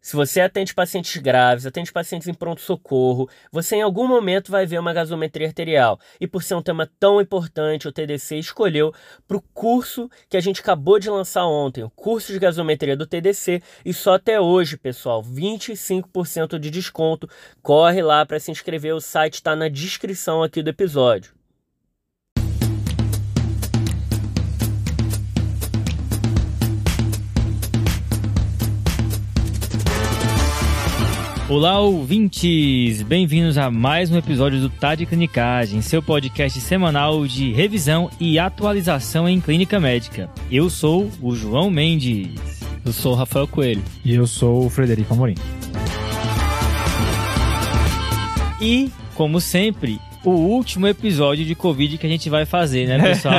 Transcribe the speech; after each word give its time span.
Se 0.00 0.14
você 0.14 0.40
atende 0.40 0.74
pacientes 0.74 1.20
graves, 1.20 1.66
atende 1.66 1.92
pacientes 1.92 2.28
em 2.28 2.34
pronto-socorro, 2.34 3.28
você 3.50 3.76
em 3.76 3.82
algum 3.82 4.06
momento 4.06 4.50
vai 4.50 4.64
ver 4.64 4.78
uma 4.78 4.92
gasometria 4.92 5.48
arterial. 5.48 5.98
E 6.20 6.26
por 6.26 6.42
ser 6.42 6.54
um 6.54 6.62
tema 6.62 6.88
tão 6.98 7.20
importante, 7.20 7.88
o 7.88 7.92
TDC 7.92 8.36
escolheu 8.36 8.94
para 9.26 9.36
o 9.36 9.42
curso 9.52 10.10
que 10.28 10.36
a 10.36 10.40
gente 10.40 10.60
acabou 10.60 10.98
de 10.98 11.10
lançar 11.10 11.46
ontem, 11.46 11.82
o 11.82 11.90
curso 11.90 12.32
de 12.32 12.38
gasometria 12.38 12.96
do 12.96 13.06
TDC. 13.06 13.62
E 13.84 13.92
só 13.92 14.14
até 14.14 14.40
hoje, 14.40 14.76
pessoal, 14.76 15.22
25% 15.22 16.58
de 16.58 16.70
desconto. 16.70 17.28
Corre 17.62 18.02
lá 18.02 18.24
para 18.24 18.40
se 18.40 18.50
inscrever, 18.50 18.94
o 18.94 19.00
site 19.00 19.34
está 19.34 19.54
na 19.54 19.68
descrição 19.68 20.42
aqui 20.42 20.62
do 20.62 20.70
episódio. 20.70 21.37
Olá, 31.50 31.80
ouvintes! 31.80 33.00
Bem-vindos 33.00 33.56
a 33.56 33.70
mais 33.70 34.10
um 34.10 34.18
episódio 34.18 34.60
do 34.60 34.68
Tá 34.68 34.94
de 34.94 35.06
Clinicagem, 35.06 35.80
seu 35.80 36.02
podcast 36.02 36.60
semanal 36.60 37.26
de 37.26 37.52
revisão 37.52 38.10
e 38.20 38.38
atualização 38.38 39.26
em 39.26 39.40
clínica 39.40 39.80
médica. 39.80 40.28
Eu 40.50 40.68
sou 40.68 41.10
o 41.22 41.34
João 41.34 41.70
Mendes. 41.70 42.60
Eu 42.84 42.92
sou 42.92 43.12
o 43.12 43.16
Rafael 43.16 43.48
Coelho. 43.48 43.82
E 44.04 44.14
eu 44.14 44.26
sou 44.26 44.66
o 44.66 44.68
Frederico 44.68 45.14
Amorim. 45.14 45.36
E, 48.60 48.90
como 49.14 49.40
sempre, 49.40 49.98
o 50.28 50.48
último 50.48 50.86
episódio 50.86 51.44
de 51.44 51.54
Covid 51.54 51.98
que 51.98 52.06
a 52.06 52.10
gente 52.10 52.28
vai 52.30 52.44
fazer, 52.44 52.86
né, 52.86 52.98
pessoal? 52.98 53.34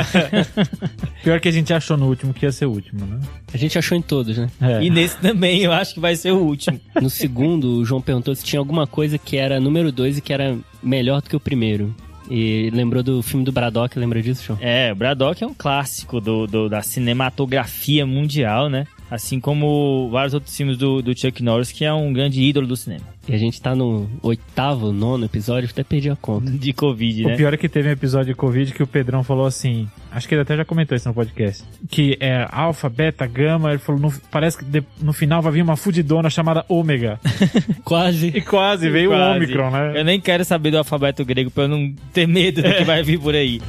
Pior 1.22 1.40
que 1.40 1.48
a 1.48 1.52
gente 1.52 1.72
achou 1.72 1.96
no 1.96 2.06
último 2.06 2.32
que 2.32 2.46
ia 2.46 2.52
ser 2.52 2.66
o 2.66 2.70
último, 2.70 3.04
né? 3.06 3.20
A 3.52 3.56
gente 3.56 3.78
achou 3.78 3.96
em 3.96 4.02
todos, 4.02 4.36
né? 4.36 4.50
É. 4.60 4.82
E 4.82 4.90
nesse 4.90 5.16
também 5.18 5.62
eu 5.62 5.72
acho 5.72 5.94
que 5.94 6.00
vai 6.00 6.16
ser 6.16 6.32
o 6.32 6.38
último. 6.38 6.80
No 7.00 7.10
segundo, 7.10 7.78
o 7.78 7.84
João 7.84 8.00
perguntou 8.00 8.34
se 8.34 8.44
tinha 8.44 8.58
alguma 8.58 8.86
coisa 8.86 9.18
que 9.18 9.36
era 9.36 9.60
número 9.60 9.92
dois 9.92 10.18
e 10.18 10.20
que 10.20 10.32
era 10.32 10.56
melhor 10.82 11.20
do 11.20 11.28
que 11.28 11.36
o 11.36 11.40
primeiro. 11.40 11.94
E 12.30 12.70
lembrou 12.72 13.02
do 13.02 13.20
filme 13.22 13.44
do 13.44 13.50
Braddock, 13.50 13.98
lembra 13.98 14.22
disso, 14.22 14.44
João? 14.46 14.58
É, 14.62 14.92
o 14.92 14.94
Braddock 14.94 15.42
é 15.42 15.46
um 15.46 15.52
clássico 15.52 16.20
do, 16.20 16.46
do, 16.46 16.68
da 16.68 16.80
cinematografia 16.80 18.06
mundial, 18.06 18.70
né? 18.70 18.86
Assim 19.10 19.40
como 19.40 20.08
vários 20.12 20.32
outros 20.32 20.56
filmes 20.56 20.78
do, 20.78 21.02
do 21.02 21.18
Chuck 21.18 21.42
Norris, 21.42 21.72
que 21.72 21.84
é 21.84 21.92
um 21.92 22.12
grande 22.12 22.40
ídolo 22.40 22.68
do 22.68 22.76
cinema. 22.76 23.04
E 23.30 23.34
a 23.34 23.38
gente 23.38 23.62
tá 23.62 23.76
no 23.76 24.10
oitavo, 24.22 24.92
nono 24.92 25.24
episódio, 25.24 25.68
até 25.70 25.84
perdi 25.84 26.10
a 26.10 26.16
conta. 26.16 26.50
De 26.50 26.72
Covid, 26.72 27.26
né? 27.26 27.34
O 27.34 27.36
pior 27.36 27.54
é 27.54 27.56
que 27.56 27.68
teve 27.68 27.88
um 27.88 27.92
episódio 27.92 28.26
de 28.26 28.34
Covid 28.34 28.72
que 28.72 28.82
o 28.82 28.86
Pedrão 28.88 29.22
falou 29.22 29.46
assim, 29.46 29.86
acho 30.10 30.26
que 30.26 30.34
ele 30.34 30.42
até 30.42 30.56
já 30.56 30.64
comentou 30.64 30.96
isso 30.96 31.08
no 31.08 31.14
podcast, 31.14 31.62
que 31.88 32.16
é 32.18 32.44
alfa, 32.50 32.88
beta, 32.88 33.24
gama, 33.28 33.70
ele 33.70 33.78
falou, 33.78 34.00
no, 34.00 34.12
parece 34.32 34.58
que 34.58 34.64
de, 34.64 34.82
no 35.00 35.12
final 35.12 35.40
vai 35.40 35.52
vir 35.52 35.62
uma 35.62 35.76
fudidona 35.76 36.28
chamada 36.28 36.64
ômega. 36.68 37.20
quase. 37.84 38.32
E 38.34 38.40
quase, 38.40 38.90
veio 38.90 39.10
quase. 39.10 39.22
o 39.22 39.36
Ômicron, 39.36 39.70
né? 39.70 39.92
Eu 39.94 40.04
nem 40.04 40.20
quero 40.20 40.44
saber 40.44 40.72
do 40.72 40.78
alfabeto 40.78 41.24
grego 41.24 41.52
pra 41.52 41.64
eu 41.64 41.68
não 41.68 41.94
ter 42.12 42.26
medo 42.26 42.60
do 42.60 42.74
que 42.74 42.82
vai 42.82 43.04
vir 43.04 43.20
por 43.20 43.36
aí. 43.36 43.60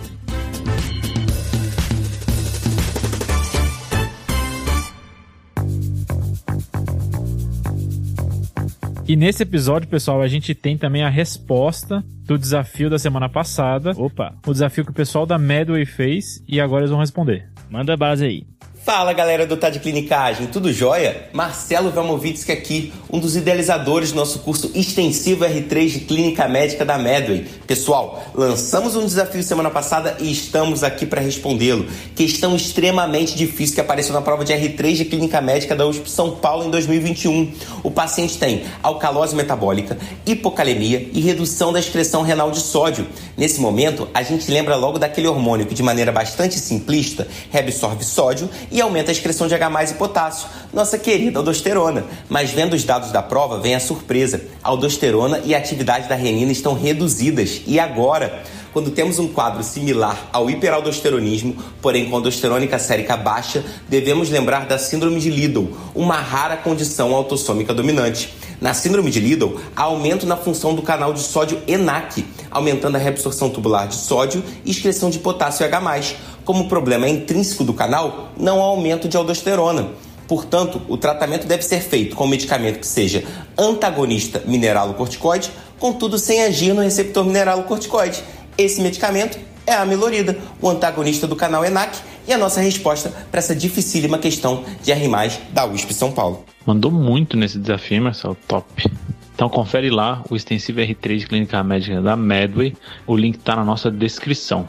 E 9.12 9.16
nesse 9.17 9.44
episódio, 9.44 9.90
pessoal, 9.90 10.22
a 10.22 10.28
gente 10.30 10.56
tem 10.56 10.78
também 10.78 11.04
a 11.04 11.09
resposta 11.09 12.02
do 12.23 12.38
desafio 12.38 12.90
da 12.90 12.98
semana 12.98 13.28
passada. 13.28 13.92
Opa! 13.98 14.34
O 14.48 14.53
desafio 14.53 14.86
que 14.86 14.92
o 14.92 14.94
pessoal 14.94 15.26
da 15.26 15.38
Medway 15.38 15.86
fez 15.86 16.42
e 16.48 16.62
agora 16.62 16.84
eles 16.84 16.92
vão 16.92 17.02
responder. 17.02 17.50
Manda 17.70 17.94
a 17.94 17.98
base 17.98 18.23
aí. 18.23 18.48
Fala 18.84 19.14
galera 19.14 19.46
do 19.46 19.56
Tá 19.56 19.70
de 19.70 19.80
Clinicagem, 19.80 20.48
tudo 20.48 20.74
jóia? 20.74 21.30
Marcelo 21.34 21.92
Velmovitsky 21.92 22.52
aqui, 22.52 22.92
um 23.12 23.20
dos 23.20 23.36
idealizadores 23.36 24.12
do 24.12 24.16
nosso 24.16 24.40
curso 24.40 24.72
extensivo 24.74 25.46
R3 25.46 25.88
de 25.88 26.00
Clínica 26.00 26.48
Médica 26.48 26.84
da 26.84 26.98
Medway. 26.98 27.46
Pessoal, 27.68 28.24
lançamos 28.34 28.96
um 28.96 29.06
desafio 29.06 29.44
semana 29.44 29.70
passada 29.70 30.18
e 30.20 30.32
estamos 30.32 30.84
aqui 30.84 31.06
para 31.06 31.22
respondê-lo. 31.22 31.86
Questão 32.16 32.56
extremamente 32.56 33.36
difícil 33.36 33.75
que 33.75 33.81
apareceu 33.81 34.16
na 34.16 34.22
prova 34.22 34.44
de 34.44 34.52
R3 34.52 34.94
de 34.94 35.06
Clínica 35.06 35.40
Médica 35.40 35.75
da 35.75 35.86
USP 35.86 36.09
São 36.09 36.38
Paulo 36.38 36.66
em 36.66 36.72
2021. 36.72 37.52
O 37.84 37.91
paciente 37.91 38.40
tem 38.40 38.64
alcalose 38.81 39.36
metabólica, 39.36 39.96
hipocalemia 40.25 41.08
e 41.14 41.22
redução 41.22 41.72
da 41.72 41.80
excreção 41.80 42.24
renal 42.24 42.50
de 42.50 42.59
sódio. 42.59 43.06
Nesse 43.38 43.62
momento, 43.62 44.09
a 44.12 44.24
gente 44.24 44.50
lembra 44.50 44.75
logo 44.75 44.97
daquele 44.97 45.28
hormônio 45.28 45.68
que 45.68 45.75
de 45.75 45.84
maneira 45.84 46.12
bastante 46.12 46.58
simplista 46.58 47.28
reabsorve 47.52 48.03
sódio 48.03 48.50
e 48.72 48.80
aumenta 48.80 49.12
a 49.12 49.14
excreção 49.14 49.48
de 49.48 49.54
H 49.54 49.84
e 49.84 49.94
potássio, 49.96 50.48
nossa 50.74 50.98
querida 50.98 51.40
aldosterona. 51.40 52.06
Mas 52.30 52.52
vendo 52.52 52.74
os 52.74 52.84
dados 52.84 53.12
da 53.12 53.22
prova, 53.22 53.59
vem 53.59 53.76
a 53.76 53.80
surpresa. 53.80 54.42
A 54.64 54.70
aldosterona 54.70 55.42
e 55.44 55.54
a 55.54 55.58
atividade 55.58 56.08
da 56.08 56.16
renina 56.16 56.52
estão 56.52 56.74
reduzidas. 56.74 57.62
E 57.68 57.80
agora? 57.80 58.44
Quando 58.74 58.92
temos 58.92 59.20
um 59.20 59.28
quadro 59.28 59.62
similar 59.64 60.30
ao 60.32 60.50
hiperaldosteronismo, 60.50 61.58
porém 61.82 62.09
com 62.09 62.16
aldosterônica 62.16 62.80
sérica 62.80 63.18
baixa, 63.18 63.66
devemos 63.90 64.30
lembrar 64.30 64.66
da 64.66 64.78
síndrome 64.78 65.20
de 65.20 65.30
Liddle, 65.30 65.76
uma 65.94 66.16
rara 66.16 66.56
condição 66.56 67.14
autossômica 67.14 67.74
dominante. 67.74 68.34
Na 68.62 68.74
síndrome 68.74 69.12
de 69.12 69.20
Liddle, 69.20 69.59
há 69.76 69.84
aumento 69.84 70.26
na 70.26 70.38
função 70.38 70.74
do 70.74 70.82
canal 70.82 71.14
de 71.14 71.20
sódio 71.20 71.62
ENaC, 71.68 72.26
aumentando 72.50 72.96
a 72.96 73.00
reabsorção 73.00 73.50
tubular 73.50 73.90
de 73.90 73.96
sódio 73.96 74.42
e 74.64 74.72
excreção 74.72 75.09
de 75.09 75.20
potássio 75.20 75.66
H+. 75.66 76.16
Como 76.46 76.64
o 76.64 76.70
problema 76.70 77.08
é 77.08 77.09
intrínseco 77.09 77.66
do 77.66 77.74
canal, 77.74 78.30
não 78.38 78.62
há 78.62 78.64
aumento 78.64 79.09
de 79.09 79.18
aldosterona. 79.18 79.90
Portanto, 80.30 80.82
o 80.88 80.96
tratamento 80.96 81.46
deve 81.46 81.64
ser 81.64 81.82
feito 81.82 82.16
com 82.16 82.24
um 82.24 82.28
medicamento 82.28 82.80
que 82.80 82.88
seja 82.88 83.22
antagonista 83.58 84.42
mineralocorticoide, 84.46 85.52
contudo 85.78 86.18
sem 86.18 86.44
agir 86.44 86.74
no 86.74 86.82
receptor 86.82 87.26
mineralocorticoide. 87.26 88.24
Esse 88.57 88.81
medicamento 88.81 89.38
é 89.66 89.73
a 89.73 89.81
amilorida, 89.81 90.38
o 90.62 90.69
antagonista 90.69 91.28
do 91.28 91.35
canal 91.35 91.63
ENaC, 91.63 91.97
e 92.28 92.34
a 92.34 92.38
nossa 92.38 92.62
resposta 92.62 93.09
para 93.31 93.39
essa 93.39 93.56
dificílima 93.56 94.17
questão 94.17 94.63
de 94.84 94.91
R+, 94.91 95.09
da 95.51 95.66
USP 95.66 95.94
São 95.94 96.12
Paulo. 96.12 96.45
Mandou 96.66 96.91
muito 96.91 97.35
nesse 97.35 97.57
desafio, 97.57 98.03
Marcelo, 98.03 98.38
top. 98.47 98.90
Então 99.34 99.50
confere 99.50 99.90
lá 99.90 100.23
o 100.29 100.35
extensivo 100.35 100.79
R3 100.79 101.17
de 101.17 101.28
Clínica 101.28 101.63
Médica 101.63 102.01
da 102.01 102.16
Medway, 102.16 102.75
o 103.07 103.16
link 103.16 103.38
está 103.38 103.56
na 103.56 103.66
nossa 103.66 103.90
descrição. 103.90 104.67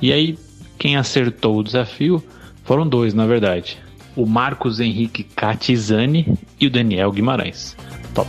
E 0.00 0.12
aí, 0.12 0.36
quem 0.76 0.96
acertou 0.96 1.56
o 1.58 1.62
desafio 1.62 2.22
foram 2.64 2.86
dois, 2.86 3.14
na 3.14 3.26
verdade. 3.26 3.78
O 4.16 4.26
Marcos 4.26 4.80
Henrique 4.80 5.22
Catizani 5.22 6.36
e 6.60 6.66
o 6.66 6.70
Daniel 6.70 7.12
Guimarães. 7.12 7.76
Top. 8.12 8.28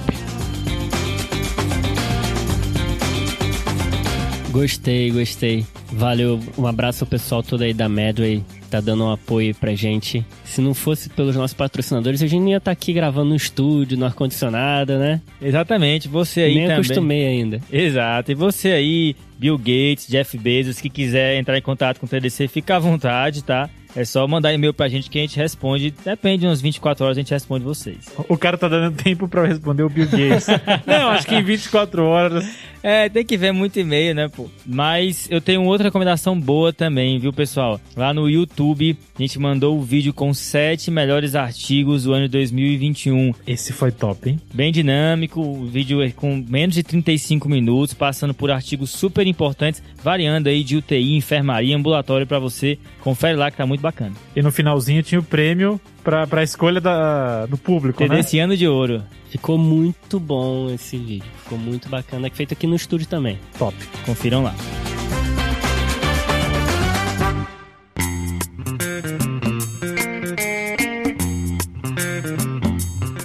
Gostei, 4.53 5.09
gostei. 5.09 5.65
Valeu, 5.91 6.39
um 6.55 6.67
abraço 6.67 7.03
ao 7.03 7.07
pessoal 7.07 7.41
todo 7.41 7.63
aí 7.63 7.73
da 7.73 7.89
Medway, 7.89 8.43
tá 8.69 8.79
dando 8.79 9.03
um 9.03 9.11
apoio 9.11 9.55
pra 9.55 9.73
gente. 9.73 10.23
Se 10.45 10.61
não 10.61 10.75
fosse 10.75 11.09
pelos 11.09 11.35
nossos 11.35 11.55
patrocinadores, 11.55 12.21
a 12.21 12.27
gente 12.27 12.39
não 12.39 12.49
ia 12.49 12.57
estar 12.57 12.65
tá 12.65 12.71
aqui 12.71 12.93
gravando 12.93 13.29
no 13.29 13.35
estúdio, 13.35 13.97
no 13.97 14.05
ar-condicionado, 14.05 14.99
né? 14.99 15.21
Exatamente, 15.41 16.07
você 16.07 16.41
aí 16.41 16.53
Nem 16.53 16.63
também. 16.65 16.75
acostumei 16.75 17.25
ainda. 17.25 17.61
Exato, 17.71 18.31
e 18.31 18.35
você 18.35 18.69
aí, 18.73 19.15
Bill 19.39 19.57
Gates, 19.57 20.05
Jeff 20.07 20.37
Bezos, 20.37 20.79
que 20.79 20.87
quiser 20.87 21.35
entrar 21.39 21.57
em 21.57 21.61
contato 21.61 21.99
com 21.99 22.05
o 22.05 22.09
TDC, 22.09 22.47
fica 22.47 22.75
à 22.75 22.79
vontade, 22.79 23.43
tá? 23.43 23.67
É 23.95 24.05
só 24.05 24.27
mandar 24.27 24.53
e-mail 24.53 24.73
pra 24.73 24.87
gente 24.87 25.09
que 25.09 25.17
a 25.17 25.21
gente 25.21 25.37
responde. 25.37 25.93
Depende, 26.05 26.41
de 26.41 26.47
umas 26.47 26.61
24 26.61 27.05
horas 27.05 27.17
a 27.17 27.21
gente 27.21 27.31
responde 27.31 27.63
vocês. 27.63 28.05
O 28.27 28.37
cara 28.37 28.57
tá 28.57 28.67
dando 28.67 28.95
tempo 28.95 29.27
pra 29.27 29.45
responder 29.45 29.83
o 29.83 29.89
Bill 29.89 30.05
Gates. 30.05 30.47
Não, 30.85 31.09
acho 31.09 31.27
que 31.27 31.35
em 31.35 31.43
24 31.43 32.03
horas. 32.03 32.72
É, 32.83 33.07
tem 33.07 33.25
que 33.25 33.37
ver 33.37 33.53
muito 33.53 33.79
e-mail, 33.79 34.13
né, 34.13 34.27
pô? 34.27 34.49
Mas 34.65 35.27
eu 35.31 35.39
tenho 35.39 35.63
outra 35.63 35.87
recomendação 35.87 36.37
boa 36.37 36.73
também, 36.73 37.17
viu, 37.17 37.31
pessoal? 37.31 37.79
Lá 37.95 38.13
no 38.13 38.29
YouTube, 38.29 38.97
a 39.17 39.21
gente 39.21 39.39
mandou 39.39 39.77
o 39.77 39.79
um 39.79 39.81
vídeo 39.81 40.13
com 40.13 40.33
sete 40.33 40.91
melhores 40.91 41.33
artigos 41.33 42.03
do 42.03 42.11
ano 42.11 42.27
2021. 42.27 43.33
Esse 43.47 43.71
foi 43.71 43.89
top, 43.89 44.29
hein? 44.29 44.39
Bem 44.53 44.69
dinâmico, 44.69 45.39
o 45.39 45.65
vídeo 45.65 46.03
é 46.03 46.11
com 46.11 46.43
menos 46.45 46.75
de 46.75 46.83
35 46.83 47.47
minutos, 47.47 47.93
passando 47.93 48.33
por 48.33 48.51
artigos 48.51 48.89
super 48.89 49.25
importantes, 49.25 49.81
variando 50.03 50.47
aí 50.47 50.61
de 50.61 50.75
UTI, 50.75 51.15
enfermaria, 51.15 51.77
ambulatório 51.77 52.27
para 52.27 52.39
você. 52.39 52.77
Confere 52.99 53.37
lá 53.37 53.49
que 53.49 53.55
tá 53.55 53.65
muito 53.65 53.81
bacana. 53.81 54.11
E 54.35 54.41
no 54.41 54.51
finalzinho 54.51 55.01
tinha 55.01 55.21
o 55.21 55.23
prêmio 55.23 55.79
pra, 56.03 56.27
pra 56.27 56.43
escolha 56.43 56.81
da, 56.81 57.45
do 57.45 57.57
público, 57.57 58.05
né? 58.05 58.19
Esse 58.19 58.37
ano 58.39 58.55
de 58.55 58.67
ouro. 58.67 59.03
Ficou 59.29 59.57
muito 59.57 60.19
bom 60.19 60.69
esse 60.69 60.97
vídeo. 60.97 61.31
Ficou 61.43 61.57
muito 61.57 61.89
bacana. 61.89 62.27
É 62.27 62.29
feito 62.29 62.53
aqui 62.53 62.67
no 62.67 62.75
estúdio 62.75 63.07
também. 63.07 63.39
Top. 63.57 63.75
Confiram 64.05 64.43
lá. 64.43 64.53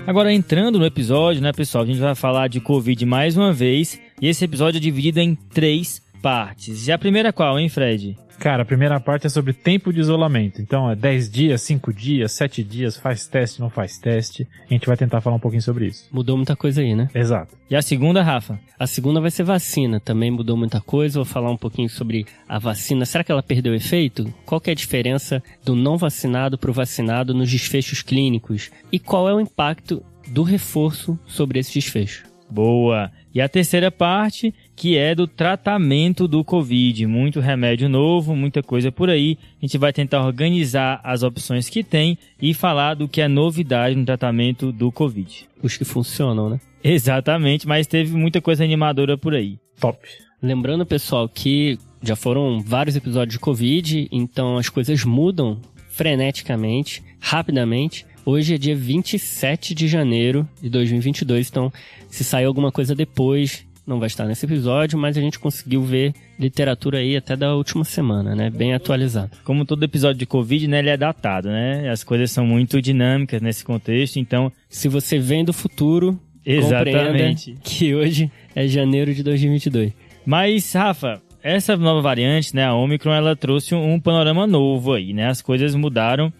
Agora 0.06 0.32
entrando 0.32 0.78
no 0.78 0.86
episódio, 0.86 1.42
né, 1.42 1.52
pessoal? 1.52 1.84
A 1.84 1.86
gente 1.86 2.00
vai 2.00 2.14
falar 2.14 2.48
de 2.48 2.60
Covid 2.60 3.04
mais 3.04 3.36
uma 3.36 3.52
vez. 3.52 4.00
E 4.22 4.26
esse 4.26 4.42
episódio 4.42 4.78
é 4.78 4.80
dividido 4.80 5.20
em 5.20 5.34
três 5.34 6.00
partes. 6.22 6.88
E 6.88 6.92
a 6.92 6.98
primeira 6.98 7.30
qual, 7.30 7.58
hein, 7.58 7.68
Fred? 7.68 8.16
Cara, 8.38 8.62
a 8.62 8.66
primeira 8.66 9.00
parte 9.00 9.26
é 9.26 9.30
sobre 9.30 9.52
tempo 9.52 9.92
de 9.92 9.98
isolamento. 9.98 10.62
Então 10.62 10.88
é 10.88 10.94
10 10.94 11.28
dias, 11.28 11.60
5 11.62 11.92
dias, 11.92 12.32
7 12.32 12.62
dias, 12.62 12.96
faz 12.96 13.26
teste, 13.26 13.60
não 13.60 13.68
faz 13.68 13.98
teste. 13.98 14.46
A 14.70 14.72
gente 14.72 14.86
vai 14.86 14.96
tentar 14.96 15.20
falar 15.20 15.36
um 15.36 15.40
pouquinho 15.40 15.62
sobre 15.62 15.86
isso. 15.86 16.08
Mudou 16.12 16.36
muita 16.36 16.54
coisa 16.54 16.80
aí, 16.80 16.94
né? 16.94 17.08
Exato. 17.12 17.56
E 17.68 17.74
a 17.74 17.82
segunda, 17.82 18.22
Rafa? 18.22 18.58
A 18.78 18.86
segunda 18.86 19.20
vai 19.20 19.30
ser 19.30 19.42
vacina. 19.42 19.98
Também 19.98 20.30
mudou 20.30 20.56
muita 20.56 20.80
coisa. 20.80 21.18
Vou 21.18 21.24
falar 21.24 21.50
um 21.50 21.56
pouquinho 21.56 21.88
sobre 21.88 22.26
a 22.48 22.60
vacina. 22.60 23.04
Será 23.04 23.24
que 23.24 23.32
ela 23.32 23.42
perdeu 23.42 23.74
efeito? 23.74 24.32
Qual 24.46 24.60
que 24.60 24.70
é 24.70 24.72
a 24.72 24.76
diferença 24.76 25.42
do 25.64 25.74
não 25.74 25.96
vacinado 25.96 26.56
para 26.56 26.70
o 26.70 26.74
vacinado 26.74 27.34
nos 27.34 27.50
desfechos 27.50 28.02
clínicos? 28.02 28.70
E 28.92 29.00
qual 29.00 29.28
é 29.28 29.34
o 29.34 29.40
impacto 29.40 30.00
do 30.28 30.44
reforço 30.44 31.18
sobre 31.26 31.58
esse 31.58 31.72
desfecho? 31.72 32.24
Boa! 32.50 33.10
E 33.34 33.40
a 33.40 33.48
terceira 33.48 33.90
parte, 33.90 34.54
que 34.78 34.96
é 34.96 35.12
do 35.12 35.26
tratamento 35.26 36.28
do 36.28 36.44
Covid. 36.44 37.04
Muito 37.04 37.40
remédio 37.40 37.88
novo, 37.88 38.36
muita 38.36 38.62
coisa 38.62 38.92
por 38.92 39.10
aí. 39.10 39.36
A 39.60 39.66
gente 39.66 39.76
vai 39.76 39.92
tentar 39.92 40.24
organizar 40.24 41.00
as 41.02 41.24
opções 41.24 41.68
que 41.68 41.82
tem 41.82 42.16
e 42.40 42.54
falar 42.54 42.94
do 42.94 43.08
que 43.08 43.20
é 43.20 43.26
novidade 43.26 43.96
no 43.96 44.06
tratamento 44.06 44.70
do 44.70 44.92
Covid. 44.92 45.48
Os 45.60 45.76
que 45.76 45.84
funcionam, 45.84 46.48
né? 46.48 46.60
Exatamente, 46.82 47.66
mas 47.66 47.88
teve 47.88 48.16
muita 48.16 48.40
coisa 48.40 48.62
animadora 48.62 49.18
por 49.18 49.34
aí. 49.34 49.58
Top. 49.80 49.98
Lembrando, 50.40 50.86
pessoal, 50.86 51.28
que 51.28 51.76
já 52.00 52.14
foram 52.14 52.60
vários 52.60 52.94
episódios 52.94 53.32
de 53.32 53.40
Covid, 53.40 54.08
então 54.12 54.56
as 54.56 54.68
coisas 54.68 55.02
mudam 55.02 55.60
freneticamente, 55.88 57.02
rapidamente. 57.18 58.06
Hoje 58.24 58.54
é 58.54 58.58
dia 58.58 58.76
27 58.76 59.74
de 59.74 59.88
janeiro 59.88 60.48
de 60.62 60.68
2022, 60.68 61.48
então 61.48 61.72
se 62.08 62.22
sair 62.22 62.44
alguma 62.44 62.70
coisa 62.70 62.94
depois, 62.94 63.66
não 63.88 63.98
vai 63.98 64.06
estar 64.06 64.26
nesse 64.26 64.44
episódio, 64.44 64.98
mas 64.98 65.16
a 65.16 65.20
gente 65.20 65.38
conseguiu 65.38 65.82
ver 65.82 66.12
literatura 66.38 66.98
aí 66.98 67.16
até 67.16 67.34
da 67.34 67.54
última 67.54 67.84
semana, 67.84 68.34
né? 68.34 68.50
Bem 68.50 68.74
atualizado. 68.74 69.30
Como 69.44 69.64
todo 69.64 69.82
episódio 69.82 70.18
de 70.18 70.26
Covid, 70.26 70.68
né, 70.68 70.80
ele 70.80 70.90
é 70.90 70.96
datado, 70.96 71.48
né? 71.48 71.88
As 71.88 72.04
coisas 72.04 72.30
são 72.30 72.46
muito 72.46 72.82
dinâmicas 72.82 73.40
nesse 73.40 73.64
contexto, 73.64 74.18
então... 74.18 74.52
Se 74.68 74.88
você 74.88 75.18
vem 75.18 75.44
do 75.44 75.52
futuro, 75.52 76.20
Exatamente. 76.44 77.56
que 77.64 77.94
hoje 77.94 78.30
é 78.54 78.66
janeiro 78.68 79.14
de 79.14 79.22
2022. 79.22 79.92
Mas, 80.26 80.70
Rafa, 80.74 81.22
essa 81.42 81.76
nova 81.76 82.02
variante, 82.02 82.54
né, 82.54 82.64
a 82.64 82.74
Omicron, 82.74 83.12
ela 83.12 83.34
trouxe 83.34 83.74
um 83.74 83.98
panorama 83.98 84.46
novo 84.46 84.92
aí, 84.92 85.14
né? 85.14 85.28
As 85.28 85.40
coisas 85.40 85.74
mudaram 85.74 86.32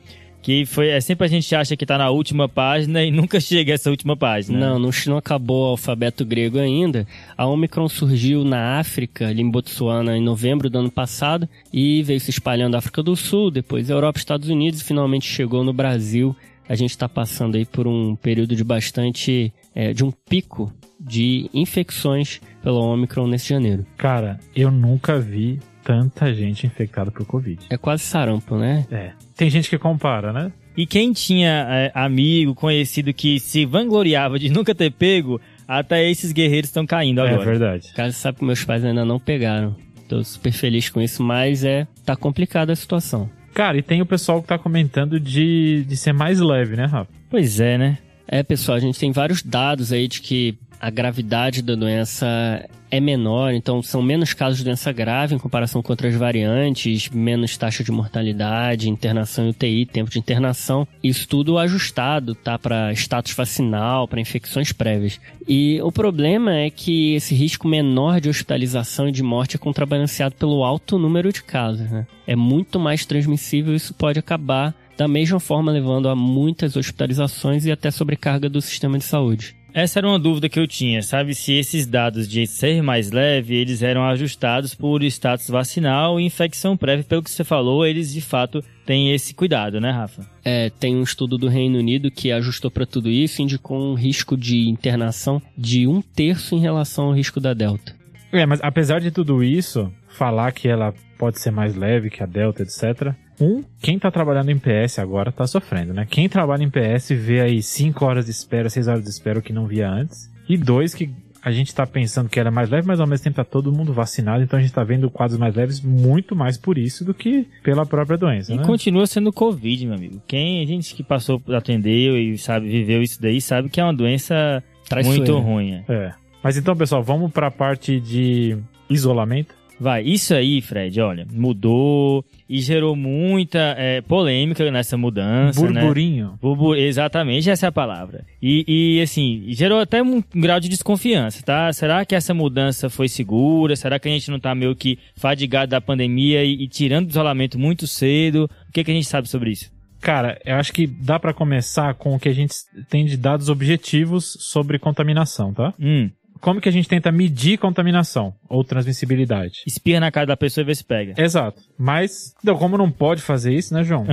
que 0.42 0.64
foi 0.64 0.88
é 0.88 1.00
sempre 1.00 1.26
a 1.26 1.28
gente 1.28 1.54
acha 1.54 1.76
que 1.76 1.84
tá 1.84 1.98
na 1.98 2.10
última 2.10 2.48
página 2.48 3.02
e 3.04 3.10
nunca 3.12 3.40
chega 3.40 3.74
essa 3.74 3.90
última 3.90 4.16
página. 4.16 4.58
Não, 4.58 4.78
não, 4.78 4.90
não 5.06 5.16
acabou 5.16 5.66
o 5.66 5.70
alfabeto 5.70 6.24
grego 6.24 6.58
ainda. 6.58 7.06
A 7.36 7.46
Omicron 7.46 7.88
surgiu 7.88 8.44
na 8.44 8.78
África, 8.78 9.28
ali 9.28 9.42
em 9.42 9.50
Botsuana, 9.50 10.16
em 10.16 10.22
novembro 10.22 10.70
do 10.70 10.78
ano 10.78 10.90
passado 10.90 11.48
e 11.72 12.02
veio 12.02 12.20
se 12.20 12.30
espalhando 12.30 12.72
na 12.72 12.78
África 12.78 13.02
do 13.02 13.14
Sul, 13.16 13.50
depois 13.50 13.90
Europa, 13.90 14.18
Estados 14.18 14.48
Unidos 14.48 14.80
e 14.80 14.84
finalmente 14.84 15.26
chegou 15.26 15.64
no 15.64 15.72
Brasil. 15.72 16.34
A 16.68 16.74
gente 16.74 16.90
está 16.90 17.08
passando 17.08 17.56
aí 17.56 17.64
por 17.64 17.86
um 17.86 18.14
período 18.14 18.54
de 18.54 18.62
bastante, 18.62 19.52
é, 19.74 19.92
de 19.92 20.04
um 20.04 20.10
pico 20.10 20.72
de 21.00 21.48
infecções 21.54 22.40
pela 22.62 22.80
Omicron 22.80 23.26
nesse 23.26 23.48
janeiro. 23.48 23.86
Cara, 23.96 24.38
eu 24.54 24.70
nunca 24.70 25.18
vi 25.18 25.58
tanta 25.88 26.34
gente 26.34 26.66
infectada 26.66 27.10
por 27.10 27.24
Covid. 27.24 27.64
É 27.70 27.78
quase 27.78 28.02
sarampo, 28.02 28.58
né? 28.58 28.86
É. 28.90 29.12
Tem 29.34 29.48
gente 29.48 29.70
que 29.70 29.78
compara, 29.78 30.34
né? 30.34 30.52
E 30.76 30.86
quem 30.86 31.14
tinha 31.14 31.66
é, 31.66 31.90
amigo, 31.94 32.54
conhecido 32.54 33.14
que 33.14 33.40
se 33.40 33.64
vangloriava 33.64 34.38
de 34.38 34.50
nunca 34.52 34.74
ter 34.74 34.92
pego, 34.92 35.40
até 35.66 36.06
esses 36.10 36.30
guerreiros 36.30 36.68
estão 36.68 36.84
caindo 36.84 37.22
agora. 37.22 37.40
É 37.40 37.44
verdade. 37.44 37.90
Cara, 37.94 38.12
sabe 38.12 38.36
que 38.38 38.44
meus 38.44 38.62
pais 38.62 38.84
ainda 38.84 39.02
não 39.02 39.18
pegaram. 39.18 39.74
Tô 40.06 40.22
super 40.22 40.52
feliz 40.52 40.90
com 40.90 41.00
isso, 41.00 41.22
mas 41.22 41.64
é 41.64 41.86
tá 42.04 42.14
complicada 42.14 42.70
a 42.70 42.76
situação. 42.76 43.30
Cara, 43.54 43.78
e 43.78 43.82
tem 43.82 44.02
o 44.02 44.06
pessoal 44.06 44.42
que 44.42 44.48
tá 44.48 44.58
comentando 44.58 45.18
de, 45.18 45.84
de 45.88 45.96
ser 45.96 46.12
mais 46.12 46.38
leve, 46.38 46.76
né, 46.76 46.84
Rafa? 46.84 47.10
Pois 47.30 47.60
é, 47.60 47.78
né? 47.78 47.98
É, 48.30 48.42
pessoal, 48.42 48.76
a 48.76 48.80
gente 48.80 48.98
tem 48.98 49.10
vários 49.10 49.42
dados 49.42 49.90
aí 49.90 50.06
de 50.06 50.20
que 50.20 50.58
a 50.78 50.90
gravidade 50.90 51.62
da 51.62 51.74
doença 51.74 52.68
é 52.90 53.00
menor, 53.00 53.52
então 53.52 53.82
são 53.82 54.00
menos 54.00 54.32
casos 54.32 54.58
de 54.58 54.64
doença 54.64 54.92
grave 54.92 55.34
em 55.34 55.38
comparação 55.38 55.82
com 55.82 55.92
outras 55.92 56.14
variantes, 56.14 57.08
menos 57.10 57.56
taxa 57.56 57.82
de 57.82 57.90
mortalidade, 57.90 58.88
internação 58.88 59.46
em 59.46 59.50
UTI, 59.50 59.86
tempo 59.86 60.10
de 60.10 60.18
internação. 60.18 60.86
Isso 61.02 61.26
tudo 61.28 61.58
ajustado, 61.58 62.34
tá? 62.34 62.58
Para 62.58 62.92
status 62.92 63.32
vacinal, 63.32 64.06
para 64.06 64.20
infecções 64.20 64.72
prévias. 64.72 65.20
E 65.46 65.80
o 65.82 65.90
problema 65.90 66.54
é 66.54 66.70
que 66.70 67.14
esse 67.14 67.34
risco 67.34 67.66
menor 67.66 68.20
de 68.20 68.28
hospitalização 68.28 69.08
e 69.08 69.12
de 69.12 69.22
morte 69.22 69.56
é 69.56 69.58
contrabalanceado 69.58 70.34
pelo 70.36 70.64
alto 70.64 70.98
número 70.98 71.32
de 71.32 71.42
casos, 71.42 71.90
né? 71.90 72.06
É 72.26 72.36
muito 72.36 72.78
mais 72.78 73.04
transmissível 73.04 73.74
isso 73.74 73.94
pode 73.94 74.18
acabar 74.18 74.74
da 74.98 75.06
mesma 75.06 75.38
forma 75.38 75.70
levando 75.70 76.08
a 76.08 76.16
muitas 76.16 76.76
hospitalizações 76.76 77.64
e 77.64 77.70
até 77.70 77.88
sobrecarga 77.88 78.48
do 78.48 78.60
sistema 78.60 78.98
de 78.98 79.04
saúde. 79.04 79.56
Essa 79.72 80.00
era 80.00 80.08
uma 80.08 80.18
dúvida 80.18 80.48
que 80.48 80.58
eu 80.58 80.66
tinha, 80.66 81.02
sabe? 81.02 81.36
Se 81.36 81.52
esses 81.52 81.86
dados 81.86 82.26
de 82.26 82.44
ser 82.48 82.82
mais 82.82 83.12
leve, 83.12 83.54
eles 83.54 83.80
eram 83.80 84.02
ajustados 84.02 84.74
por 84.74 85.04
status 85.04 85.48
vacinal 85.48 86.18
e 86.18 86.24
infecção 86.24 86.76
prévia. 86.76 87.04
Pelo 87.04 87.22
que 87.22 87.30
você 87.30 87.44
falou, 87.44 87.86
eles 87.86 88.12
de 88.12 88.20
fato 88.20 88.64
têm 88.84 89.12
esse 89.12 89.32
cuidado, 89.34 89.80
né, 89.80 89.92
Rafa? 89.92 90.26
É, 90.44 90.68
tem 90.68 90.96
um 90.96 91.02
estudo 91.02 91.38
do 91.38 91.46
Reino 91.46 91.78
Unido 91.78 92.10
que 92.10 92.32
ajustou 92.32 92.70
para 92.70 92.86
tudo 92.86 93.08
isso 93.08 93.40
e 93.40 93.44
indicou 93.44 93.78
um 93.78 93.94
risco 93.94 94.36
de 94.36 94.68
internação 94.68 95.40
de 95.56 95.86
um 95.86 96.02
terço 96.02 96.56
em 96.56 96.60
relação 96.60 97.04
ao 97.04 97.12
risco 97.12 97.38
da 97.38 97.54
Delta. 97.54 97.94
É, 98.32 98.44
mas 98.44 98.58
apesar 98.62 99.00
de 99.00 99.12
tudo 99.12 99.44
isso, 99.44 99.92
falar 100.08 100.50
que 100.50 100.66
ela 100.66 100.92
pode 101.16 101.38
ser 101.38 101.52
mais 101.52 101.76
leve 101.76 102.10
que 102.10 102.22
a 102.22 102.26
Delta, 102.26 102.62
etc. 102.62 103.14
Um, 103.40 103.62
quem 103.80 103.98
tá 103.98 104.10
trabalhando 104.10 104.50
em 104.50 104.58
PS 104.58 104.98
agora 104.98 105.30
tá 105.30 105.46
sofrendo, 105.46 105.92
né? 105.94 106.06
Quem 106.08 106.28
trabalha 106.28 106.62
em 106.64 106.70
PS 106.70 107.10
vê 107.10 107.40
aí 107.40 107.62
5 107.62 108.04
horas 108.04 108.24
de 108.24 108.30
espera, 108.30 108.68
6 108.68 108.88
horas 108.88 109.02
de 109.04 109.10
espera, 109.10 109.38
o 109.38 109.42
que 109.42 109.52
não 109.52 109.66
via 109.66 109.88
antes. 109.88 110.30
E 110.48 110.56
dois, 110.56 110.94
que 110.94 111.10
a 111.42 111.52
gente 111.52 111.72
tá 111.74 111.86
pensando 111.86 112.28
que 112.28 112.40
era 112.40 112.50
mais 112.50 112.68
leve, 112.68 112.86
mas 112.86 112.98
ao 112.98 113.06
mesmo 113.06 113.22
tempo 113.24 113.36
tá 113.36 113.44
todo 113.44 113.72
mundo 113.72 113.92
vacinado, 113.92 114.42
então 114.42 114.58
a 114.58 114.62
gente 114.62 114.72
tá 114.72 114.82
vendo 114.82 115.08
quadros 115.08 115.38
mais 115.38 115.54
leves 115.54 115.80
muito 115.80 116.34
mais 116.34 116.58
por 116.58 116.76
isso 116.76 117.04
do 117.04 117.14
que 117.14 117.46
pela 117.62 117.86
própria 117.86 118.18
doença, 118.18 118.52
E 118.52 118.56
né? 118.56 118.64
continua 118.64 119.06
sendo 119.06 119.32
Covid, 119.32 119.86
meu 119.86 119.94
amigo. 119.94 120.20
Quem 120.26 120.62
a 120.62 120.66
gente 120.66 120.94
que 120.94 121.02
passou, 121.04 121.40
atendeu 121.54 122.18
e 122.18 122.36
sabe, 122.36 122.68
viveu 122.68 123.02
isso 123.02 123.22
daí, 123.22 123.40
sabe 123.40 123.68
que 123.68 123.80
é 123.80 123.84
uma 123.84 123.94
doença 123.94 124.62
Traiçoeira. 124.88 125.32
muito 125.32 125.38
ruim. 125.38 125.84
É. 125.88 126.12
Mas 126.42 126.56
então, 126.56 126.74
pessoal, 126.76 127.02
vamos 127.04 127.30
pra 127.32 127.50
parte 127.50 128.00
de 128.00 128.56
isolamento. 128.90 129.54
Vai, 129.80 130.02
isso 130.02 130.34
aí, 130.34 130.60
Fred, 130.60 131.00
olha, 131.00 131.26
mudou 131.32 132.24
e 132.48 132.60
gerou 132.60 132.96
muita 132.96 133.58
é, 133.78 134.00
polêmica 134.00 134.68
nessa 134.70 134.96
mudança, 134.96 135.60
né? 135.70 135.80
Burburinho. 135.80 136.38
Burbu- 136.42 136.74
Exatamente, 136.74 137.48
essa 137.48 137.66
é 137.66 137.68
a 137.68 137.72
palavra. 137.72 138.24
E, 138.42 138.64
e, 138.96 139.00
assim, 139.02 139.44
gerou 139.48 139.78
até 139.78 140.02
um 140.02 140.22
grau 140.34 140.58
de 140.58 140.68
desconfiança, 140.68 141.42
tá? 141.44 141.72
Será 141.72 142.04
que 142.04 142.14
essa 142.14 142.34
mudança 142.34 142.90
foi 142.90 143.08
segura? 143.08 143.76
Será 143.76 143.98
que 143.98 144.08
a 144.08 144.12
gente 144.12 144.30
não 144.30 144.40
tá 144.40 144.54
meio 144.54 144.74
que 144.74 144.98
fadigado 145.16 145.70
da 145.70 145.80
pandemia 145.80 146.42
e, 146.44 146.64
e 146.64 146.68
tirando 146.68 147.06
do 147.06 147.10
isolamento 147.10 147.58
muito 147.58 147.86
cedo? 147.86 148.50
O 148.68 148.72
que, 148.72 148.82
que 148.82 148.90
a 148.90 148.94
gente 148.94 149.06
sabe 149.06 149.28
sobre 149.28 149.50
isso? 149.50 149.70
Cara, 150.00 150.40
eu 150.46 150.54
acho 150.54 150.72
que 150.72 150.86
dá 150.86 151.18
pra 151.18 151.34
começar 151.34 151.92
com 151.94 152.14
o 152.14 152.20
que 152.20 152.28
a 152.28 152.32
gente 152.32 152.54
tem 152.88 153.04
de 153.04 153.16
dados 153.16 153.48
objetivos 153.48 154.36
sobre 154.40 154.78
contaminação, 154.78 155.52
tá? 155.52 155.74
Hum, 155.78 156.08
Como 156.40 156.60
que 156.60 156.68
a 156.68 156.72
gente 156.72 156.88
tenta 156.88 157.10
medir 157.12 157.58
contaminação 157.58 158.34
ou 158.48 158.64
transmissibilidade? 158.64 159.62
espirra 159.66 160.00
na 160.00 160.10
cara 160.10 160.26
da 160.26 160.36
pessoa 160.36 160.62
e 160.62 160.66
vê 160.66 160.74
se 160.74 160.84
pega. 160.84 161.14
Exato. 161.16 161.60
Mas, 161.78 162.34
então, 162.42 162.56
como 162.56 162.76
não 162.76 162.90
pode 162.90 163.22
fazer 163.22 163.52
isso, 163.52 163.74
né, 163.74 163.82
João? 163.84 164.06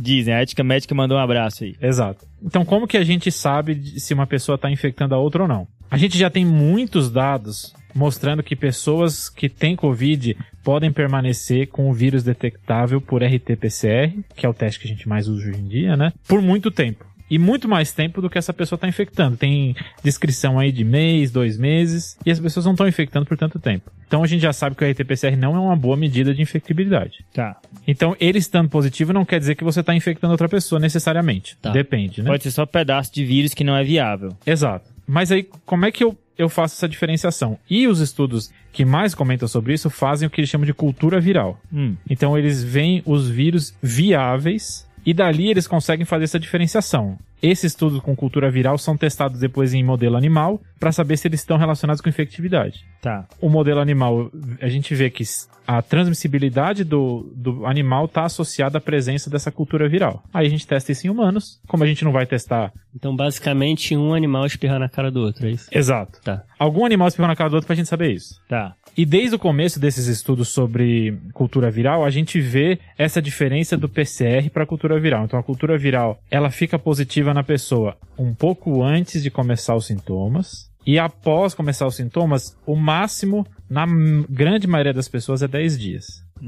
Dizem, 0.00 0.34
a 0.34 0.40
ética 0.40 0.64
médica 0.64 0.94
mandou 0.94 1.16
um 1.16 1.20
abraço 1.20 1.64
aí. 1.64 1.74
Exato. 1.80 2.26
Então, 2.42 2.64
como 2.64 2.86
que 2.86 2.96
a 2.96 3.04
gente 3.04 3.30
sabe 3.30 4.00
se 4.00 4.14
uma 4.14 4.26
pessoa 4.26 4.56
está 4.56 4.70
infectando 4.70 5.14
a 5.14 5.18
outra 5.18 5.42
ou 5.42 5.48
não? 5.48 5.66
A 5.90 5.96
gente 5.96 6.18
já 6.18 6.28
tem 6.28 6.44
muitos 6.44 7.10
dados 7.10 7.72
mostrando 7.94 8.42
que 8.42 8.56
pessoas 8.56 9.28
que 9.28 9.48
têm 9.48 9.76
Covid 9.76 10.36
podem 10.64 10.92
permanecer 10.92 11.68
com 11.68 11.88
o 11.88 11.92
vírus 11.92 12.24
detectável 12.24 13.00
por 13.00 13.22
RT-PCR, 13.22 14.12
que 14.34 14.44
é 14.44 14.48
o 14.48 14.54
teste 14.54 14.80
que 14.80 14.86
a 14.86 14.90
gente 14.90 15.08
mais 15.08 15.28
usa 15.28 15.48
hoje 15.48 15.60
em 15.60 15.68
dia, 15.68 15.96
né? 15.96 16.12
Por 16.26 16.42
muito 16.42 16.70
tempo. 16.70 17.06
E 17.30 17.38
muito 17.38 17.68
mais 17.68 17.92
tempo 17.92 18.20
do 18.20 18.28
que 18.28 18.38
essa 18.38 18.52
pessoa 18.52 18.76
está 18.76 18.86
infectando. 18.86 19.36
Tem 19.36 19.74
descrição 20.02 20.58
aí 20.58 20.70
de 20.70 20.84
mês, 20.84 21.30
dois 21.30 21.56
meses, 21.56 22.18
e 22.24 22.30
as 22.30 22.38
pessoas 22.38 22.66
não 22.66 22.72
estão 22.72 22.86
infectando 22.86 23.26
por 23.26 23.36
tanto 23.36 23.58
tempo. 23.58 23.90
Então 24.06 24.22
a 24.22 24.26
gente 24.26 24.42
já 24.42 24.52
sabe 24.52 24.76
que 24.76 24.84
o 24.84 24.88
RT-PCR 24.88 25.36
não 25.36 25.56
é 25.56 25.60
uma 25.60 25.76
boa 25.76 25.96
medida 25.96 26.34
de 26.34 26.42
infectabilidade. 26.42 27.24
Tá. 27.32 27.56
Então, 27.86 28.16
ele 28.20 28.38
estando 28.38 28.68
positivo 28.68 29.12
não 29.12 29.24
quer 29.24 29.38
dizer 29.38 29.54
que 29.54 29.64
você 29.64 29.80
está 29.80 29.94
infectando 29.94 30.32
outra 30.32 30.48
pessoa 30.48 30.78
necessariamente. 30.78 31.56
Tá. 31.60 31.70
Depende, 31.70 32.22
né? 32.22 32.30
Pode 32.30 32.42
ser 32.42 32.50
só 32.50 32.66
pedaço 32.66 33.12
de 33.12 33.24
vírus 33.24 33.54
que 33.54 33.64
não 33.64 33.76
é 33.76 33.82
viável. 33.82 34.36
Exato. 34.46 34.90
Mas 35.06 35.32
aí, 35.32 35.48
como 35.66 35.84
é 35.84 35.92
que 35.92 36.04
eu, 36.04 36.16
eu 36.38 36.48
faço 36.48 36.74
essa 36.76 36.88
diferenciação? 36.88 37.58
E 37.68 37.86
os 37.88 38.00
estudos 38.00 38.50
que 38.72 38.84
mais 38.84 39.14
comentam 39.14 39.48
sobre 39.48 39.74
isso 39.74 39.90
fazem 39.90 40.26
o 40.26 40.30
que 40.30 40.40
eles 40.40 40.50
chamam 40.50 40.66
de 40.66 40.74
cultura 40.74 41.20
viral. 41.20 41.60
Hum. 41.72 41.96
Então, 42.08 42.38
eles 42.38 42.62
veem 42.62 43.02
os 43.04 43.28
vírus 43.28 43.74
viáveis 43.82 44.86
e 45.04 45.12
dali 45.12 45.50
eles 45.50 45.66
conseguem 45.66 46.04
fazer 46.04 46.24
essa 46.24 46.38
diferenciação. 46.38 47.18
Esses 47.42 47.72
estudos 47.72 48.00
com 48.00 48.16
cultura 48.16 48.50
viral 48.50 48.78
são 48.78 48.96
testados 48.96 49.38
depois 49.38 49.74
em 49.74 49.84
modelo 49.84 50.16
animal 50.16 50.60
para 50.80 50.92
saber 50.92 51.16
se 51.16 51.28
eles 51.28 51.40
estão 51.40 51.58
relacionados 51.58 52.00
com 52.00 52.08
infectividade. 52.08 52.86
Tá. 53.02 53.26
O 53.40 53.50
modelo 53.50 53.80
animal, 53.80 54.30
a 54.62 54.68
gente 54.68 54.94
vê 54.94 55.10
que 55.10 55.22
a 55.66 55.82
transmissibilidade 55.82 56.84
do, 56.84 57.32
do 57.34 57.66
animal 57.66 58.06
está 58.06 58.24
associada 58.24 58.78
à 58.78 58.80
presença 58.80 59.28
dessa 59.28 59.50
cultura 59.50 59.88
viral. 59.88 60.22
Aí 60.32 60.46
a 60.46 60.50
gente 60.50 60.66
testa 60.66 60.92
isso 60.92 61.06
em 61.06 61.10
humanos. 61.10 61.60
Como 61.66 61.84
a 61.84 61.86
gente 61.86 62.04
não 62.04 62.12
vai 62.12 62.26
testar. 62.26 62.72
Então, 62.94 63.14
basicamente, 63.14 63.96
um 63.96 64.14
animal 64.14 64.46
espirrar 64.46 64.78
na 64.78 64.88
cara 64.88 65.10
do 65.10 65.20
outro, 65.20 65.46
é 65.46 65.50
isso? 65.50 65.68
Exato. 65.72 66.20
Tá. 66.22 66.44
Algum 66.58 66.84
animal 66.84 67.08
espirrou 67.08 67.28
na 67.28 67.36
cara 67.36 67.50
do 67.50 67.54
outro 67.56 67.66
pra 67.66 67.76
gente 67.76 67.88
saber 67.88 68.12
isso. 68.12 68.40
Tá. 68.48 68.74
E 68.96 69.04
desde 69.04 69.34
o 69.34 69.38
começo 69.38 69.80
desses 69.80 70.06
estudos 70.06 70.48
sobre 70.48 71.18
cultura 71.32 71.70
viral, 71.70 72.04
a 72.04 72.10
gente 72.10 72.40
vê 72.40 72.78
essa 72.96 73.20
diferença 73.20 73.76
do 73.76 73.88
PCR 73.88 74.48
para 74.52 74.62
a 74.62 74.66
cultura 74.66 74.98
viral. 75.00 75.24
Então, 75.24 75.38
a 75.38 75.42
cultura 75.42 75.76
viral, 75.76 76.18
ela 76.30 76.50
fica 76.50 76.78
positiva 76.78 77.34
na 77.34 77.42
pessoa 77.42 77.96
um 78.16 78.32
pouco 78.32 78.82
antes 78.82 79.22
de 79.22 79.30
começar 79.30 79.74
os 79.74 79.86
sintomas. 79.86 80.70
E 80.86 80.98
após 80.98 81.54
começar 81.54 81.86
os 81.86 81.96
sintomas, 81.96 82.56
o 82.66 82.76
máximo, 82.76 83.46
na 83.70 83.86
grande 84.28 84.66
maioria 84.66 84.92
das 84.92 85.08
pessoas, 85.08 85.42
é 85.42 85.48
10 85.48 85.78
dias. 85.78 86.04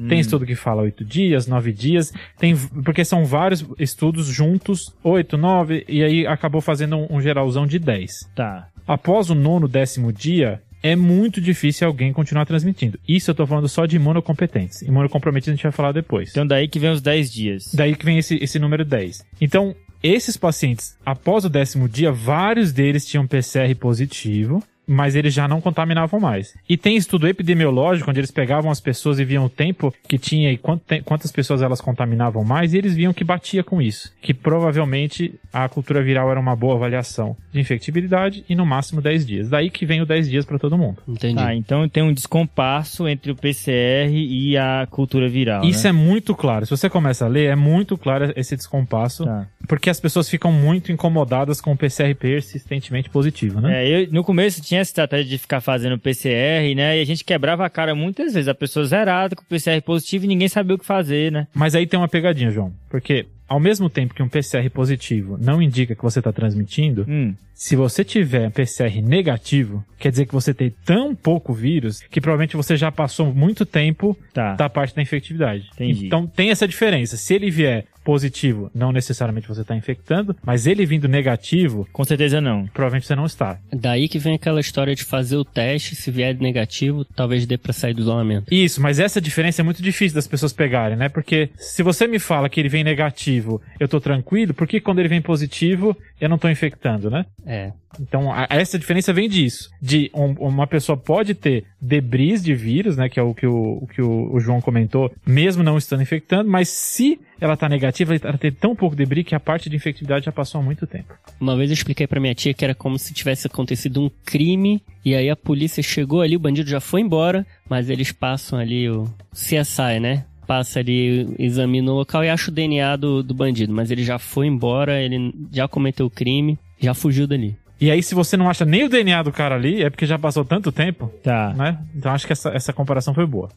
Tem 0.08 0.20
estudo 0.20 0.44
que 0.44 0.54
fala 0.54 0.82
8 0.82 1.04
dias, 1.04 1.46
9 1.46 1.72
dias, 1.72 2.12
tem, 2.38 2.54
porque 2.84 3.02
são 3.02 3.24
vários 3.24 3.64
estudos 3.78 4.26
juntos, 4.26 4.94
8, 5.02 5.38
9, 5.38 5.86
e 5.88 6.02
aí 6.04 6.26
acabou 6.26 6.60
fazendo 6.60 6.96
um, 6.98 7.16
um 7.16 7.20
geralzão 7.20 7.66
de 7.66 7.78
10 7.78 8.28
Tá. 8.34 8.68
após 8.86 9.30
o 9.30 9.34
nono, 9.34 9.66
décimo 9.66 10.12
dia, 10.12 10.60
é 10.86 10.96
muito 10.96 11.40
difícil 11.40 11.86
alguém 11.86 12.12
continuar 12.12 12.46
transmitindo. 12.46 12.98
Isso 13.08 13.30
eu 13.30 13.34
tô 13.34 13.46
falando 13.46 13.68
só 13.68 13.86
de 13.86 13.96
imunocompetentes. 13.96 14.82
Imunocomprometidos 14.82 15.52
a 15.52 15.56
gente 15.56 15.62
vai 15.62 15.72
falar 15.72 15.92
depois. 15.92 16.30
Então 16.30 16.46
daí 16.46 16.68
que 16.68 16.78
vem 16.78 16.90
os 16.90 17.02
10 17.02 17.32
dias. 17.32 17.64
Daí 17.74 17.94
que 17.96 18.04
vem 18.04 18.18
esse, 18.18 18.36
esse 18.42 18.58
número 18.58 18.84
10. 18.84 19.24
Então, 19.40 19.74
esses 20.02 20.36
pacientes, 20.36 20.96
após 21.04 21.44
o 21.44 21.48
décimo 21.48 21.88
dia, 21.88 22.12
vários 22.12 22.72
deles 22.72 23.04
tinham 23.04 23.26
PCR 23.26 23.74
positivo, 23.78 24.62
mas 24.86 25.16
eles 25.16 25.34
já 25.34 25.48
não 25.48 25.60
contaminavam 25.60 26.20
mais. 26.20 26.54
E 26.68 26.76
tem 26.76 26.96
estudo 26.96 27.26
epidemiológico, 27.26 28.10
onde 28.10 28.20
eles 28.20 28.30
pegavam 28.30 28.70
as 28.70 28.80
pessoas 28.80 29.18
e 29.18 29.24
viam 29.24 29.44
o 29.44 29.48
tempo 29.48 29.92
que 30.08 30.18
tinha 30.18 30.52
e 30.52 30.58
quantas 31.04 31.32
pessoas 31.32 31.62
elas 31.62 31.80
contaminavam 31.80 32.44
mais, 32.44 32.72
e 32.72 32.78
eles 32.78 32.94
viam 32.94 33.12
que 33.12 33.24
batia 33.24 33.64
com 33.64 33.80
isso. 33.82 34.12
Que 34.22 34.32
provavelmente 34.32 35.34
a 35.52 35.68
cultura 35.68 36.02
viral 36.02 36.30
era 36.30 36.38
uma 36.40 36.54
boa 36.54 36.74
avaliação 36.76 37.36
de 37.52 37.60
infectibilidade 37.60 38.44
e 38.48 38.54
no 38.54 38.66
máximo 38.66 39.00
10 39.00 39.26
dias. 39.26 39.48
Daí 39.48 39.70
que 39.70 39.86
vem 39.86 40.00
o 40.00 40.06
10 40.06 40.28
dias 40.30 40.44
para 40.44 40.58
todo 40.58 40.78
mundo. 40.78 41.02
Entendi. 41.08 41.34
Tá, 41.36 41.54
então 41.54 41.88
tem 41.88 42.02
um 42.02 42.12
descompasso 42.12 43.08
entre 43.08 43.32
o 43.32 43.36
PCR 43.36 44.10
e 44.12 44.56
a 44.56 44.86
cultura 44.90 45.28
viral. 45.28 45.64
Isso 45.64 45.84
né? 45.84 45.90
é 45.90 45.92
muito 45.92 46.34
claro. 46.34 46.64
Se 46.66 46.70
você 46.70 46.88
começa 46.88 47.24
a 47.24 47.28
ler, 47.28 47.46
é 47.50 47.56
muito 47.56 47.96
claro 47.98 48.32
esse 48.36 48.56
descompasso, 48.56 49.24
Tá. 49.24 49.46
porque 49.66 49.90
as 49.90 49.98
pessoas 49.98 50.28
ficam 50.28 50.52
muito 50.52 50.92
incomodadas 50.92 51.60
com 51.60 51.72
o 51.72 51.76
PCR 51.76 52.14
persistentemente 52.14 53.10
positivo, 53.10 53.60
né? 53.60 53.84
É, 53.84 54.04
eu, 54.04 54.08
no 54.12 54.22
começo 54.22 54.60
tinha 54.60 54.75
essa 54.78 54.90
estratégia 54.90 55.26
de 55.26 55.38
ficar 55.38 55.60
fazendo 55.60 55.98
PCR, 55.98 56.74
né? 56.74 56.98
E 56.98 57.02
a 57.02 57.06
gente 57.06 57.24
quebrava 57.24 57.64
a 57.64 57.70
cara 57.70 57.94
muitas 57.94 58.34
vezes. 58.34 58.48
A 58.48 58.54
pessoa 58.54 58.86
zerada 58.86 59.36
com 59.36 59.44
PCR 59.44 59.80
positivo 59.82 60.24
e 60.24 60.28
ninguém 60.28 60.48
sabia 60.48 60.74
o 60.74 60.78
que 60.78 60.86
fazer, 60.86 61.32
né? 61.32 61.46
Mas 61.54 61.74
aí 61.74 61.86
tem 61.86 61.98
uma 61.98 62.08
pegadinha, 62.08 62.50
João. 62.50 62.72
Porque 62.88 63.26
ao 63.48 63.60
mesmo 63.60 63.88
tempo 63.88 64.14
que 64.14 64.22
um 64.22 64.28
PCR 64.28 64.68
positivo 64.70 65.38
não 65.40 65.62
indica 65.62 65.94
que 65.94 66.02
você 66.02 66.18
está 66.18 66.32
transmitindo, 66.32 67.04
Hum, 67.08 67.34
se 67.54 67.76
você 67.76 68.04
tiver 68.04 68.50
PCR 68.50 69.00
negativo, 69.00 69.84
quer 69.98 70.10
dizer 70.10 70.26
que 70.26 70.32
você 70.34 70.52
tem 70.52 70.74
tão 70.84 71.14
pouco 71.14 71.54
vírus 71.54 72.00
que 72.10 72.20
provavelmente 72.20 72.56
você 72.56 72.76
já 72.76 72.90
passou 72.90 73.32
muito 73.32 73.64
tempo 73.64 74.16
tá. 74.34 74.54
da 74.54 74.68
parte 74.68 74.94
da 74.94 75.02
infectividade. 75.02 75.70
Entendi. 75.72 76.06
Então 76.06 76.26
tem 76.26 76.50
essa 76.50 76.66
diferença. 76.66 77.16
Se 77.16 77.34
ele 77.34 77.50
vier 77.50 77.86
positivo, 78.06 78.70
não 78.72 78.92
necessariamente 78.92 79.48
você 79.48 79.62
está 79.62 79.74
infectando, 79.74 80.36
mas 80.44 80.64
ele 80.64 80.86
vindo 80.86 81.08
negativo, 81.08 81.88
Com 81.92 82.04
certeza 82.04 82.40
não. 82.40 82.68
provavelmente 82.68 83.04
você 83.08 83.16
não 83.16 83.26
está. 83.26 83.58
Daí 83.72 84.08
que 84.08 84.16
vem 84.20 84.34
aquela 84.36 84.60
história 84.60 84.94
de 84.94 85.02
fazer 85.02 85.36
o 85.36 85.44
teste, 85.44 85.96
se 85.96 86.08
vier 86.12 86.38
negativo, 86.38 87.04
talvez 87.04 87.44
dê 87.46 87.58
pra 87.58 87.72
sair 87.72 87.94
do 87.94 88.00
isolamento. 88.02 88.46
Isso, 88.54 88.80
mas 88.80 89.00
essa 89.00 89.20
diferença 89.20 89.60
é 89.60 89.64
muito 89.64 89.82
difícil 89.82 90.14
das 90.14 90.28
pessoas 90.28 90.52
pegarem, 90.52 90.96
né? 90.96 91.08
Porque 91.08 91.50
se 91.56 91.82
você 91.82 92.06
me 92.06 92.20
fala 92.20 92.48
que 92.48 92.60
ele 92.60 92.68
vem 92.68 92.84
negativo, 92.84 93.60
eu 93.80 93.88
tô 93.88 94.00
tranquilo, 94.00 94.54
por 94.54 94.68
que 94.68 94.80
quando 94.80 95.00
ele 95.00 95.08
vem 95.08 95.20
positivo, 95.20 95.96
eu 96.20 96.28
não 96.28 96.38
tô 96.38 96.48
infectando, 96.48 97.10
né? 97.10 97.26
É. 97.44 97.72
Então, 98.00 98.32
a- 98.32 98.46
essa 98.50 98.78
diferença 98.78 99.12
vem 99.12 99.28
disso. 99.28 99.70
De 99.80 100.10
um- 100.14 100.32
uma 100.48 100.66
pessoa 100.66 100.96
pode 100.96 101.34
ter 101.34 101.64
debris 101.80 102.42
de 102.42 102.54
vírus, 102.54 102.96
né? 102.96 103.08
Que 103.08 103.18
é 103.18 103.22
o 103.22 103.34
que 103.34 103.46
o, 103.46 103.78
o 103.82 103.86
que 103.86 104.02
o, 104.02 104.34
o 104.34 104.40
João 104.40 104.60
comentou, 104.60 105.10
mesmo 105.26 105.62
não 105.62 105.78
estando 105.78 106.02
infectando, 106.02 106.50
mas 106.50 106.68
se 106.68 107.18
ela 107.40 107.56
tá 107.56 107.68
negativa, 107.68 108.14
ela 108.22 108.38
tem 108.38 108.50
tão 108.52 108.74
pouco 108.74 108.96
debris 108.96 109.24
que 109.24 109.34
a 109.34 109.40
parte 109.40 109.68
de 109.68 109.76
infectividade 109.76 110.24
já 110.24 110.32
passou 110.32 110.60
há 110.60 110.64
muito 110.64 110.86
tempo. 110.86 111.14
Uma 111.40 111.56
vez 111.56 111.70
eu 111.70 111.74
expliquei 111.74 112.06
pra 112.06 112.20
minha 112.20 112.34
tia 112.34 112.54
que 112.54 112.64
era 112.64 112.74
como 112.74 112.98
se 112.98 113.12
tivesse 113.12 113.46
acontecido 113.46 114.02
um 114.02 114.10
crime 114.24 114.82
e 115.04 115.14
aí 115.14 115.28
a 115.28 115.36
polícia 115.36 115.82
chegou 115.82 116.20
ali, 116.22 116.34
o 116.36 116.40
bandido 116.40 116.68
já 116.70 116.80
foi 116.80 117.00
embora, 117.02 117.46
mas 117.68 117.90
eles 117.90 118.10
passam 118.12 118.58
ali 118.58 118.88
o 118.88 119.04
CSI, 119.32 120.00
né? 120.00 120.24
Passa 120.46 120.78
ali, 120.78 121.28
examina 121.38 121.90
o 121.90 121.94
local 121.96 122.24
e 122.24 122.28
acha 122.30 122.50
o 122.50 122.54
DNA 122.54 122.96
do, 122.96 123.22
do 123.22 123.34
bandido, 123.34 123.72
mas 123.72 123.90
ele 123.90 124.04
já 124.04 124.18
foi 124.18 124.46
embora, 124.46 125.00
ele 125.02 125.34
já 125.52 125.66
cometeu 125.68 126.06
o 126.06 126.10
crime, 126.10 126.58
já 126.80 126.94
fugiu 126.94 127.26
dali. 127.26 127.56
E 127.80 127.90
aí, 127.90 128.02
se 128.02 128.14
você 128.14 128.36
não 128.36 128.48
acha 128.48 128.64
nem 128.64 128.84
o 128.84 128.88
DNA 128.88 129.22
do 129.22 129.30
cara 129.30 129.54
ali, 129.54 129.82
é 129.82 129.90
porque 129.90 130.06
já 130.06 130.18
passou 130.18 130.44
tanto 130.44 130.72
tempo, 130.72 131.10
Tá. 131.22 131.52
né? 131.54 131.78
Então 131.94 132.10
acho 132.12 132.26
que 132.26 132.32
essa, 132.32 132.48
essa 132.50 132.72
comparação 132.72 133.12
foi 133.12 133.26
boa. 133.26 133.50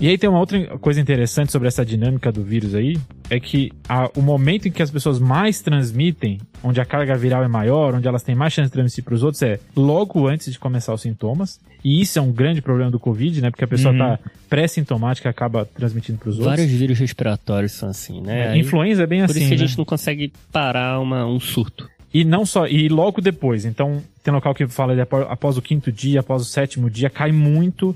E 0.00 0.08
aí 0.08 0.18
tem 0.18 0.28
uma 0.28 0.40
outra 0.40 0.76
coisa 0.78 1.00
interessante 1.00 1.52
sobre 1.52 1.68
essa 1.68 1.84
dinâmica 1.86 2.32
do 2.32 2.42
vírus 2.42 2.74
aí, 2.74 2.96
é 3.30 3.38
que 3.38 3.70
a- 3.88 4.10
o 4.16 4.20
momento 4.22 4.66
em 4.66 4.70
que 4.72 4.82
as 4.82 4.90
pessoas 4.90 5.20
mais 5.20 5.60
transmitem, 5.62 6.38
onde 6.64 6.80
a 6.80 6.84
carga 6.84 7.16
viral 7.16 7.44
é 7.44 7.48
maior, 7.48 7.94
onde 7.94 8.08
elas 8.08 8.22
têm 8.24 8.34
mais 8.34 8.52
chance 8.52 8.66
de 8.68 8.72
transmitir 8.72 9.04
para 9.04 9.14
os 9.14 9.22
outros, 9.22 9.40
é 9.42 9.60
logo 9.76 10.26
antes 10.26 10.52
de 10.52 10.58
começar 10.58 10.92
os 10.92 11.00
sintomas. 11.00 11.60
E 11.84 12.00
isso 12.00 12.18
é 12.18 12.22
um 12.22 12.32
grande 12.32 12.60
problema 12.60 12.90
do 12.90 12.98
Covid, 12.98 13.40
né? 13.40 13.50
Porque 13.50 13.62
a 13.64 13.68
pessoa 13.68 13.92
Uhum. 13.92 13.98
tá 13.98 14.18
pré-sintomática 14.48 15.28
e 15.28 15.30
acaba 15.30 15.64
transmitindo 15.64 16.18
para 16.18 16.28
os 16.30 16.38
outros. 16.38 16.56
Vários 16.56 16.70
vírus 16.72 16.98
respiratórios 16.98 17.72
são 17.72 17.88
assim, 17.90 18.20
né? 18.20 18.46
É, 18.46 18.48
Aí, 18.52 18.60
Influenza 18.60 19.02
é 19.02 19.06
bem 19.06 19.20
por 19.20 19.30
assim, 19.30 19.40
isso 19.40 19.48
que 19.48 19.54
a 19.54 19.58
né? 19.58 19.66
gente 19.66 19.78
não 19.78 19.84
consegue 19.84 20.32
parar 20.50 20.98
uma, 20.98 21.24
um 21.26 21.38
surto. 21.38 21.88
E 22.12 22.24
não 22.24 22.44
só, 22.46 22.66
e 22.66 22.88
logo 22.88 23.20
depois. 23.20 23.64
Então, 23.64 24.02
tem 24.22 24.32
local 24.32 24.54
que 24.54 24.66
fala 24.66 24.94
de 24.94 25.02
após, 25.02 25.26
após 25.28 25.56
o 25.58 25.62
quinto 25.62 25.92
dia, 25.92 26.20
após 26.20 26.42
o 26.42 26.44
sétimo 26.44 26.88
dia, 26.88 27.10
cai 27.10 27.30
muito 27.32 27.94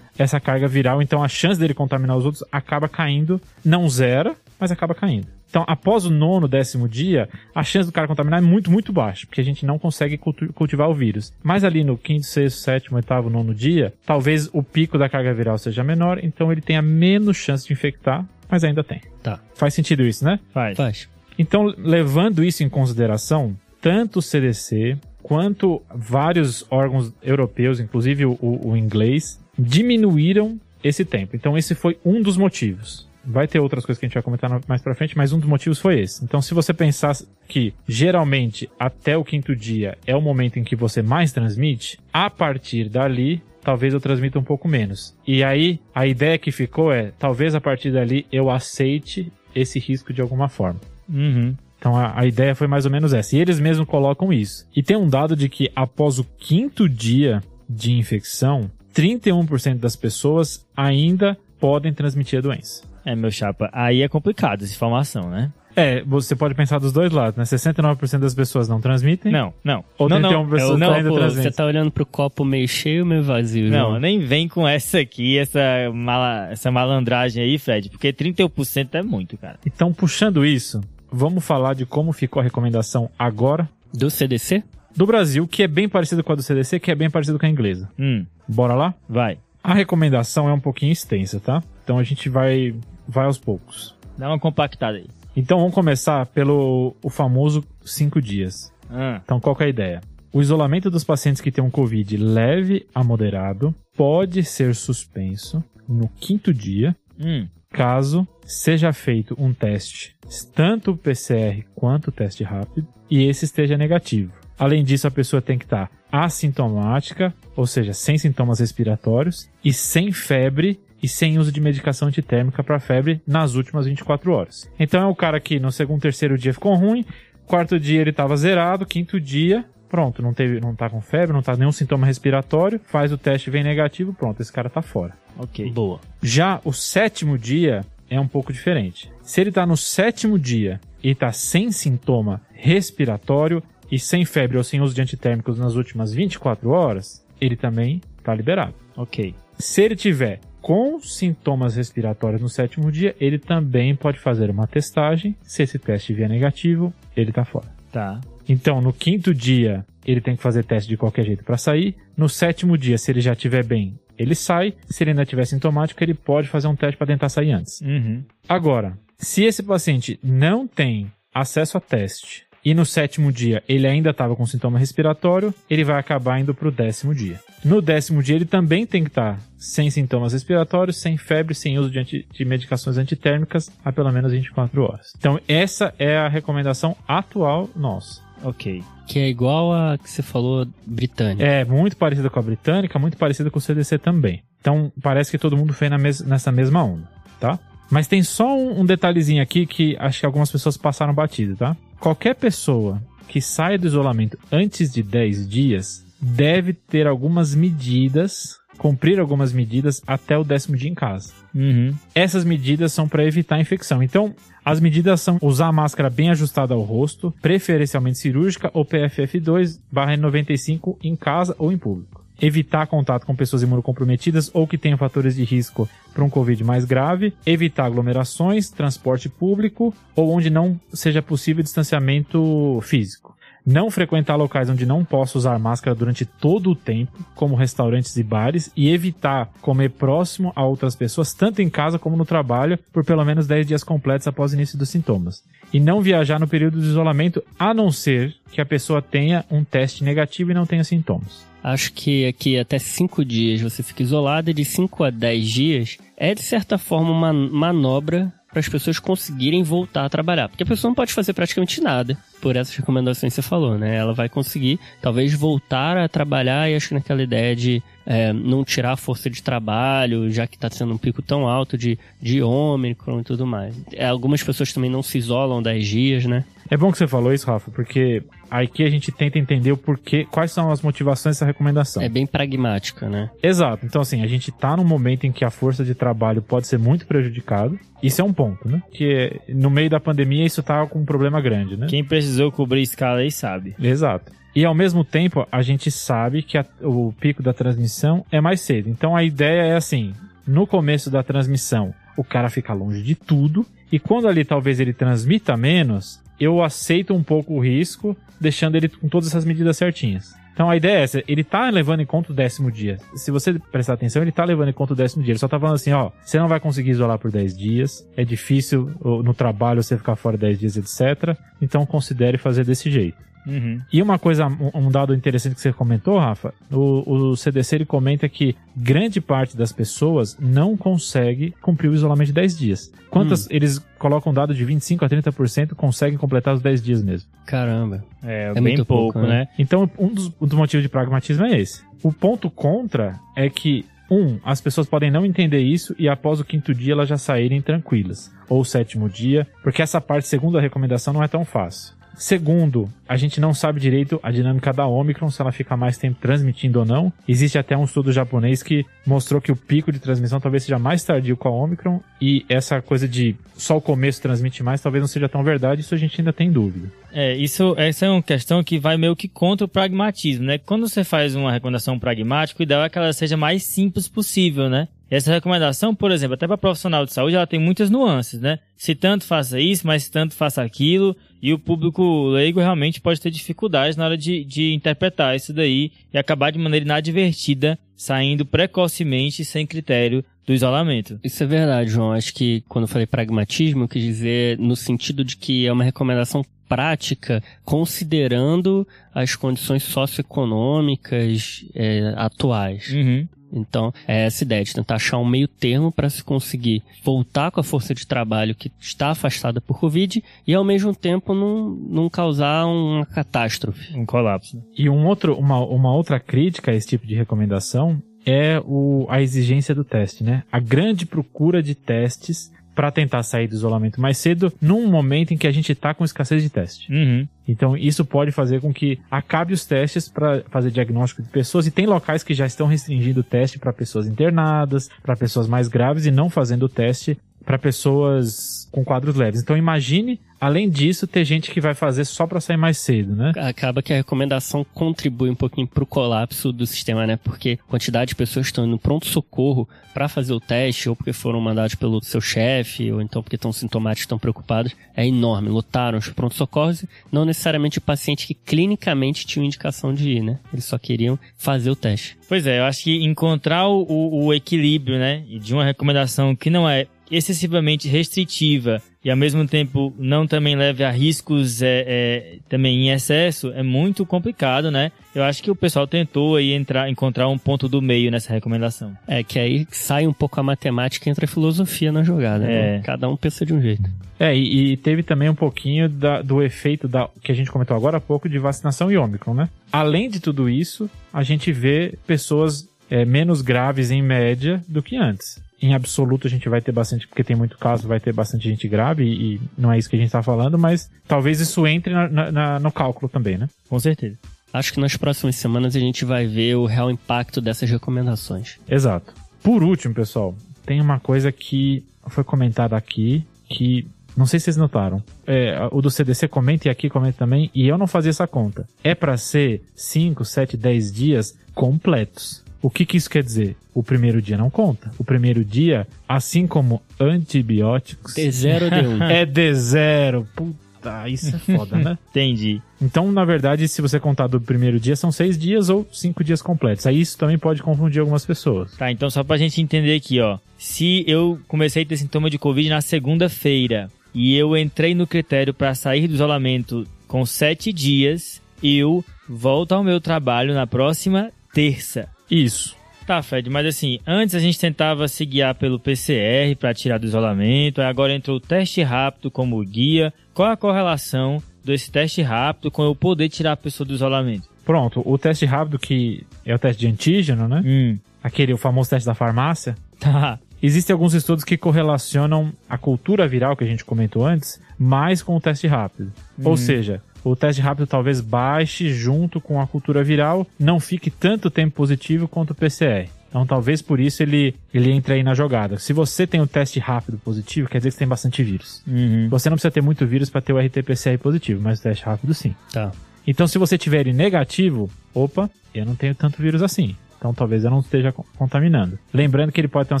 essa 0.18 0.38
carga 0.40 0.66
viral. 0.68 1.00
Então, 1.02 1.22
a 1.22 1.28
chance 1.28 1.58
dele 1.58 1.74
contaminar 1.74 2.16
os 2.16 2.24
outros 2.24 2.44
acaba 2.52 2.88
caindo, 2.88 3.40
não 3.64 3.88
zera, 3.88 4.34
mas 4.58 4.70
acaba 4.70 4.94
caindo. 4.94 5.26
Então, 5.48 5.64
após 5.68 6.06
o 6.06 6.10
nono, 6.10 6.48
décimo 6.48 6.88
dia, 6.88 7.28
a 7.54 7.62
chance 7.62 7.86
do 7.86 7.92
cara 7.92 8.08
contaminar 8.08 8.38
é 8.38 8.42
muito, 8.42 8.70
muito 8.70 8.90
baixa, 8.90 9.26
porque 9.26 9.40
a 9.40 9.44
gente 9.44 9.66
não 9.66 9.78
consegue 9.78 10.16
cultivar 10.54 10.88
o 10.88 10.94
vírus. 10.94 11.30
Mas 11.42 11.62
ali 11.62 11.84
no 11.84 11.98
quinto, 11.98 12.24
sexto, 12.24 12.56
sétimo, 12.60 12.96
oitavo, 12.96 13.28
nono 13.28 13.54
dia, 13.54 13.92
talvez 14.06 14.48
o 14.52 14.62
pico 14.62 14.96
da 14.96 15.10
carga 15.10 15.34
viral 15.34 15.58
seja 15.58 15.84
menor, 15.84 16.18
então 16.24 16.50
ele 16.50 16.62
tenha 16.62 16.80
menos 16.80 17.36
chance 17.36 17.66
de 17.66 17.72
infectar, 17.74 18.24
mas 18.48 18.64
ainda 18.64 18.82
tem. 18.82 19.02
Tá. 19.22 19.40
Faz 19.54 19.74
sentido 19.74 20.02
isso, 20.04 20.24
né? 20.24 20.40
Faz. 20.54 20.74
Faz. 20.76 21.08
Então, 21.38 21.66
levando 21.76 22.42
isso 22.42 22.62
em 22.64 22.68
consideração, 22.70 23.54
tanto 23.80 24.20
o 24.20 24.22
CDC 24.22 24.96
quanto 25.22 25.82
vários 25.94 26.64
órgãos 26.70 27.12
europeus, 27.22 27.78
inclusive 27.78 28.24
o, 28.24 28.38
o- 28.40 28.70
o 28.70 28.76
inglês, 28.76 29.38
diminuíram 29.58 30.60
esse 30.82 31.04
tempo. 31.04 31.36
Então, 31.36 31.56
esse 31.56 31.74
foi 31.74 31.98
um 32.04 32.20
dos 32.22 32.36
motivos. 32.36 33.08
Vai 33.24 33.46
ter 33.46 33.60
outras 33.60 33.86
coisas 33.86 34.00
que 34.00 34.06
a 34.06 34.08
gente 34.08 34.14
vai 34.14 34.22
comentar 34.22 34.60
mais 34.66 34.82
pra 34.82 34.94
frente, 34.94 35.16
mas 35.16 35.32
um 35.32 35.38
dos 35.38 35.48
motivos 35.48 35.78
foi 35.78 36.00
esse. 36.00 36.24
Então, 36.24 36.42
se 36.42 36.54
você 36.54 36.74
pensar 36.74 37.16
que 37.46 37.72
geralmente 37.86 38.68
até 38.78 39.16
o 39.16 39.24
quinto 39.24 39.54
dia 39.54 39.96
é 40.06 40.16
o 40.16 40.20
momento 40.20 40.58
em 40.58 40.64
que 40.64 40.74
você 40.74 41.02
mais 41.02 41.32
transmite, 41.32 42.00
a 42.12 42.28
partir 42.28 42.88
dali 42.88 43.40
talvez 43.62 43.94
eu 43.94 44.00
transmita 44.00 44.38
um 44.38 44.44
pouco 44.44 44.68
menos. 44.68 45.16
E 45.26 45.42
aí 45.42 45.80
a 45.94 46.06
ideia 46.06 46.38
que 46.38 46.50
ficou 46.50 46.92
é, 46.92 47.12
talvez 47.18 47.54
a 47.54 47.60
partir 47.60 47.92
dali 47.92 48.26
eu 48.30 48.50
aceite 48.50 49.32
esse 49.54 49.78
risco 49.78 50.12
de 50.12 50.20
alguma 50.20 50.48
forma. 50.48 50.80
Uhum. 51.08 51.54
Então 51.78 51.96
a, 51.96 52.20
a 52.20 52.26
ideia 52.26 52.54
foi 52.54 52.66
mais 52.66 52.84
ou 52.84 52.90
menos 52.90 53.12
essa. 53.12 53.36
E 53.36 53.40
eles 53.40 53.60
mesmos 53.60 53.86
colocam 53.86 54.32
isso. 54.32 54.66
E 54.74 54.82
tem 54.82 54.96
um 54.96 55.08
dado 55.08 55.36
de 55.36 55.48
que 55.48 55.70
após 55.74 56.18
o 56.18 56.24
quinto 56.24 56.88
dia 56.88 57.42
de 57.68 57.92
infecção, 57.92 58.70
31% 58.94 59.78
das 59.78 59.96
pessoas 59.96 60.66
ainda 60.76 61.36
podem 61.58 61.92
transmitir 61.92 62.38
a 62.38 62.42
doença. 62.42 62.82
É, 63.04 63.14
meu 63.14 63.30
chapa. 63.30 63.68
Aí 63.72 64.02
é 64.02 64.08
complicado 64.08 64.62
essa 64.62 64.72
informação, 64.72 65.28
né? 65.28 65.50
É, 65.74 66.02
você 66.02 66.36
pode 66.36 66.54
pensar 66.54 66.78
dos 66.78 66.92
dois 66.92 67.10
lados, 67.10 67.36
né? 67.36 67.44
69% 67.44 68.18
das 68.18 68.34
pessoas 68.34 68.68
não 68.68 68.80
transmitem. 68.80 69.32
Não, 69.32 69.54
não. 69.64 69.82
Ou 69.96 70.08
não, 70.08 70.20
31 70.20 70.42
não. 70.42 70.50
pessoas 70.50 70.78
não, 70.78 70.92
ainda 70.92 71.08
Pô, 71.08 71.14
transmitem. 71.16 71.50
você 71.50 71.56
tá 71.56 71.64
olhando 71.64 71.90
pro 71.90 72.04
copo 72.04 72.44
meio 72.44 72.68
cheio 72.68 73.02
ou 73.02 73.08
meio 73.08 73.22
vazio, 73.22 73.70
Não, 73.70 73.90
João? 73.90 74.00
nem 74.00 74.20
vem 74.20 74.48
com 74.48 74.68
essa 74.68 74.98
aqui, 74.98 75.38
essa, 75.38 75.60
mala, 75.94 76.48
essa 76.50 76.70
malandragem 76.70 77.42
aí, 77.42 77.58
Fred, 77.58 77.88
porque 77.88 78.12
31% 78.12 78.88
é 78.92 79.02
muito, 79.02 79.38
cara. 79.38 79.58
Então, 79.64 79.92
puxando 79.94 80.44
isso, 80.44 80.80
vamos 81.10 81.42
falar 81.44 81.74
de 81.74 81.86
como 81.86 82.12
ficou 82.12 82.40
a 82.40 82.44
recomendação 82.44 83.10
agora 83.18 83.68
Do 83.94 84.10
CDC? 84.10 84.62
Do 84.96 85.06
Brasil, 85.06 85.46
que 85.46 85.62
é 85.62 85.68
bem 85.68 85.88
parecido 85.88 86.22
com 86.22 86.32
a 86.32 86.36
do 86.36 86.42
CDC, 86.42 86.78
que 86.80 86.90
é 86.90 86.94
bem 86.94 87.10
parecido 87.10 87.38
com 87.38 87.46
a 87.46 87.48
inglesa. 87.48 87.88
Hum, 87.98 88.26
Bora 88.48 88.74
lá? 88.74 88.94
vai. 89.08 89.38
A 89.64 89.74
recomendação 89.74 90.48
é 90.48 90.52
um 90.52 90.58
pouquinho 90.58 90.90
extensa, 90.92 91.38
tá? 91.38 91.62
Então 91.84 91.96
a 91.98 92.02
gente 92.02 92.28
vai, 92.28 92.74
vai 93.06 93.26
aos 93.26 93.38
poucos. 93.38 93.94
Dá 94.18 94.28
uma 94.28 94.38
compactada 94.38 94.98
aí. 94.98 95.06
Então 95.36 95.58
vamos 95.60 95.74
começar 95.74 96.26
pelo 96.26 96.96
o 97.02 97.08
famoso 97.08 97.64
cinco 97.84 98.20
dias. 98.20 98.72
Ah, 98.90 99.20
Então, 99.24 99.38
qual 99.40 99.54
que 99.54 99.62
é 99.62 99.66
a 99.66 99.70
ideia? 99.70 100.00
O 100.32 100.40
isolamento 100.42 100.90
dos 100.90 101.04
pacientes 101.04 101.40
que 101.40 101.52
têm 101.52 101.62
um 101.62 101.70
Covid 101.70 102.16
leve 102.16 102.86
a 102.94 103.04
moderado 103.04 103.72
pode 103.96 104.42
ser 104.42 104.74
suspenso 104.74 105.62
no 105.88 106.08
quinto 106.08 106.52
dia, 106.52 106.96
hum, 107.20 107.46
caso 107.70 108.26
seja 108.44 108.92
feito 108.92 109.34
um 109.38 109.52
teste, 109.54 110.16
tanto 110.54 110.96
PCR 110.96 111.64
quanto 111.74 112.08
o 112.08 112.12
teste 112.12 112.42
rápido, 112.42 112.86
e 113.10 113.22
esse 113.24 113.44
esteja 113.44 113.76
negativo. 113.78 114.32
Além 114.62 114.84
disso, 114.84 115.08
a 115.08 115.10
pessoa 115.10 115.42
tem 115.42 115.58
que 115.58 115.64
estar 115.64 115.90
assintomática, 116.12 117.34
ou 117.56 117.66
seja, 117.66 117.92
sem 117.92 118.16
sintomas 118.16 118.60
respiratórios, 118.60 119.50
e 119.64 119.72
sem 119.72 120.12
febre 120.12 120.78
e 121.02 121.08
sem 121.08 121.36
uso 121.36 121.50
de 121.50 121.60
medicação 121.60 122.06
antitérmica 122.06 122.62
para 122.62 122.78
febre 122.78 123.20
nas 123.26 123.56
últimas 123.56 123.86
24 123.86 124.30
horas. 124.32 124.70
Então 124.78 125.02
é 125.02 125.06
o 125.06 125.16
cara 125.16 125.40
que 125.40 125.58
no 125.58 125.72
segundo, 125.72 126.02
terceiro 126.02 126.38
dia 126.38 126.54
ficou 126.54 126.76
ruim, 126.76 127.04
quarto 127.44 127.80
dia 127.80 128.00
ele 128.00 128.10
estava 128.10 128.36
zerado, 128.36 128.86
quinto 128.86 129.20
dia, 129.20 129.64
pronto, 129.88 130.22
não 130.22 130.32
teve, 130.32 130.60
não 130.60 130.76
tá 130.76 130.88
com 130.88 131.00
febre, 131.00 131.32
não 131.32 131.42
tá 131.42 131.56
nenhum 131.56 131.72
sintoma 131.72 132.06
respiratório, 132.06 132.80
faz 132.84 133.10
o 133.10 133.18
teste 133.18 133.50
vem 133.50 133.64
negativo, 133.64 134.14
pronto, 134.14 134.40
esse 134.40 134.52
cara 134.52 134.70
tá 134.70 134.80
fora. 134.80 135.14
ok. 135.36 135.72
Boa. 135.72 135.98
Já 136.22 136.60
o 136.64 136.72
sétimo 136.72 137.36
dia 137.36 137.84
é 138.08 138.20
um 138.20 138.28
pouco 138.28 138.52
diferente. 138.52 139.10
Se 139.22 139.40
ele 139.40 139.50
tá 139.50 139.66
no 139.66 139.76
sétimo 139.76 140.38
dia 140.38 140.80
e 141.02 141.16
tá 141.16 141.32
sem 141.32 141.72
sintoma 141.72 142.40
respiratório 142.52 143.60
e 143.92 143.98
sem 143.98 144.24
febre 144.24 144.56
ou 144.56 144.64
sem 144.64 144.80
uso 144.80 144.94
de 144.94 145.02
antitérmicos 145.02 145.58
nas 145.58 145.74
últimas 145.74 146.14
24 146.14 146.70
horas, 146.70 147.22
ele 147.38 147.56
também 147.56 148.00
tá 148.24 148.34
liberado. 148.34 148.74
Ok. 148.96 149.34
Se 149.58 149.82
ele 149.82 149.94
tiver 149.94 150.40
com 150.62 150.98
sintomas 150.98 151.76
respiratórios 151.76 152.40
no 152.40 152.48
sétimo 152.48 152.90
dia, 152.90 153.14
ele 153.20 153.38
também 153.38 153.94
pode 153.94 154.18
fazer 154.18 154.48
uma 154.48 154.66
testagem. 154.66 155.36
Se 155.42 155.62
esse 155.62 155.78
teste 155.78 156.14
vier 156.14 156.28
negativo, 156.28 156.90
ele 157.14 157.32
tá 157.32 157.44
fora. 157.44 157.68
Tá. 157.90 158.18
Então, 158.48 158.80
no 158.80 158.94
quinto 158.94 159.34
dia, 159.34 159.84
ele 160.06 160.22
tem 160.22 160.36
que 160.36 160.42
fazer 160.42 160.64
teste 160.64 160.88
de 160.88 160.96
qualquer 160.96 161.26
jeito 161.26 161.44
para 161.44 161.58
sair. 161.58 161.94
No 162.16 162.30
sétimo 162.30 162.78
dia, 162.78 162.96
se 162.96 163.10
ele 163.10 163.20
já 163.20 163.32
estiver 163.32 163.62
bem, 163.62 163.98
ele 164.16 164.34
sai. 164.34 164.74
Se 164.88 165.04
ele 165.04 165.10
ainda 165.10 165.22
estiver 165.22 165.44
sintomático, 165.44 166.02
ele 166.02 166.14
pode 166.14 166.48
fazer 166.48 166.66
um 166.66 166.76
teste 166.76 166.96
para 166.96 167.08
tentar 167.08 167.28
sair 167.28 167.52
antes. 167.52 167.82
Uhum. 167.82 168.24
Agora, 168.48 168.96
se 169.18 169.44
esse 169.44 169.62
paciente 169.62 170.18
não 170.22 170.66
tem 170.66 171.12
acesso 171.34 171.76
a 171.76 171.80
teste 171.80 172.46
e 172.64 172.74
no 172.74 172.84
sétimo 172.86 173.32
dia 173.32 173.62
ele 173.68 173.86
ainda 173.86 174.10
estava 174.10 174.36
com 174.36 174.46
sintoma 174.46 174.78
respiratório, 174.78 175.54
ele 175.68 175.84
vai 175.84 175.98
acabar 175.98 176.38
indo 176.40 176.54
para 176.54 176.68
o 176.68 176.70
décimo 176.72 177.14
dia. 177.14 177.40
No 177.64 177.80
décimo 177.80 178.22
dia 178.22 178.36
ele 178.36 178.44
também 178.44 178.86
tem 178.86 179.02
que 179.04 179.10
estar 179.10 179.38
sem 179.56 179.90
sintomas 179.90 180.32
respiratórios, 180.32 180.96
sem 181.00 181.16
febre, 181.16 181.54
sem 181.54 181.78
uso 181.78 181.90
de, 181.90 181.98
anti- 181.98 182.26
de 182.32 182.44
medicações 182.44 182.98
antitérmicas 182.98 183.70
há 183.84 183.92
pelo 183.92 184.10
menos 184.12 184.32
24 184.32 184.82
horas. 184.82 185.12
Então 185.18 185.38
essa 185.46 185.94
é 185.98 186.16
a 186.16 186.28
recomendação 186.28 186.96
atual 187.06 187.68
nossa. 187.76 188.20
Ok. 188.44 188.82
Que 189.06 189.20
é 189.20 189.28
igual 189.28 189.72
a 189.72 189.96
que 189.98 190.10
você 190.10 190.22
falou 190.22 190.66
britânica. 190.86 191.44
É 191.44 191.64
muito 191.64 191.96
parecida 191.96 192.28
com 192.28 192.38
a 192.38 192.42
britânica, 192.42 192.98
muito 192.98 193.16
parecida 193.16 193.50
com 193.50 193.58
o 193.58 193.62
CDC 193.62 193.98
também. 193.98 194.42
Então 194.60 194.92
parece 195.00 195.30
que 195.30 195.38
todo 195.38 195.56
mundo 195.56 195.72
fez 195.72 195.90
na 195.90 195.98
mes- 195.98 196.20
nessa 196.24 196.50
mesma 196.50 196.82
onda, 196.82 197.08
tá? 197.38 197.58
Mas 197.90 198.06
tem 198.08 198.22
só 198.22 198.56
um, 198.56 198.80
um 198.80 198.86
detalhezinho 198.86 199.42
aqui 199.42 199.66
que 199.66 199.96
acho 200.00 200.20
que 200.20 200.26
algumas 200.26 200.50
pessoas 200.50 200.76
passaram 200.76 201.12
batido, 201.14 201.56
tá? 201.56 201.76
Qualquer 202.02 202.34
pessoa 202.34 203.00
que 203.28 203.40
saia 203.40 203.78
do 203.78 203.86
isolamento 203.86 204.36
antes 204.50 204.92
de 204.92 205.04
10 205.04 205.48
dias 205.48 206.04
deve 206.20 206.72
ter 206.72 207.06
algumas 207.06 207.54
medidas, 207.54 208.58
cumprir 208.76 209.20
algumas 209.20 209.52
medidas 209.52 210.02
até 210.04 210.36
o 210.36 210.42
décimo 210.42 210.76
dia 210.76 210.90
em 210.90 210.96
casa. 210.96 211.32
Uhum. 211.54 211.94
Essas 212.12 212.44
medidas 212.44 212.92
são 212.92 213.08
para 213.08 213.24
evitar 213.24 213.54
a 213.54 213.60
infecção. 213.60 214.02
Então, 214.02 214.34
as 214.64 214.80
medidas 214.80 215.20
são 215.20 215.38
usar 215.40 215.68
a 215.68 215.72
máscara 215.72 216.10
bem 216.10 216.28
ajustada 216.28 216.74
ao 216.74 216.82
rosto, 216.82 217.32
preferencialmente 217.40 218.18
cirúrgica 218.18 218.68
ou 218.74 218.84
PFF2 218.84 219.78
95 220.18 220.98
em 221.04 221.14
casa 221.14 221.54
ou 221.56 221.70
em 221.70 221.78
público. 221.78 222.21
Evitar 222.42 222.88
contato 222.88 223.24
com 223.24 223.36
pessoas 223.36 223.62
imunocomprometidas 223.62 224.50
ou 224.52 224.66
que 224.66 224.76
tenham 224.76 224.98
fatores 224.98 225.36
de 225.36 225.44
risco 225.44 225.88
para 226.12 226.24
um 226.24 226.28
Covid 226.28 226.64
mais 226.64 226.84
grave. 226.84 227.32
Evitar 227.46 227.86
aglomerações, 227.86 228.68
transporte 228.68 229.28
público 229.28 229.94
ou 230.16 230.32
onde 230.32 230.50
não 230.50 230.78
seja 230.92 231.22
possível 231.22 231.62
distanciamento 231.62 232.80
físico. 232.82 233.36
Não 233.64 233.92
frequentar 233.92 234.34
locais 234.34 234.68
onde 234.68 234.84
não 234.84 235.04
possa 235.04 235.38
usar 235.38 235.56
máscara 235.56 235.94
durante 235.94 236.26
todo 236.26 236.72
o 236.72 236.74
tempo, 236.74 237.12
como 237.36 237.54
restaurantes 237.54 238.16
e 238.16 238.22
bares, 238.24 238.72
e 238.74 238.92
evitar 238.92 239.52
comer 239.60 239.90
próximo 239.90 240.52
a 240.56 240.64
outras 240.64 240.96
pessoas, 240.96 241.32
tanto 241.32 241.62
em 241.62 241.70
casa 241.70 241.96
como 241.96 242.16
no 242.16 242.24
trabalho, 242.24 242.76
por 242.92 243.04
pelo 243.04 243.24
menos 243.24 243.46
10 243.46 243.68
dias 243.68 243.84
completos 243.84 244.26
após 244.26 244.50
o 244.50 244.56
início 244.56 244.76
dos 244.76 244.88
sintomas. 244.88 245.44
E 245.72 245.80
não 245.80 246.02
viajar 246.02 246.38
no 246.38 246.46
período 246.46 246.80
de 246.80 246.86
isolamento, 246.86 247.42
a 247.58 247.72
não 247.72 247.90
ser 247.90 248.34
que 248.50 248.60
a 248.60 248.66
pessoa 248.66 249.00
tenha 249.00 249.44
um 249.50 249.64
teste 249.64 250.04
negativo 250.04 250.50
e 250.50 250.54
não 250.54 250.66
tenha 250.66 250.84
sintomas. 250.84 251.46
Acho 251.62 251.92
que 251.92 252.26
aqui 252.26 252.58
até 252.58 252.78
5 252.78 253.24
dias 253.24 253.60
você 253.60 253.82
fica 253.82 254.02
isolado 254.02 254.50
e 254.50 254.54
de 254.54 254.64
5 254.64 255.04
a 255.04 255.10
10 255.10 255.48
dias 255.48 255.98
é 256.16 256.34
de 256.34 256.42
certa 256.42 256.76
forma 256.76 257.10
uma 257.10 257.32
manobra 257.32 258.32
para 258.52 258.60
as 258.60 258.68
pessoas 258.68 258.98
conseguirem 258.98 259.62
voltar 259.62 260.04
a 260.04 260.08
trabalhar. 260.08 260.48
Porque 260.48 260.62
a 260.62 260.66
pessoa 260.66 260.90
não 260.90 260.94
pode 260.94 261.12
fazer 261.12 261.32
praticamente 261.32 261.80
nada 261.80 262.16
por 262.40 262.54
essas 262.54 262.76
recomendações 262.76 263.32
que 263.32 263.40
você 263.40 263.48
falou, 263.48 263.78
né? 263.78 263.96
Ela 263.96 264.12
vai 264.12 264.28
conseguir 264.28 264.78
talvez 265.00 265.32
voltar 265.32 265.96
a 265.96 266.08
trabalhar 266.08 266.70
e 266.70 266.76
acho 266.76 266.88
que 266.88 266.94
naquela 266.94 267.22
ideia 267.22 267.56
de 267.56 267.82
é, 268.04 268.32
não 268.32 268.64
tirar 268.64 268.92
a 268.92 268.96
força 268.96 269.30
de 269.30 269.42
trabalho, 269.42 270.30
já 270.30 270.46
que 270.46 270.56
está 270.56 270.68
sendo 270.68 270.92
um 270.92 270.98
pico 270.98 271.22
tão 271.22 271.48
alto 271.48 271.78
de, 271.78 271.98
de 272.20 272.42
ômicron 272.42 273.20
e 273.20 273.24
tudo 273.24 273.46
mais. 273.46 273.74
É, 273.92 274.06
algumas 274.06 274.42
pessoas 274.42 274.72
também 274.72 274.90
não 274.90 275.02
se 275.02 275.16
isolam 275.16 275.62
10 275.62 275.86
dias, 275.86 276.26
né? 276.26 276.44
É 276.72 276.76
bom 276.78 276.90
que 276.90 276.96
você 276.96 277.06
falou 277.06 277.34
isso, 277.34 277.46
Rafa, 277.46 277.70
porque 277.70 278.22
aqui 278.50 278.82
a 278.82 278.88
gente 278.88 279.12
tenta 279.12 279.38
entender 279.38 279.72
o 279.72 279.76
porquê, 279.76 280.24
quais 280.30 280.52
são 280.52 280.70
as 280.70 280.80
motivações 280.80 281.36
dessa 281.36 281.44
recomendação. 281.44 282.02
É 282.02 282.08
bem 282.08 282.26
pragmática, 282.26 283.10
né? 283.10 283.28
Exato. 283.42 283.84
Então, 283.84 284.00
assim, 284.00 284.22
a 284.22 284.26
gente 284.26 284.50
tá 284.50 284.74
num 284.74 284.84
momento 284.84 285.24
em 285.26 285.32
que 285.32 285.44
a 285.44 285.50
força 285.50 285.84
de 285.84 285.94
trabalho 285.94 286.40
pode 286.40 286.66
ser 286.66 286.78
muito 286.78 287.06
prejudicada. 287.06 287.76
Isso 288.02 288.22
é 288.22 288.24
um 288.24 288.32
ponto, 288.32 288.66
né? 288.66 288.82
Que 288.90 289.38
no 289.50 289.68
meio 289.68 289.90
da 289.90 290.00
pandemia 290.00 290.46
isso 290.46 290.62
tá 290.62 290.86
com 290.86 291.00
um 291.00 291.04
problema 291.04 291.42
grande, 291.42 291.76
né? 291.76 291.88
Quem 291.90 292.02
precisou 292.02 292.50
cobrir 292.50 292.80
escala 292.80 293.18
aí 293.18 293.30
sabe. 293.30 293.74
Exato. 293.78 294.32
E 294.56 294.64
ao 294.64 294.74
mesmo 294.74 295.04
tempo, 295.04 295.46
a 295.52 295.60
gente 295.60 295.90
sabe 295.90 296.42
que 296.42 296.56
a- 296.56 296.64
o 296.80 297.12
pico 297.20 297.42
da 297.42 297.52
transmissão 297.52 298.24
é 298.32 298.40
mais 298.40 298.62
cedo. 298.62 298.88
Então 298.88 299.14
a 299.14 299.22
ideia 299.22 299.60
é 299.62 299.76
assim: 299.76 300.14
no 300.46 300.66
começo 300.66 301.10
da 301.10 301.22
transmissão, 301.22 301.92
o 302.16 302.24
cara 302.24 302.48
fica 302.48 302.72
longe 302.72 303.02
de 303.02 303.14
tudo. 303.14 303.66
E 303.92 303.98
quando 303.98 304.26
ali 304.26 304.42
talvez 304.42 304.80
ele 304.80 304.94
transmita 304.94 305.54
menos, 305.54 306.18
eu 306.42 306.62
aceito 306.62 307.14
um 307.14 307.22
pouco 307.22 307.54
o 307.54 307.60
risco, 307.60 308.16
deixando 308.40 308.76
ele 308.76 308.88
com 308.88 309.08
todas 309.08 309.28
essas 309.28 309.44
medidas 309.44 309.76
certinhas. 309.76 310.34
Então 310.52 310.68
a 310.68 310.76
ideia 310.76 310.98
é 310.98 311.02
essa, 311.02 311.22
ele 311.26 311.42
tá 311.42 311.70
levando 311.70 312.00
em 312.00 312.06
conta 312.06 312.30
o 312.30 312.34
décimo 312.34 312.70
dia. 312.70 312.98
Se 313.14 313.30
você 313.30 313.58
prestar 313.58 313.94
atenção, 313.94 314.20
ele 314.20 314.30
tá 314.30 314.44
levando 314.44 314.68
em 314.68 314.72
conta 314.72 314.92
o 314.92 314.96
décimo 314.96 315.22
dia. 315.22 315.32
Ele 315.32 315.38
só 315.38 315.48
tá 315.48 315.58
falando 315.58 315.76
assim, 315.76 315.92
ó, 315.92 316.10
você 316.22 316.38
não 316.38 316.46
vai 316.46 316.60
conseguir 316.60 316.90
isolar 316.90 317.18
por 317.18 317.30
10 317.30 317.56
dias, 317.56 318.06
é 318.16 318.24
difícil 318.24 318.90
no 319.02 319.32
trabalho 319.32 319.82
você 319.82 319.96
ficar 319.96 320.14
fora 320.14 320.36
10 320.36 320.58
dias, 320.58 320.76
etc. 320.76 321.36
Então 321.60 321.86
considere 321.86 322.36
fazer 322.36 322.64
desse 322.64 322.90
jeito. 322.90 323.16
Uhum. 323.46 323.80
E 323.92 324.00
uma 324.00 324.18
coisa, 324.18 324.46
um, 324.46 324.90
dado 324.90 325.14
interessante 325.14 325.54
que 325.54 325.60
você 325.60 325.72
comentou, 325.72 326.18
Rafa, 326.18 326.54
o, 326.70 327.30
o 327.30 327.36
CDC 327.36 327.76
ele 327.76 327.84
comenta 327.84 328.28
que 328.28 328.56
grande 328.76 329.20
parte 329.20 329.56
das 329.56 329.72
pessoas 329.72 330.36
não 330.38 330.76
consegue 330.76 331.52
cumprir 331.60 331.88
o 331.88 331.94
isolamento 331.94 332.28
de 332.28 332.34
10 332.34 332.58
dias. 332.58 332.92
Quantas 333.10 333.48
eles 333.50 333.78
colocam 333.98 334.32
um 334.32 334.34
dado 334.34 334.54
de 334.54 334.64
25 334.64 335.04
a 335.04 335.08
30% 335.08 335.74
conseguem 335.74 336.18
completar 336.18 336.54
os 336.54 336.62
10 336.62 336.82
dias 336.82 337.02
mesmo. 337.02 337.28
Caramba. 337.46 338.04
É, 338.22 338.50
É 338.50 338.54
bem 338.54 338.62
muito 338.62 338.84
pouco, 338.84 339.14
pouco, 339.14 339.28
né? 339.28 339.40
né? 339.40 339.48
Então, 339.58 339.90
um 339.98 340.08
dos, 340.08 340.32
um 340.40 340.46
dos 340.46 340.56
motivos 340.56 340.82
de 340.82 340.88
pragmatismo 340.88 341.44
é 341.44 341.58
esse. 341.58 341.82
O 342.02 342.12
ponto 342.12 342.50
contra 342.50 343.18
é 343.36 343.48
que 343.48 343.84
um, 344.10 344.38
as 344.44 344.60
pessoas 344.60 344.86
podem 344.86 345.10
não 345.10 345.24
entender 345.24 345.60
isso 345.60 345.94
e 345.98 346.08
após 346.08 346.38
o 346.38 346.44
quinto 346.44 346.74
dia 346.74 346.92
elas 346.92 347.08
já 347.08 347.16
saírem 347.16 347.62
tranquilas. 347.62 348.30
Ou 348.48 348.60
o 348.60 348.64
sétimo 348.64 349.08
dia, 349.08 349.46
porque 349.62 349.80
essa 349.80 350.00
parte, 350.00 350.28
segundo 350.28 350.58
a 350.58 350.60
recomendação, 350.60 351.14
não 351.14 351.22
é 351.22 351.28
tão 351.28 351.44
fácil. 351.44 351.94
Segundo, 352.16 352.90
a 353.08 353.16
gente 353.16 353.40
não 353.40 353.52
sabe 353.52 353.80
direito 353.80 354.20
a 354.22 354.30
dinâmica 354.30 354.72
da 354.72 354.86
Omicron, 354.86 355.30
se 355.30 355.40
ela 355.40 355.52
fica 355.52 355.76
mais 355.76 355.98
tempo 355.98 356.18
transmitindo 356.20 356.78
ou 356.78 356.84
não. 356.84 357.12
Existe 357.26 357.58
até 357.58 357.76
um 357.76 357.84
estudo 357.84 358.12
japonês 358.12 358.62
que 358.62 358.84
mostrou 359.06 359.40
que 359.40 359.52
o 359.52 359.56
pico 359.56 359.92
de 359.92 359.98
transmissão 359.98 360.40
talvez 360.40 360.62
seja 360.62 360.78
mais 360.78 361.02
tardio 361.04 361.36
com 361.36 361.48
a 361.48 361.52
Omicron 361.52 362.00
e 362.20 362.44
essa 362.48 362.80
coisa 362.80 363.08
de 363.08 363.34
só 363.56 363.76
o 363.76 363.80
começo 363.80 364.22
transmite 364.22 364.62
mais 364.62 364.80
talvez 364.80 365.02
não 365.02 365.08
seja 365.08 365.28
tão 365.28 365.42
verdade, 365.42 365.80
isso 365.80 365.94
a 365.94 365.98
gente 365.98 366.20
ainda 366.20 366.32
tem 366.32 366.50
dúvida. 366.50 366.88
É, 367.12 367.34
isso, 367.36 367.74
essa 367.76 368.06
é 368.06 368.10
uma 368.10 368.22
questão 368.22 368.64
que 368.64 368.78
vai 368.78 368.96
meio 368.96 369.14
que 369.14 369.28
contra 369.28 369.64
o 369.64 369.68
pragmatismo, 369.68 370.46
né? 370.46 370.58
Quando 370.58 370.88
você 370.88 371.04
faz 371.04 371.34
uma 371.34 371.52
recomendação 371.52 371.98
pragmática, 371.98 372.60
o 372.60 372.62
ideal 372.62 372.84
é 372.84 372.88
que 372.88 372.98
ela 372.98 373.12
seja 373.12 373.36
mais 373.36 373.64
simples 373.64 374.08
possível, 374.08 374.70
né? 374.70 374.88
Essa 375.12 375.30
recomendação, 375.30 375.94
por 375.94 376.10
exemplo, 376.10 376.32
até 376.32 376.46
para 376.46 376.56
profissional 376.56 377.04
de 377.04 377.12
saúde, 377.12 377.36
ela 377.36 377.46
tem 377.46 377.60
muitas 377.60 377.90
nuances, 377.90 378.40
né? 378.40 378.60
Se 378.74 378.94
tanto 378.94 379.24
faça 379.24 379.60
isso, 379.60 379.86
mas 379.86 380.04
se 380.04 380.10
tanto 380.10 380.32
faça 380.32 380.62
aquilo, 380.62 381.14
e 381.42 381.52
o 381.52 381.58
público 381.58 382.28
leigo 382.28 382.60
realmente 382.60 382.98
pode 382.98 383.20
ter 383.20 383.30
dificuldades 383.30 383.94
na 383.94 384.06
hora 384.06 384.16
de, 384.16 384.42
de 384.42 384.72
interpretar 384.72 385.36
isso 385.36 385.52
daí 385.52 385.92
e 386.14 386.16
acabar 386.16 386.50
de 386.50 386.58
maneira 386.58 386.86
inadvertida, 386.86 387.78
saindo 387.94 388.46
precocemente 388.46 389.44
sem 389.44 389.66
critério 389.66 390.24
do 390.46 390.54
isolamento. 390.54 391.20
Isso 391.22 391.42
é 391.42 391.46
verdade, 391.46 391.90
João. 391.90 392.12
Acho 392.12 392.32
que 392.32 392.64
quando 392.66 392.84
eu 392.84 392.88
falei 392.88 393.06
pragmatismo, 393.06 393.84
eu 393.84 393.88
quis 393.88 394.02
dizer 394.02 394.58
no 394.58 394.74
sentido 394.74 395.22
de 395.22 395.36
que 395.36 395.66
é 395.66 395.72
uma 395.72 395.84
recomendação 395.84 396.42
prática 396.66 397.42
considerando 397.66 398.88
as 399.14 399.36
condições 399.36 399.82
socioeconômicas 399.82 401.66
é, 401.74 402.14
atuais. 402.16 402.88
Uhum. 402.88 403.28
Então, 403.52 403.92
é 404.08 404.26
essa 404.26 404.44
ideia 404.44 404.64
de 404.64 404.72
tentar 404.72 404.96
achar 404.96 405.18
um 405.18 405.28
meio 405.28 405.46
termo 405.46 405.92
para 405.92 406.08
se 406.08 406.24
conseguir 406.24 406.82
voltar 407.04 407.50
com 407.50 407.60
a 407.60 407.64
força 407.64 407.94
de 407.94 408.06
trabalho 408.06 408.54
que 408.54 408.72
está 408.80 409.10
afastada 409.10 409.60
por 409.60 409.78
Covid 409.78 410.22
e, 410.46 410.54
ao 410.54 410.64
mesmo 410.64 410.94
tempo, 410.94 411.34
não, 411.34 411.70
não 411.70 412.08
causar 412.08 412.64
uma 412.66 413.04
catástrofe. 413.04 413.96
Um 413.96 414.06
colapso. 414.06 414.62
E 414.76 414.88
um 414.88 415.06
outro, 415.06 415.34
uma, 415.36 415.58
uma 415.64 415.94
outra 415.94 416.18
crítica 416.18 416.70
a 416.70 416.74
esse 416.74 416.88
tipo 416.88 417.06
de 417.06 417.14
recomendação 417.14 418.02
é 418.24 418.60
o, 418.64 419.06
a 419.08 419.20
exigência 419.20 419.74
do 419.74 419.84
teste, 419.84 420.22
né? 420.22 420.44
A 420.50 420.60
grande 420.60 421.04
procura 421.04 421.62
de 421.62 421.74
testes 421.74 422.52
para 422.74 422.90
tentar 422.90 423.22
sair 423.22 423.46
do 423.46 423.54
isolamento 423.54 424.00
mais 424.00 424.18
cedo, 424.18 424.52
num 424.60 424.86
momento 424.88 425.34
em 425.34 425.36
que 425.36 425.46
a 425.46 425.52
gente 425.52 425.72
está 425.72 425.92
com 425.92 426.04
escassez 426.04 426.42
de 426.42 426.50
teste. 426.50 426.92
Uhum. 426.92 427.26
Então, 427.46 427.76
isso 427.76 428.04
pode 428.04 428.30
fazer 428.30 428.60
com 428.60 428.72
que 428.72 428.98
acabe 429.10 429.52
os 429.52 429.64
testes 429.64 430.08
para 430.08 430.42
fazer 430.50 430.70
diagnóstico 430.70 431.22
de 431.22 431.28
pessoas. 431.28 431.66
E 431.66 431.70
tem 431.70 431.86
locais 431.86 432.22
que 432.22 432.34
já 432.34 432.46
estão 432.46 432.66
restringindo 432.66 433.20
o 433.20 433.24
teste 433.24 433.58
para 433.58 433.72
pessoas 433.72 434.06
internadas, 434.06 434.88
para 435.02 435.16
pessoas 435.16 435.48
mais 435.48 435.68
graves, 435.68 436.06
e 436.06 436.10
não 436.10 436.30
fazendo 436.30 436.64
o 436.64 436.68
teste 436.68 437.18
para 437.44 437.58
pessoas 437.58 438.68
com 438.70 438.84
quadros 438.84 439.16
leves. 439.16 439.42
Então, 439.42 439.56
imagine, 439.56 440.20
além 440.42 440.68
disso, 440.68 441.06
ter 441.06 441.24
gente 441.24 441.50
que 441.50 441.60
vai 441.60 441.74
fazer 441.74 442.04
só 442.04 442.26
para 442.26 442.40
sair 442.40 442.56
mais 442.56 442.76
cedo, 442.78 443.14
né? 443.14 443.32
Acaba 443.36 443.80
que 443.82 443.92
a 443.92 443.96
recomendação 443.96 444.66
contribui 444.74 445.30
um 445.30 445.34
pouquinho 445.34 445.66
pro 445.66 445.86
colapso 445.86 446.52
do 446.52 446.66
sistema, 446.66 447.06
né? 447.06 447.16
Porque 447.22 447.58
a 447.66 447.70
quantidade 447.70 448.10
de 448.10 448.14
pessoas 448.16 448.46
que 448.46 448.50
estão 448.52 448.66
no 448.66 448.78
pronto-socorro 448.78 449.68
para 449.94 450.08
fazer 450.08 450.32
o 450.32 450.40
teste, 450.40 450.88
ou 450.88 450.96
porque 450.96 451.12
foram 451.12 451.40
mandados 451.40 451.74
pelo 451.74 452.02
seu 452.02 452.20
chefe, 452.20 452.90
ou 452.90 453.00
então 453.00 453.22
porque 453.22 453.36
estão 453.36 453.52
sintomáticos, 453.52 454.02
estão 454.04 454.18
preocupados, 454.18 454.72
é 454.96 455.06
enorme. 455.06 455.48
Lotaram 455.48 455.98
os 455.98 456.08
pronto-socorros, 456.08 456.84
não 457.10 457.24
necessariamente 457.24 457.78
o 457.78 457.82
paciente 457.82 458.26
que 458.26 458.34
clinicamente 458.34 459.26
tinha 459.26 459.44
indicação 459.46 459.94
de 459.94 460.10
ir, 460.10 460.22
né? 460.22 460.38
Eles 460.52 460.64
só 460.64 460.78
queriam 460.78 461.18
fazer 461.36 461.70
o 461.70 461.76
teste. 461.76 462.16
Pois 462.28 462.46
é, 462.46 462.58
eu 462.60 462.64
acho 462.64 462.84
que 462.84 463.04
encontrar 463.04 463.68
o, 463.68 463.82
o- 463.82 464.24
o 464.26 464.34
equilíbrio, 464.34 464.98
né? 464.98 465.22
e 465.28 465.38
De 465.38 465.52
uma 465.52 465.64
recomendação 465.64 466.34
que 466.34 466.48
não 466.48 466.68
é 466.68 466.86
excessivamente 467.12 467.88
restritiva 467.88 468.82
e 469.04 469.10
ao 469.10 469.16
mesmo 469.16 469.46
tempo 469.46 469.92
não 469.98 470.26
também 470.26 470.56
leve 470.56 470.82
a 470.82 470.90
riscos 470.90 471.60
é, 471.60 471.84
é, 471.86 472.36
também 472.48 472.86
em 472.86 472.90
excesso 472.90 473.52
é 473.52 473.62
muito 473.62 474.06
complicado, 474.06 474.70
né? 474.70 474.90
Eu 475.14 475.22
acho 475.24 475.42
que 475.42 475.50
o 475.50 475.54
pessoal 475.56 475.86
tentou 475.86 476.36
aí 476.36 476.52
entrar, 476.52 476.88
encontrar 476.88 477.28
um 477.28 477.36
ponto 477.36 477.68
do 477.68 477.82
meio 477.82 478.10
nessa 478.10 478.32
recomendação. 478.32 478.96
É 479.06 479.22
que 479.22 479.38
aí 479.38 479.66
sai 479.70 480.06
um 480.06 480.12
pouco 480.12 480.40
a 480.40 480.42
matemática 480.42 481.08
e 481.08 481.10
entra 481.12 481.26
a 481.26 481.28
filosofia 481.28 481.92
na 481.92 482.02
jogada, 482.02 482.44
né? 482.46 482.76
É. 482.76 482.80
Cada 482.80 483.08
um 483.08 483.16
pensa 483.16 483.44
de 483.44 483.52
um 483.52 483.60
jeito. 483.60 483.82
É, 484.18 484.34
e, 484.36 484.72
e 484.72 484.76
teve 484.76 485.02
também 485.02 485.28
um 485.28 485.34
pouquinho 485.34 485.88
da- 485.88 486.22
do 486.22 486.40
efeito 486.42 486.86
da, 486.88 487.08
que 487.22 487.32
a 487.32 487.34
gente 487.34 487.50
comentou 487.50 487.76
agora 487.76 487.96
há 487.96 488.00
pouco 488.00 488.28
de 488.28 488.38
vacinação 488.38 488.90
e 488.90 488.96
Ômicron, 488.96 489.34
né? 489.34 489.48
Além 489.72 490.08
de 490.08 490.20
tudo 490.20 490.48
isso, 490.48 490.88
a 491.12 491.22
gente 491.24 491.50
vê 491.52 491.94
pessoas 492.06 492.68
é, 492.88 493.04
menos 493.04 493.42
graves 493.42 493.90
em 493.90 494.00
média 494.02 494.62
do 494.68 494.82
que 494.82 494.96
antes. 494.96 495.42
Em 495.62 495.74
absoluto 495.74 496.26
a 496.26 496.30
gente 496.30 496.48
vai 496.48 496.60
ter 496.60 496.72
bastante, 496.72 497.06
porque 497.06 497.22
tem 497.22 497.36
muito 497.36 497.56
caso, 497.56 497.86
vai 497.86 498.00
ter 498.00 498.12
bastante 498.12 498.48
gente 498.48 498.66
grave 498.66 499.04
e, 499.04 499.40
não 499.56 499.72
é 499.72 499.78
isso 499.78 499.88
que 499.88 499.94
a 499.96 499.98
gente 499.98 500.10
tá 500.10 500.22
falando, 500.22 500.58
mas 500.58 500.90
talvez 501.06 501.40
isso 501.40 501.66
entre 501.66 501.92
na- 501.94 502.32
na- 502.32 502.58
no 502.58 502.72
cálculo 502.72 503.08
também, 503.08 503.38
né? 503.38 503.48
Com 503.68 503.78
certeza. 503.78 504.18
Acho 504.52 504.72
que 504.74 504.80
nas 504.80 504.96
próximas 504.96 505.36
semanas 505.36 505.74
a 505.76 505.78
gente 505.80 506.04
vai 506.04 506.26
ver 506.26 506.56
o 506.56 506.66
real 506.66 506.90
impacto 506.90 507.40
dessas 507.40 507.70
recomendações. 507.70 508.58
Exato. 508.68 509.14
Por 509.42 509.62
último, 509.62 509.94
pessoal, 509.94 510.34
tem 510.66 510.80
uma 510.80 510.98
coisa 511.00 511.30
que 511.32 511.84
foi 512.08 512.22
comentada 512.24 512.76
aqui 512.76 513.24
que 513.48 513.86
não 514.16 514.26
sei 514.26 514.38
se 514.38 514.44
vocês 514.44 514.56
notaram. 514.58 515.02
É, 515.26 515.56
o 515.70 515.80
do 515.80 515.90
CDC 515.90 516.28
comenta 516.28 516.68
e 516.68 516.70
aqui 516.70 516.90
comenta 516.90 517.18
também, 517.18 517.50
e 517.54 517.66
eu 517.66 517.78
não 517.78 517.86
fazia 517.86 518.10
essa 518.10 518.26
conta. 518.26 518.68
É 518.84 518.94
para 518.94 519.16
ser 519.16 519.62
5, 519.74 520.22
7, 520.24 520.54
10 520.56 520.92
dias 520.92 521.34
completos. 521.54 522.41
O 522.62 522.70
que, 522.70 522.86
que 522.86 522.96
isso 522.96 523.10
quer 523.10 523.24
dizer? 523.24 523.56
O 523.74 523.82
primeiro 523.82 524.22
dia 524.22 524.38
não 524.38 524.48
conta. 524.48 524.92
O 524.96 525.02
primeiro 525.02 525.44
dia, 525.44 525.86
assim 526.08 526.46
como 526.46 526.80
antibióticos, 527.00 528.14
D0 528.14 528.70
D1. 528.70 529.02
é 529.10 529.26
D0. 529.26 530.24
Puta, 530.36 531.08
isso 531.08 531.34
é 531.34 531.38
foda, 531.40 531.76
né? 531.76 531.98
Entendi. 532.10 532.62
Então, 532.80 533.10
na 533.10 533.24
verdade, 533.24 533.66
se 533.66 533.82
você 533.82 533.98
contar 533.98 534.28
do 534.28 534.40
primeiro 534.40 534.78
dia, 534.78 534.94
são 534.94 535.10
seis 535.10 535.36
dias 535.36 535.68
ou 535.68 535.86
cinco 535.92 536.22
dias 536.22 536.40
completos. 536.40 536.86
Aí 536.86 537.00
isso 537.00 537.18
também 537.18 537.36
pode 537.36 537.62
confundir 537.62 538.00
algumas 538.00 538.24
pessoas. 538.24 538.76
Tá, 538.76 538.92
então 538.92 539.10
só 539.10 539.24
pra 539.24 539.36
gente 539.36 539.60
entender 539.60 539.96
aqui, 539.96 540.20
ó. 540.20 540.38
Se 540.56 541.04
eu 541.08 541.40
comecei 541.48 541.82
a 541.82 541.86
ter 541.86 541.96
sintoma 541.96 542.30
de 542.30 542.38
Covid 542.38 542.68
na 542.68 542.80
segunda-feira 542.80 543.90
e 544.14 544.36
eu 544.36 544.56
entrei 544.56 544.94
no 544.94 545.06
critério 545.06 545.52
pra 545.52 545.74
sair 545.74 546.06
do 546.06 546.14
isolamento 546.14 546.86
com 547.08 547.26
sete 547.26 547.72
dias, 547.72 548.40
eu 548.62 549.04
volto 549.28 549.72
ao 549.72 549.82
meu 549.82 550.00
trabalho 550.00 550.54
na 550.54 550.66
próxima 550.66 551.32
terça. 551.52 552.08
Isso. 552.34 552.74
Tá, 553.06 553.20
Fred, 553.20 553.50
mas 553.50 553.66
assim, 553.66 553.98
antes 554.06 554.34
a 554.34 554.38
gente 554.38 554.58
tentava 554.58 555.08
se 555.08 555.26
guiar 555.26 555.54
pelo 555.56 555.78
PCR 555.78 556.54
pra 556.58 556.72
tirar 556.72 556.98
do 556.98 557.06
isolamento, 557.06 557.80
aí 557.80 557.86
agora 557.88 558.14
entrou 558.14 558.36
o 558.36 558.40
teste 558.40 558.80
rápido 558.82 559.30
como 559.30 559.60
guia. 559.64 560.14
Qual 560.32 560.48
a 560.50 560.56
correlação 560.56 561.42
desse 561.64 561.90
teste 561.90 562.22
rápido 562.22 562.70
com 562.70 562.82
eu 562.84 562.94
poder 562.94 563.28
tirar 563.28 563.52
a 563.52 563.56
pessoa 563.56 563.86
do 563.86 563.92
isolamento? 563.92 564.48
Pronto, 564.64 565.02
o 565.04 565.18
teste 565.18 565.44
rápido, 565.44 565.78
que 565.78 566.24
é 566.46 566.54
o 566.54 566.58
teste 566.58 566.80
de 566.80 566.86
antígeno, 566.86 567.48
né? 567.48 567.60
Hum, 567.64 567.98
Aquele, 568.22 568.52
o 568.54 568.56
famoso 568.56 568.88
teste 568.90 569.04
da 569.06 569.14
farmácia. 569.14 569.74
tá. 569.98 570.38
Existem 570.62 570.94
alguns 570.94 571.12
estudos 571.12 571.42
que 571.42 571.56
correlacionam 571.56 572.52
a 572.68 572.78
cultura 572.78 573.26
viral, 573.26 573.56
que 573.56 573.64
a 573.64 573.66
gente 573.66 573.84
comentou 573.84 574.24
antes, 574.24 574.60
mais 574.78 575.20
com 575.20 575.36
o 575.36 575.40
teste 575.40 575.66
rápido. 575.66 576.12
Ou 576.44 576.56
seja, 576.56 577.02
o 577.24 577.36
teste 577.36 577.60
rápido 577.62 577.86
talvez 577.86 578.20
baixe 578.20 578.92
junto 578.92 579.40
com 579.40 579.60
a 579.60 579.66
cultura 579.66 580.02
viral, 580.02 580.46
não 580.58 580.80
fique 580.80 581.10
tanto 581.10 581.50
tempo 581.50 581.74
positivo 581.76 582.26
quanto 582.28 582.50
o 582.50 582.54
PCR. 582.54 583.08
Então 583.28 583.46
talvez 583.46 583.80
por 583.80 583.98
isso 583.98 584.22
ele, 584.22 584.54
ele 584.74 584.90
entre 584.92 585.14
aí 585.14 585.22
na 585.22 585.32
jogada. 585.32 585.78
Se 585.78 585.92
você 585.92 586.26
tem 586.26 586.40
o 586.40 586.46
teste 586.46 586.78
rápido 586.78 587.16
positivo, 587.18 587.68
quer 587.68 587.78
dizer 587.78 587.88
que 587.88 587.94
você 587.94 587.98
tem 588.00 588.08
bastante 588.08 588.42
vírus. 588.42 588.82
Uhum. 588.86 589.28
Você 589.30 589.48
não 589.48 589.56
precisa 589.56 589.70
ter 589.70 589.80
muito 589.80 590.06
vírus 590.06 590.28
para 590.28 590.42
ter 590.42 590.52
o 590.52 590.58
RT-PCR 590.58 591.18
positivo, 591.18 591.62
mas 591.62 591.78
o 591.78 591.82
teste 591.82 592.04
rápido 592.04 592.34
sim. 592.34 592.54
Tá. 592.72 592.92
Então, 593.26 593.46
se 593.46 593.56
você 593.56 593.78
tiver 593.78 594.00
ele 594.00 594.12
negativo, 594.12 594.90
opa, 595.14 595.48
eu 595.74 595.86
não 595.86 595.94
tenho 595.94 596.14
tanto 596.14 596.42
vírus 596.42 596.60
assim. 596.62 596.94
Então, 597.16 597.32
talvez 597.32 597.62
eu 597.64 597.70
não 597.70 597.78
esteja 597.78 598.10
co- 598.12 598.26
contaminando. 598.36 598.98
Lembrando 599.14 599.52
que 599.52 599.60
ele 599.60 599.68
pode 599.68 599.88
ter 599.88 599.94
uma 599.94 600.00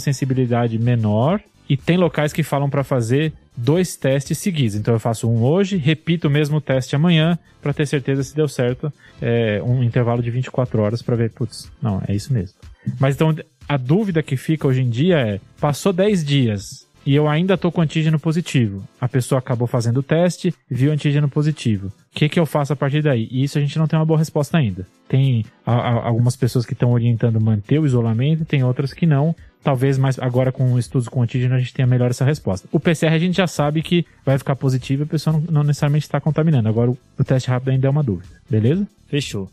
sensibilidade 0.00 0.76
menor 0.78 1.40
e 1.68 1.76
tem 1.76 1.96
locais 1.96 2.32
que 2.32 2.42
falam 2.42 2.68
para 2.68 2.84
fazer 2.84 3.32
dois 3.56 3.96
testes 3.96 4.38
seguidos. 4.38 4.74
Então, 4.76 4.94
eu 4.94 5.00
faço 5.00 5.28
um 5.28 5.42
hoje, 5.42 5.76
repito 5.76 6.28
o 6.28 6.30
mesmo 6.30 6.60
teste 6.60 6.96
amanhã 6.96 7.38
para 7.60 7.72
ter 7.72 7.86
certeza 7.86 8.22
se 8.22 8.34
deu 8.34 8.48
certo. 8.48 8.92
É, 9.20 9.62
um 9.62 9.82
intervalo 9.82 10.22
de 10.22 10.30
24 10.30 10.80
horas 10.82 11.02
para 11.02 11.16
ver, 11.16 11.30
putz, 11.30 11.70
não, 11.80 12.02
é 12.06 12.14
isso 12.14 12.32
mesmo. 12.32 12.56
Mas 12.98 13.14
então, 13.14 13.34
a 13.68 13.76
dúvida 13.76 14.22
que 14.22 14.36
fica 14.36 14.66
hoje 14.66 14.80
em 14.82 14.90
dia 14.90 15.16
é: 15.18 15.40
passou 15.60 15.92
10 15.92 16.24
dias, 16.24 16.86
e 17.06 17.14
eu 17.14 17.28
ainda 17.28 17.56
tô 17.58 17.70
com 17.70 17.80
antígeno 17.80 18.18
positivo. 18.18 18.82
A 19.00 19.08
pessoa 19.08 19.38
acabou 19.38 19.66
fazendo 19.68 19.98
o 19.98 20.02
teste, 20.02 20.54
viu 20.70 20.92
antígeno 20.92 21.28
positivo. 21.28 21.88
O 21.88 21.92
que, 22.14 22.28
que 22.28 22.38
eu 22.40 22.46
faço 22.46 22.72
a 22.72 22.76
partir 22.76 23.02
daí? 23.02 23.28
E 23.30 23.42
isso 23.44 23.58
a 23.58 23.60
gente 23.60 23.78
não 23.78 23.86
tem 23.86 23.98
uma 23.98 24.04
boa 24.06 24.18
resposta 24.18 24.56
ainda. 24.58 24.86
Tem 25.08 25.44
a- 25.66 25.72
a- 25.72 26.06
algumas 26.06 26.36
pessoas 26.36 26.64
que 26.66 26.72
estão 26.74 26.90
orientando 26.92 27.40
manter 27.40 27.78
o 27.80 27.86
isolamento, 27.86 28.44
tem 28.44 28.62
outras 28.64 28.92
que 28.92 29.04
não. 29.06 29.34
Talvez 29.62 29.96
mais 29.96 30.18
agora 30.18 30.50
com 30.50 30.78
estudos 30.78 31.08
com 31.08 31.22
antígeno 31.22 31.54
a 31.54 31.58
gente 31.58 31.72
tenha 31.72 31.86
melhor 31.86 32.10
essa 32.10 32.24
resposta. 32.24 32.68
O 32.72 32.80
PCR 32.80 33.14
a 33.14 33.18
gente 33.18 33.36
já 33.36 33.46
sabe 33.46 33.82
que 33.82 34.04
vai 34.24 34.36
ficar 34.38 34.56
positivo 34.56 35.02
e 35.02 35.04
a 35.04 35.06
pessoa 35.06 35.34
não, 35.34 35.44
não 35.50 35.64
necessariamente 35.64 36.04
está 36.04 36.20
contaminando. 36.20 36.68
Agora 36.68 36.90
o, 36.90 36.98
o 37.18 37.24
teste 37.24 37.48
rápido 37.48 37.70
ainda 37.70 37.86
é 37.86 37.90
uma 37.90 38.02
dúvida. 38.02 38.28
Beleza? 38.50 38.86
Fechou. 39.06 39.48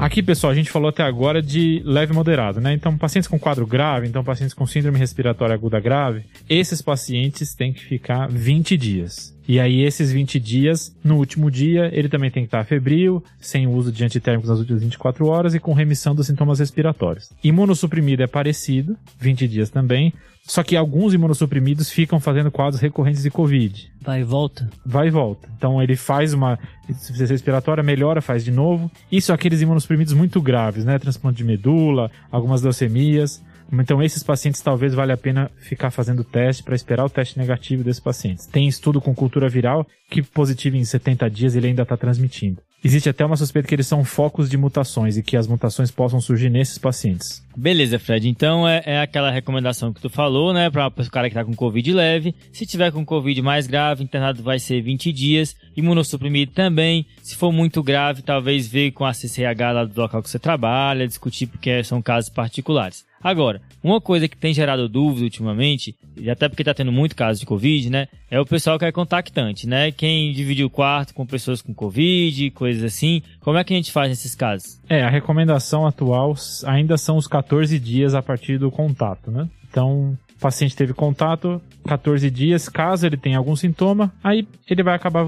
Aqui, 0.00 0.22
pessoal, 0.22 0.50
a 0.50 0.54
gente 0.54 0.70
falou 0.70 0.88
até 0.88 1.02
agora 1.02 1.42
de 1.42 1.82
leve 1.84 2.14
moderado, 2.14 2.58
né? 2.58 2.72
Então, 2.72 2.96
pacientes 2.96 3.28
com 3.28 3.38
quadro 3.38 3.66
grave, 3.66 4.08
então 4.08 4.24
pacientes 4.24 4.54
com 4.54 4.66
síndrome 4.66 4.98
respiratória 4.98 5.54
aguda 5.54 5.78
grave, 5.78 6.24
esses 6.48 6.80
pacientes 6.80 7.54
têm 7.54 7.70
que 7.70 7.84
ficar 7.84 8.26
20 8.26 8.78
dias. 8.78 9.38
E 9.46 9.60
aí, 9.60 9.82
esses 9.82 10.10
20 10.10 10.40
dias, 10.40 10.96
no 11.04 11.18
último 11.18 11.50
dia, 11.50 11.90
ele 11.92 12.08
também 12.08 12.30
tem 12.30 12.44
que 12.44 12.46
estar 12.46 12.64
febril, 12.64 13.22
sem 13.38 13.66
uso 13.66 13.92
de 13.92 14.02
antitérmicos 14.02 14.48
nas 14.48 14.58
últimas 14.58 14.80
24 14.80 15.26
horas 15.26 15.54
e 15.54 15.60
com 15.60 15.74
remissão 15.74 16.14
dos 16.14 16.28
sintomas 16.28 16.60
respiratórios. 16.60 17.28
Imunossuprimido 17.44 18.22
é 18.22 18.26
parecido, 18.26 18.96
20 19.18 19.46
dias 19.46 19.68
também, 19.68 20.14
só 20.50 20.64
que 20.64 20.74
alguns 20.74 21.14
imunossuprimidos 21.14 21.90
ficam 21.90 22.18
fazendo 22.18 22.50
quadros 22.50 22.82
recorrentes 22.82 23.22
de 23.22 23.30
Covid 23.30 23.88
Vai 24.02 24.22
e 24.22 24.24
volta. 24.24 24.68
vai 24.84 25.06
e 25.06 25.10
volta. 25.10 25.48
Então 25.56 25.80
ele 25.80 25.94
faz 25.94 26.34
uma 26.34 26.58
insuficiência 26.88 27.34
respiratória, 27.34 27.84
melhora, 27.84 28.20
faz 28.20 28.44
de 28.44 28.50
novo. 28.50 28.90
Isso 29.12 29.32
aqueles 29.32 29.60
imunossuprimidos 29.60 30.12
muito 30.12 30.42
graves, 30.42 30.84
né? 30.84 30.98
Transplante 30.98 31.38
de 31.38 31.44
medula, 31.44 32.10
algumas 32.32 32.62
leucemias. 32.62 33.40
Então 33.72 34.02
esses 34.02 34.24
pacientes 34.24 34.60
talvez 34.60 34.92
valha 34.92 35.14
a 35.14 35.16
pena 35.16 35.48
ficar 35.60 35.92
fazendo 35.92 36.24
teste 36.24 36.64
para 36.64 36.74
esperar 36.74 37.04
o 37.04 37.10
teste 37.10 37.38
negativo 37.38 37.84
desses 37.84 38.02
pacientes. 38.02 38.46
Tem 38.46 38.66
estudo 38.66 39.00
com 39.00 39.14
cultura 39.14 39.48
viral 39.48 39.86
que 40.10 40.20
positivo 40.20 40.76
em 40.76 40.84
70 40.84 41.30
dias 41.30 41.54
ele 41.54 41.68
ainda 41.68 41.84
está 41.84 41.96
transmitindo. 41.96 42.60
Existe 42.82 43.08
até 43.08 43.24
uma 43.24 43.36
suspeita 43.36 43.68
que 43.68 43.74
eles 43.74 43.86
são 43.86 44.04
focos 44.04 44.48
de 44.48 44.56
mutações 44.56 45.16
e 45.16 45.22
que 45.22 45.36
as 45.36 45.46
mutações 45.46 45.90
possam 45.90 46.20
surgir 46.20 46.50
nesses 46.50 46.78
pacientes. 46.78 47.44
Beleza, 47.56 47.98
Fred. 47.98 48.28
Então 48.28 48.66
é, 48.66 48.82
é 48.84 49.00
aquela 49.00 49.30
recomendação 49.30 49.92
que 49.92 50.00
tu 50.00 50.08
falou, 50.08 50.52
né? 50.52 50.70
Para 50.70 50.86
o 50.86 51.10
cara 51.10 51.28
que 51.28 51.34
tá 51.34 51.44
com 51.44 51.54
Covid 51.54 51.92
leve. 51.92 52.34
Se 52.52 52.64
tiver 52.64 52.90
com 52.92 53.04
Covid 53.04 53.42
mais 53.42 53.66
grave, 53.66 54.04
internado 54.04 54.42
vai 54.42 54.58
ser 54.58 54.80
20 54.80 55.12
dias. 55.12 55.56
Imunossuprimido 55.76 56.52
também. 56.52 57.06
Se 57.22 57.36
for 57.36 57.52
muito 57.52 57.82
grave, 57.82 58.22
talvez 58.22 58.66
ver 58.66 58.92
com 58.92 59.04
a 59.04 59.12
CCH 59.12 59.60
lá 59.74 59.84
do 59.84 60.00
local 60.00 60.22
que 60.22 60.30
você 60.30 60.38
trabalha, 60.38 61.06
discutir 61.06 61.46
porque 61.46 61.82
são 61.84 62.00
casos 62.00 62.30
particulares. 62.30 63.04
Agora, 63.22 63.60
uma 63.82 64.00
coisa 64.00 64.26
que 64.26 64.36
tem 64.36 64.54
gerado 64.54 64.88
dúvida 64.88 65.24
ultimamente, 65.24 65.94
e 66.16 66.30
até 66.30 66.48
porque 66.48 66.64
tá 66.64 66.72
tendo 66.72 66.90
muito 66.90 67.14
caso 67.14 67.38
de 67.40 67.46
Covid, 67.46 67.90
né? 67.90 68.08
É 68.30 68.40
o 68.40 68.46
pessoal 68.46 68.78
que 68.78 68.84
é 68.84 68.92
contactante, 68.92 69.66
né? 69.66 69.90
Quem 69.92 70.32
dividiu 70.32 70.68
o 70.68 70.70
quarto 70.70 71.14
com 71.14 71.26
pessoas 71.26 71.60
com 71.60 71.74
Covid, 71.74 72.50
coisas 72.52 72.82
assim. 72.82 73.22
Como 73.40 73.58
é 73.58 73.64
que 73.64 73.74
a 73.74 73.76
gente 73.76 73.92
faz 73.92 74.08
nesses 74.08 74.34
casos? 74.34 74.80
É, 74.88 75.02
a 75.02 75.10
recomendação 75.10 75.86
atual 75.86 76.34
ainda 76.64 76.96
são 76.96 77.16
os 77.16 77.26
14 77.26 77.78
dias 77.78 78.14
a 78.14 78.22
partir 78.22 78.58
do 78.58 78.70
contato, 78.70 79.30
né? 79.30 79.48
Então, 79.70 80.18
o 80.36 80.40
paciente 80.40 80.74
teve 80.74 80.94
contato, 80.94 81.60
14 81.86 82.30
dias, 82.30 82.68
caso 82.68 83.06
ele 83.06 83.16
tenha 83.16 83.38
algum 83.38 83.56
sintoma, 83.56 84.12
aí 84.22 84.46
ele 84.68 84.82
vai 84.82 84.94
acabar 84.94 85.26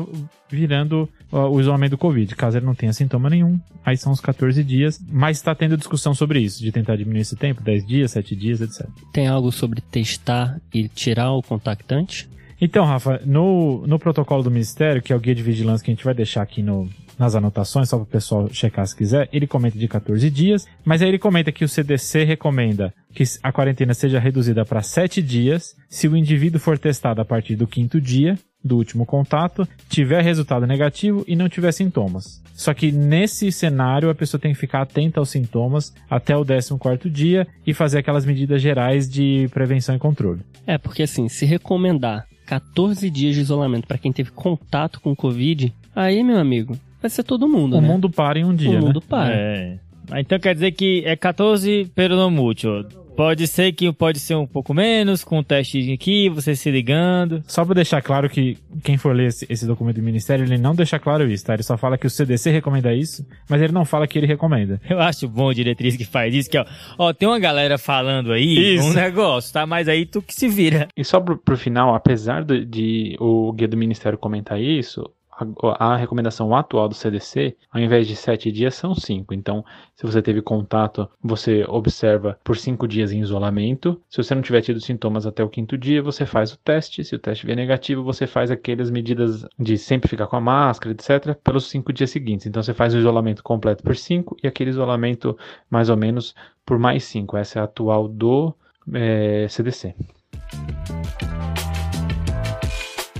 virando 0.50 1.08
uh, 1.32 1.48
o 1.48 1.60
isolamento 1.60 1.92
do 1.92 1.98
Covid. 1.98 2.34
Caso 2.36 2.58
ele 2.58 2.66
não 2.66 2.74
tenha 2.74 2.92
sintoma 2.92 3.30
nenhum, 3.30 3.58
aí 3.84 3.96
são 3.96 4.12
os 4.12 4.20
14 4.20 4.62
dias. 4.62 5.00
Mas 5.10 5.38
está 5.38 5.54
tendo 5.54 5.76
discussão 5.76 6.14
sobre 6.14 6.40
isso, 6.40 6.62
de 6.62 6.70
tentar 6.70 6.96
diminuir 6.96 7.22
esse 7.22 7.36
tempo, 7.36 7.62
10 7.62 7.86
dias, 7.86 8.10
7 8.12 8.36
dias, 8.36 8.60
etc. 8.60 8.86
Tem 9.12 9.26
algo 9.26 9.50
sobre 9.50 9.80
testar 9.80 10.60
e 10.72 10.88
tirar 10.88 11.32
o 11.32 11.42
contactante? 11.42 12.28
Então, 12.60 12.84
Rafa, 12.84 13.20
no, 13.26 13.84
no 13.88 13.98
protocolo 13.98 14.44
do 14.44 14.50
Ministério, 14.50 15.02
que 15.02 15.12
é 15.12 15.16
o 15.16 15.18
guia 15.18 15.34
de 15.34 15.42
vigilância 15.42 15.84
que 15.84 15.90
a 15.90 15.94
gente 15.94 16.04
vai 16.04 16.14
deixar 16.14 16.42
aqui 16.42 16.62
no, 16.62 16.88
nas 17.18 17.34
anotações, 17.34 17.88
só 17.88 17.96
para 17.96 18.04
o 18.04 18.06
pessoal 18.06 18.48
checar 18.52 18.86
se 18.86 18.96
quiser, 18.96 19.28
ele 19.32 19.46
comenta 19.46 19.78
de 19.78 19.88
14 19.88 20.28
dias, 20.30 20.66
mas 20.84 21.02
aí 21.02 21.08
ele 21.08 21.18
comenta 21.18 21.52
que 21.52 21.64
o 21.64 21.68
CDC 21.68 22.24
recomenda 22.24 22.92
que 23.14 23.24
a 23.42 23.52
quarentena 23.52 23.94
seja 23.94 24.18
reduzida 24.18 24.64
para 24.64 24.82
7 24.82 25.22
dias 25.22 25.76
se 25.88 26.08
o 26.08 26.16
indivíduo 26.16 26.60
for 26.60 26.78
testado 26.78 27.20
a 27.20 27.24
partir 27.24 27.56
do 27.56 27.66
quinto 27.66 28.00
dia 28.00 28.38
do 28.64 28.76
último 28.76 29.04
contato, 29.04 29.66
tiver 29.88 30.22
resultado 30.22 30.66
negativo 30.66 31.24
e 31.26 31.34
não 31.34 31.48
tiver 31.48 31.72
sintomas. 31.72 32.40
Só 32.54 32.72
que 32.72 32.92
nesse 32.92 33.50
cenário 33.50 34.08
a 34.08 34.14
pessoa 34.14 34.40
tem 34.40 34.52
que 34.52 34.58
ficar 34.58 34.82
atenta 34.82 35.18
aos 35.18 35.30
sintomas 35.30 35.92
até 36.08 36.36
o 36.36 36.44
14 36.44 37.10
dia 37.10 37.46
e 37.66 37.74
fazer 37.74 37.98
aquelas 37.98 38.24
medidas 38.24 38.62
gerais 38.62 39.10
de 39.10 39.48
prevenção 39.52 39.96
e 39.96 39.98
controle. 39.98 40.42
É, 40.66 40.78
porque 40.78 41.02
assim, 41.02 41.28
se 41.28 41.44
recomendar 41.44 42.26
14 42.46 43.08
dias 43.10 43.34
de 43.34 43.40
isolamento 43.40 43.86
para 43.86 43.98
quem 43.98 44.12
teve 44.12 44.30
contato 44.30 45.00
com 45.00 45.16
Covid, 45.16 45.72
aí, 45.94 46.22
meu 46.22 46.38
amigo, 46.38 46.78
vai 47.02 47.10
ser 47.10 47.22
todo 47.24 47.46
mundo, 47.48 47.76
o 47.76 47.80
né? 47.80 47.86
mundo 47.88 48.08
para 48.08 48.38
em 48.38 48.44
um 48.44 48.54
dia, 48.54 48.70
o 48.70 48.74
né? 48.74 48.80
mundo 48.80 49.00
para. 49.02 49.34
É. 49.34 49.78
Ah, 50.10 50.20
Então 50.20 50.38
quer 50.38 50.54
dizer 50.54 50.72
que 50.72 51.02
é 51.04 51.14
14 51.16 51.90
pero 51.94 52.16
no 52.16 52.30
mútuo. 52.30 52.84
Pode 53.14 53.46
ser 53.46 53.72
que 53.72 53.92
pode 53.92 54.18
ser 54.18 54.34
um 54.36 54.46
pouco 54.46 54.72
menos, 54.72 55.22
com 55.22 55.38
um 55.38 55.42
teste 55.42 55.92
aqui, 55.92 56.30
você 56.30 56.56
se 56.56 56.70
ligando. 56.70 57.42
Só 57.46 57.62
para 57.62 57.74
deixar 57.74 58.00
claro 58.00 58.28
que 58.28 58.56
quem 58.82 58.96
for 58.96 59.14
ler 59.14 59.26
esse, 59.28 59.46
esse, 59.50 59.66
documento 59.66 59.96
do 59.96 60.02
Ministério, 60.02 60.46
ele 60.46 60.56
não 60.56 60.74
deixa 60.74 60.98
claro 60.98 61.30
isso, 61.30 61.44
tá? 61.44 61.52
Ele 61.52 61.62
só 61.62 61.76
fala 61.76 61.98
que 61.98 62.06
o 62.06 62.10
CDC 62.10 62.50
recomenda 62.50 62.92
isso, 62.94 63.22
mas 63.50 63.60
ele 63.60 63.70
não 63.72 63.84
fala 63.84 64.06
que 64.06 64.18
ele 64.18 64.26
recomenda. 64.26 64.80
Eu 64.88 64.98
acho 64.98 65.28
bom 65.28 65.50
a 65.50 65.54
diretriz 65.54 65.94
que 65.94 66.06
faz 66.06 66.34
isso, 66.34 66.48
que 66.48 66.56
ó, 66.58 66.64
ó 66.96 67.12
tem 67.12 67.28
uma 67.28 67.38
galera 67.38 67.76
falando 67.76 68.32
aí 68.32 68.76
Isso. 68.76 68.88
um 68.88 68.94
negócio, 68.94 69.52
tá? 69.52 69.66
Mas 69.66 69.88
aí 69.88 70.06
tu 70.06 70.22
que 70.22 70.34
se 70.34 70.48
vira. 70.48 70.88
E 70.96 71.04
só 71.04 71.20
pro, 71.20 71.36
pro 71.36 71.56
final, 71.56 71.94
apesar 71.94 72.42
do- 72.42 72.64
de 72.64 73.14
o 73.20 73.52
guia 73.52 73.68
do 73.68 73.76
Ministério 73.76 74.16
comentar 74.18 74.58
isso, 74.58 75.04
a, 75.32 75.92
a 75.92 75.96
recomendação 75.96 76.54
atual 76.54 76.88
do 76.88 76.94
CDC, 76.94 77.56
ao 77.70 77.80
invés 77.80 78.06
de 78.06 78.14
sete 78.14 78.52
dias, 78.52 78.74
são 78.74 78.94
cinco. 78.94 79.32
Então, 79.32 79.64
se 79.94 80.04
você 80.04 80.20
teve 80.20 80.42
contato, 80.42 81.08
você 81.22 81.64
observa 81.68 82.38
por 82.44 82.56
cinco 82.56 82.86
dias 82.86 83.12
em 83.12 83.20
isolamento. 83.20 84.00
Se 84.08 84.18
você 84.18 84.34
não 84.34 84.42
tiver 84.42 84.60
tido 84.60 84.80
sintomas 84.80 85.26
até 85.26 85.42
o 85.42 85.48
quinto 85.48 85.78
dia, 85.78 86.02
você 86.02 86.26
faz 86.26 86.52
o 86.52 86.58
teste. 86.58 87.04
Se 87.04 87.14
o 87.14 87.18
teste 87.18 87.46
vier 87.46 87.56
negativo, 87.56 88.02
você 88.02 88.26
faz 88.26 88.50
aquelas 88.50 88.90
medidas 88.90 89.46
de 89.58 89.78
sempre 89.78 90.08
ficar 90.08 90.26
com 90.26 90.36
a 90.36 90.40
máscara, 90.40 90.94
etc., 90.94 91.34
pelos 91.42 91.68
cinco 91.68 91.92
dias 91.92 92.10
seguintes. 92.10 92.46
Então, 92.46 92.62
você 92.62 92.74
faz 92.74 92.94
o 92.94 92.98
isolamento 92.98 93.42
completo 93.42 93.82
por 93.82 93.96
cinco 93.96 94.36
e 94.42 94.46
aquele 94.46 94.70
isolamento 94.70 95.36
mais 95.70 95.88
ou 95.88 95.96
menos 95.96 96.34
por 96.64 96.78
mais 96.78 97.04
cinco. 97.04 97.36
Essa 97.36 97.58
é 97.58 97.62
a 97.62 97.64
atual 97.64 98.06
do 98.08 98.54
eh, 98.94 99.46
CDC. 99.48 99.94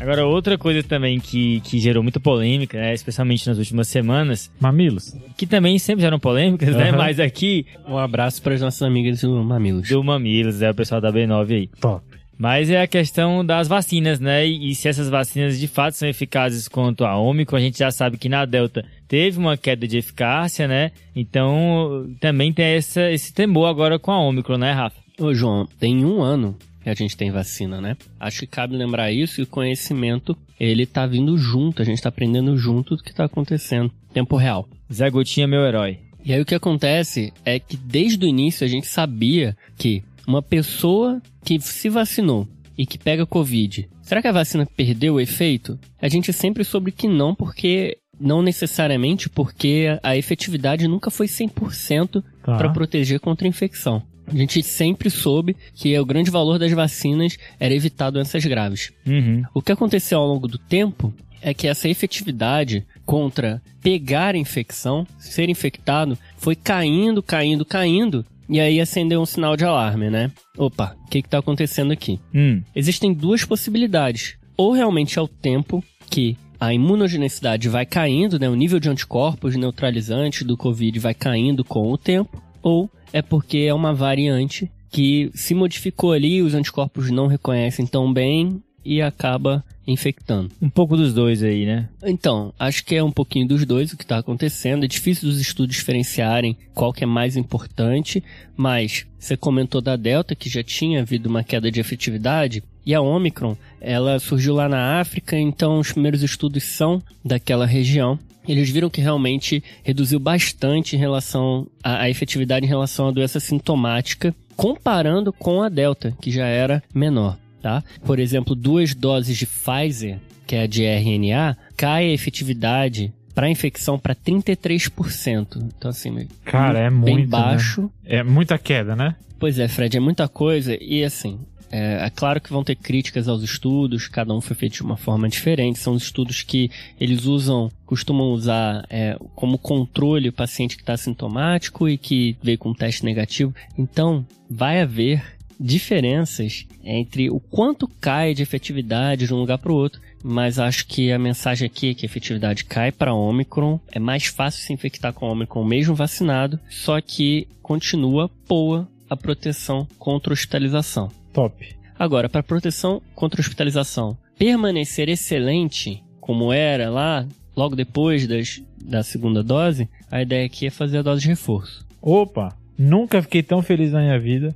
Agora, 0.03 0.27
outra 0.27 0.59
coisa 0.59 0.83
também 0.83 1.21
que, 1.21 1.61
que 1.61 1.79
gerou 1.79 2.03
muita 2.03 2.19
polêmica, 2.19 2.77
né, 2.79 2.93
especialmente 2.93 3.47
nas 3.49 3.57
últimas 3.59 3.87
semanas, 3.87 4.51
Mamilos? 4.61 5.15
que 5.37 5.47
também 5.47 5.79
sempre 5.79 6.03
geram 6.03 6.19
polêmicas, 6.19 6.75
né? 6.75 6.89
Aham. 6.91 6.99
Mas 6.99 7.21
aqui, 7.21 7.65
Um 7.89 7.97
abraço 7.97 8.43
para 8.43 8.55
as 8.55 8.61
nossas 8.61 8.83
amigas 8.83 9.21
do 9.21 9.45
Mamilos. 9.45 9.89
do 9.89 10.03
Mamilos, 10.03 10.61
é 10.61 10.71
o 10.71 10.75
pessoal 10.75 11.01
da 11.01 11.13
B9 11.13 11.51
aí. 11.55 11.67
Top. 11.81 12.05
Mas 12.37 12.69
é 12.71 12.81
a 12.83 12.87
questão 12.89 13.47
das 13.47 13.69
vacinas, 13.69 14.19
né? 14.19 14.45
E, 14.45 14.71
e 14.71 14.75
se 14.75 14.89
essas 14.89 15.09
vacinas 15.09 15.61
de 15.61 15.69
fato 15.69 15.95
são 15.95 16.09
eficazes 16.09 16.67
quanto 16.67 17.05
a 17.05 17.17
Ômicron, 17.17 17.57
a 17.59 17.61
gente 17.61 17.79
já 17.79 17.91
sabe 17.93 18.19
que 18.19 18.29
na 18.29 18.45
Delta 18.45 18.85
teve 19.07 19.39
uma 19.39 19.57
queda 19.57 19.87
de 19.87 19.99
eficácia, 19.99 20.67
né? 20.67 20.91
Então 21.15 22.11
também 22.19 22.53
tem 22.53 22.65
essa, 22.75 23.11
esse 23.13 23.33
temor 23.33 23.67
agora 23.69 23.99
com 23.99 24.11
a 24.11 24.19
Ômicron, 24.19 24.59
né, 24.59 24.73
Rafa? 24.73 24.97
Ô, 25.21 25.33
João, 25.33 25.69
tem 25.79 26.05
um 26.05 26.21
ano 26.21 26.57
que 26.83 26.91
a 26.91 26.95
gente 26.95 27.17
tem 27.17 27.31
vacina, 27.31 27.81
né? 27.81 27.97
Acho 28.19 28.41
que 28.41 28.47
cabe 28.47 28.77
lembrar 28.77 29.13
isso 29.13 29.41
e 29.41 29.45
o 29.45 29.47
conhecimento, 29.47 30.37
ele 30.59 30.85
tá 30.87 31.07
vindo 31.07 31.37
junto, 31.39 31.81
a 31.81 31.85
gente 31.85 32.03
tá 32.03 32.09
aprendendo 32.09 32.57
junto 32.57 32.97
do 32.97 33.03
que 33.03 33.15
tá 33.15 33.25
acontecendo. 33.25 33.91
Tempo 34.13 34.37
real. 34.37 34.69
Zé 34.93 35.09
Gotinha, 35.11 35.47
meu 35.47 35.63
herói. 35.63 35.99
E 36.25 36.33
aí 36.33 36.41
o 36.41 36.45
que 36.45 36.55
acontece 36.55 37.33
é 37.45 37.59
que 37.59 37.77
desde 37.77 38.25
o 38.25 38.29
início 38.29 38.65
a 38.65 38.69
gente 38.69 38.87
sabia 38.87 39.57
que 39.77 40.03
uma 40.27 40.41
pessoa 40.43 41.21
que 41.45 41.61
se 41.61 41.89
vacinou 41.89 42.47
e 42.79 42.87
que 42.87 42.97
pega 42.99 43.27
Covid, 43.27 43.89
será 44.03 44.23
que 44.23 44.29
a 44.29 44.33
vacina 44.33 44.67
perdeu 44.77 45.15
o 45.15 45.21
efeito? 45.21 45.79
A 46.01 46.09
gente 46.09 46.33
sempre 46.33 46.63
soube 46.65 46.93
que 46.93 47.09
não, 47.09 47.35
porque 47.35 47.99
não 48.21 48.41
necessariamente 48.41 49.29
porque 49.29 49.99
a 50.03 50.17
efetividade 50.17 50.87
nunca 50.87 51.11
foi 51.11 51.27
100% 51.27 52.23
Tá. 52.45 52.57
para 52.57 52.71
proteger 52.71 53.21
contra 53.21 53.47
a 53.47 53.49
infecção. 53.49 54.03
A 54.33 54.37
gente 54.37 54.63
sempre 54.63 55.11
soube 55.11 55.55
que 55.75 55.99
o 55.99 56.07
grande 56.07 56.31
valor 56.31 56.59
das 56.59 56.73
vacinas 56.73 57.37
era 57.61 57.75
evitar 57.75 58.11
doenças 58.11 58.45
graves. 58.45 58.91
Uhum. 59.07 59.43
O 59.53 59.61
que 59.61 59.73
aconteceu 59.73 60.19
ao 60.19 60.27
longo 60.27 60.49
do 60.49 60.59
tempo 60.59 61.13
é 61.43 61.53
que 61.53 61.69
essa 61.69 61.89
efetividade 61.89 62.87
contra 63.05 63.61
pegar 63.83 64.35
a 64.35 64.39
infecção, 64.39 65.07
ser 65.19 65.49
infectado, 65.51 66.17
foi 66.39 66.55
caindo, 66.55 67.23
caindo, 67.23 67.65
caindo, 67.65 68.25
e 68.49 68.61
aí 68.61 68.81
acendeu 68.81 69.21
um 69.21 69.27
sinal 69.27 69.57
de 69.57 69.65
alarme, 69.65 70.09
né? 70.09 70.31
Opa, 70.57 70.97
o 71.05 71.11
que 71.11 71.19
está 71.19 71.39
acontecendo 71.39 71.93
aqui? 71.93 72.19
Hum. 72.35 72.63
Existem 72.75 73.13
duas 73.13 73.45
possibilidades. 73.45 74.37
Ou 74.57 74.73
realmente 74.73 75.19
é 75.19 75.23
o 75.23 75.29
tempo 75.29 75.83
que 76.09 76.37
a 76.61 76.73
imunogenicidade 76.73 77.69
vai 77.69 77.85
caindo, 77.85 78.39
né? 78.39 78.49
O 78.49 78.55
nível 78.55 78.79
de 78.79 78.89
anticorpos 78.89 79.57
neutralizantes 79.57 80.47
do 80.47 80.57
Covid 80.57 80.99
vai 81.01 81.13
caindo 81.13 81.65
com 81.65 81.91
o 81.91 81.99
tempo, 81.99 82.43
ou 82.63 82.89
é 83.13 83.23
porque 83.23 83.59
é 83.59 83.75
uma 83.75 83.93
variante 83.93 84.71
que 84.91 85.31
se 85.35 85.55
modificou 85.55 86.13
ali, 86.13 86.43
os 86.43 86.55
anticorpos 86.55 87.11
não 87.11 87.27
reconhecem 87.27 87.87
tão 87.87 88.13
bem 88.13 88.63
e 88.85 89.01
acaba 89.01 89.65
infectando. 89.87 90.51
Um 90.61 90.69
pouco 90.69 90.97
dos 90.97 91.13
dois 91.15 91.43
aí, 91.43 91.67
né? 91.67 91.89
Então, 92.05 92.53
acho 92.59 92.85
que 92.85 92.95
é 92.95 93.03
um 93.03 93.11
pouquinho 93.11 93.47
dos 93.47 93.65
dois 93.65 93.93
o 93.93 93.97
que 93.97 94.05
está 94.05 94.19
acontecendo. 94.19 94.85
É 94.85 94.89
difícil 94.89 95.29
dos 95.29 95.41
estudos 95.41 95.75
diferenciarem 95.75 96.57
qual 96.75 96.93
que 96.93 97.05
é 97.05 97.07
mais 97.07 97.37
importante, 97.37 98.23
mas 98.57 99.07
você 99.19 99.37
comentou 99.37 99.81
da 99.81 99.97
Delta, 99.97 100.35
que 100.35 100.49
já 100.49 100.63
tinha 100.63 101.01
havido 101.01 101.29
uma 101.29 101.43
queda 101.43 101.71
de 101.71 101.81
efetividade, 101.81 102.63
e 102.85 102.95
a 102.95 103.01
Omicron, 103.01 103.57
ela 103.83 104.19
surgiu 104.19 104.55
lá 104.55 104.69
na 104.69 105.01
África, 105.01 105.39
então 105.39 105.79
os 105.79 105.93
primeiros 105.93 106.23
estudos 106.23 106.63
são 106.63 107.03
daquela 107.25 107.67
região. 107.67 108.19
Eles 108.47 108.71
viram 108.71 108.91
que 108.91 109.01
realmente 109.01 109.63
reduziu 109.85 110.19
bastante 110.19 110.97
em 110.97 110.99
relação 110.99 111.67
à, 111.83 112.09
efetividade 112.09 112.65
em 112.65 112.69
relação 112.69 113.09
à 113.09 113.11
doença 113.11 113.39
sintomática, 113.39 114.35
comparando 114.57 115.33
com 115.33 115.63
a 115.63 115.69
Delta, 115.69 116.17
que 116.21 116.31
já 116.31 116.47
era 116.47 116.83
menor 116.95 117.39
tá? 117.63 117.83
Por 118.05 118.19
exemplo, 118.19 118.55
duas 118.55 118.95
doses 118.95 119.39
de 119.39 119.47
Pfizer, 119.47 120.19
que 120.47 120.57
é 120.57 120.63
a 120.63 120.67
de 120.67 120.85
RNA, 120.85 121.57
cai 121.77 122.07
a 122.07 122.13
efetividade 122.13 123.13
para 123.35 123.49
infecção 123.49 123.99
para 123.99 124.15
33%. 124.15 125.71
Então 125.79 125.91
assim, 125.91 126.27
Cara, 126.45 126.81
é 126.81 126.91
bem 126.91 126.99
muito, 126.99 127.21
né? 127.21 127.27
baixo. 127.27 127.91
É 128.05 128.23
muita 128.23 128.59
queda, 128.59 128.97
né? 128.97 129.15
Pois 129.39 129.59
é, 129.59 129.67
Fred, 129.67 129.97
é 129.97 130.01
muita 130.01 130.29
coisa 130.29 130.77
e 130.81 131.03
assim, 131.03 131.41
é, 131.73 132.05
é 132.05 132.11
claro 132.11 132.39
que 132.39 132.53
vão 132.53 132.63
ter 132.63 132.77
críticas 132.77 133.27
aos 133.27 133.43
estudos, 133.43 134.07
cada 134.07 134.35
um 134.35 134.43
foi 134.43 134.55
feito 134.55 134.75
de 134.75 134.83
uma 134.83 134.99
forma 134.99 135.27
diferente. 135.27 135.79
São 135.79 135.97
estudos 135.97 136.43
que 136.43 136.71
eles 137.01 137.25
usam, 137.25 137.73
costumam 137.87 138.31
usar 138.33 138.85
é, 138.91 139.17
como 139.35 139.57
controle 139.57 140.29
o 140.29 140.33
paciente 140.33 140.77
que 140.77 140.83
está 140.83 140.97
sintomático 140.97 141.89
e 141.89 141.97
que 141.97 142.37
veio 142.43 142.59
com 142.59 142.69
um 142.71 142.75
teste 142.75 143.05
negativo. 143.07 143.55
Então, 143.79 144.25
vai 144.51 144.83
haver 144.83 145.25
diferenças 145.59 146.67
entre 146.85 147.31
o 147.31 147.41
quanto 147.41 147.89
cai 147.89 148.35
de 148.35 148.43
efetividade 148.43 149.27
de 149.27 149.33
um 149.33 149.39
lugar 149.39 149.59
para 149.59 149.73
o 149.73 149.77
outro, 149.77 150.01
mas 150.23 150.59
acho 150.59 150.87
que 150.87 151.11
a 151.11 151.19
mensagem 151.19 151.67
aqui 151.67 151.91
é 151.91 151.95
que 151.95 152.05
a 152.05 152.09
efetividade 152.09 152.65
cai 152.65 152.93
para 152.93 153.15
Omicron. 153.15 153.81
É 153.91 153.99
mais 153.99 154.27
fácil 154.27 154.63
se 154.63 154.73
infectar 154.73 155.13
com 155.13 155.31
Omicron 155.31 155.65
mesmo 155.65 155.95
vacinado, 155.95 156.61
só 156.69 157.01
que 157.01 157.49
continua 157.63 158.31
boa 158.47 158.89
a 159.09 159.17
proteção 159.17 159.87
contra 159.99 160.33
hospitalização. 160.33 161.22
Top. 161.33 161.67
Agora, 161.99 162.29
para 162.29 162.43
proteção 162.43 163.01
contra 163.15 163.41
hospitalização 163.41 164.17
permanecer 164.39 165.09
excelente, 165.09 166.03
como 166.21 166.53
era 166.53 166.91
lá, 166.91 167.27
logo 167.57 167.77
depois 167.77 168.27
das, 168.27 168.63
da 168.85 169.03
segunda 169.03 169.43
dose, 169.43 169.89
a 170.11 170.21
ideia 170.23 170.47
aqui 170.47 170.67
é 170.67 170.71
fazer 170.71 170.99
a 170.99 171.03
dose 171.03 171.23
de 171.23 171.29
reforço. 171.29 171.87
Opa, 172.01 172.57
nunca 172.77 173.23
fiquei 173.23 173.43
tão 173.43 173.63
feliz 173.63 173.93
na 173.93 174.01
minha 174.01 174.19
vida 174.19 174.55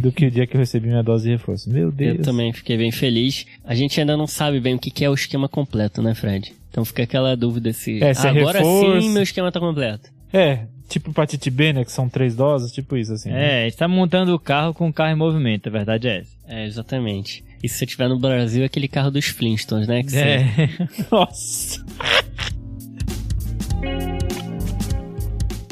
do 0.00 0.10
que 0.10 0.26
o 0.26 0.30
dia 0.30 0.46
que 0.46 0.56
eu 0.56 0.60
recebi 0.60 0.88
minha 0.88 1.02
dose 1.02 1.24
de 1.24 1.30
reforço. 1.30 1.70
Meu 1.70 1.92
Deus. 1.92 2.18
Eu 2.18 2.24
também 2.24 2.52
fiquei 2.52 2.76
bem 2.76 2.90
feliz. 2.90 3.46
A 3.64 3.74
gente 3.74 4.00
ainda 4.00 4.16
não 4.16 4.26
sabe 4.26 4.58
bem 4.60 4.74
o 4.74 4.78
que 4.78 5.04
é 5.04 5.10
o 5.10 5.14
esquema 5.14 5.48
completo, 5.48 6.02
né, 6.02 6.14
Fred? 6.14 6.52
Então 6.70 6.84
fica 6.84 7.02
aquela 7.02 7.36
dúvida 7.36 7.72
se, 7.72 8.02
É, 8.02 8.14
se 8.14 8.26
é 8.26 8.30
agora 8.30 8.58
reforço. 8.58 9.02
sim 9.02 9.10
meu 9.10 9.22
esquema 9.22 9.52
tá 9.52 9.60
completo. 9.60 10.10
É, 10.32 10.66
tipo 10.92 11.10
hepatite 11.10 11.50
B, 11.50 11.72
né? 11.72 11.84
Que 11.84 11.92
são 11.92 12.08
três 12.08 12.34
doses, 12.34 12.72
tipo 12.72 12.96
isso, 12.96 13.12
assim. 13.12 13.30
né? 13.30 13.60
É, 13.60 13.62
a 13.62 13.68
gente 13.68 13.78
tá 13.78 13.88
montando 13.88 14.34
o 14.34 14.38
carro 14.38 14.72
com 14.74 14.88
o 14.88 14.92
carro 14.92 15.12
em 15.12 15.16
movimento, 15.16 15.68
a 15.68 15.72
verdade 15.72 16.08
é 16.08 16.18
essa. 16.20 16.30
É, 16.48 16.66
exatamente. 16.66 17.44
E 17.62 17.68
se 17.68 17.76
você 17.78 17.86
tiver 17.86 18.08
no 18.08 18.18
Brasil, 18.18 18.62
é 18.62 18.66
aquele 18.66 18.88
carro 18.88 19.10
dos 19.10 19.26
Flintstones, 19.26 19.86
né? 19.88 20.02
Que 20.02 20.10
você- 20.10 20.18
É. 20.18 20.46
Nossa. 21.10 21.84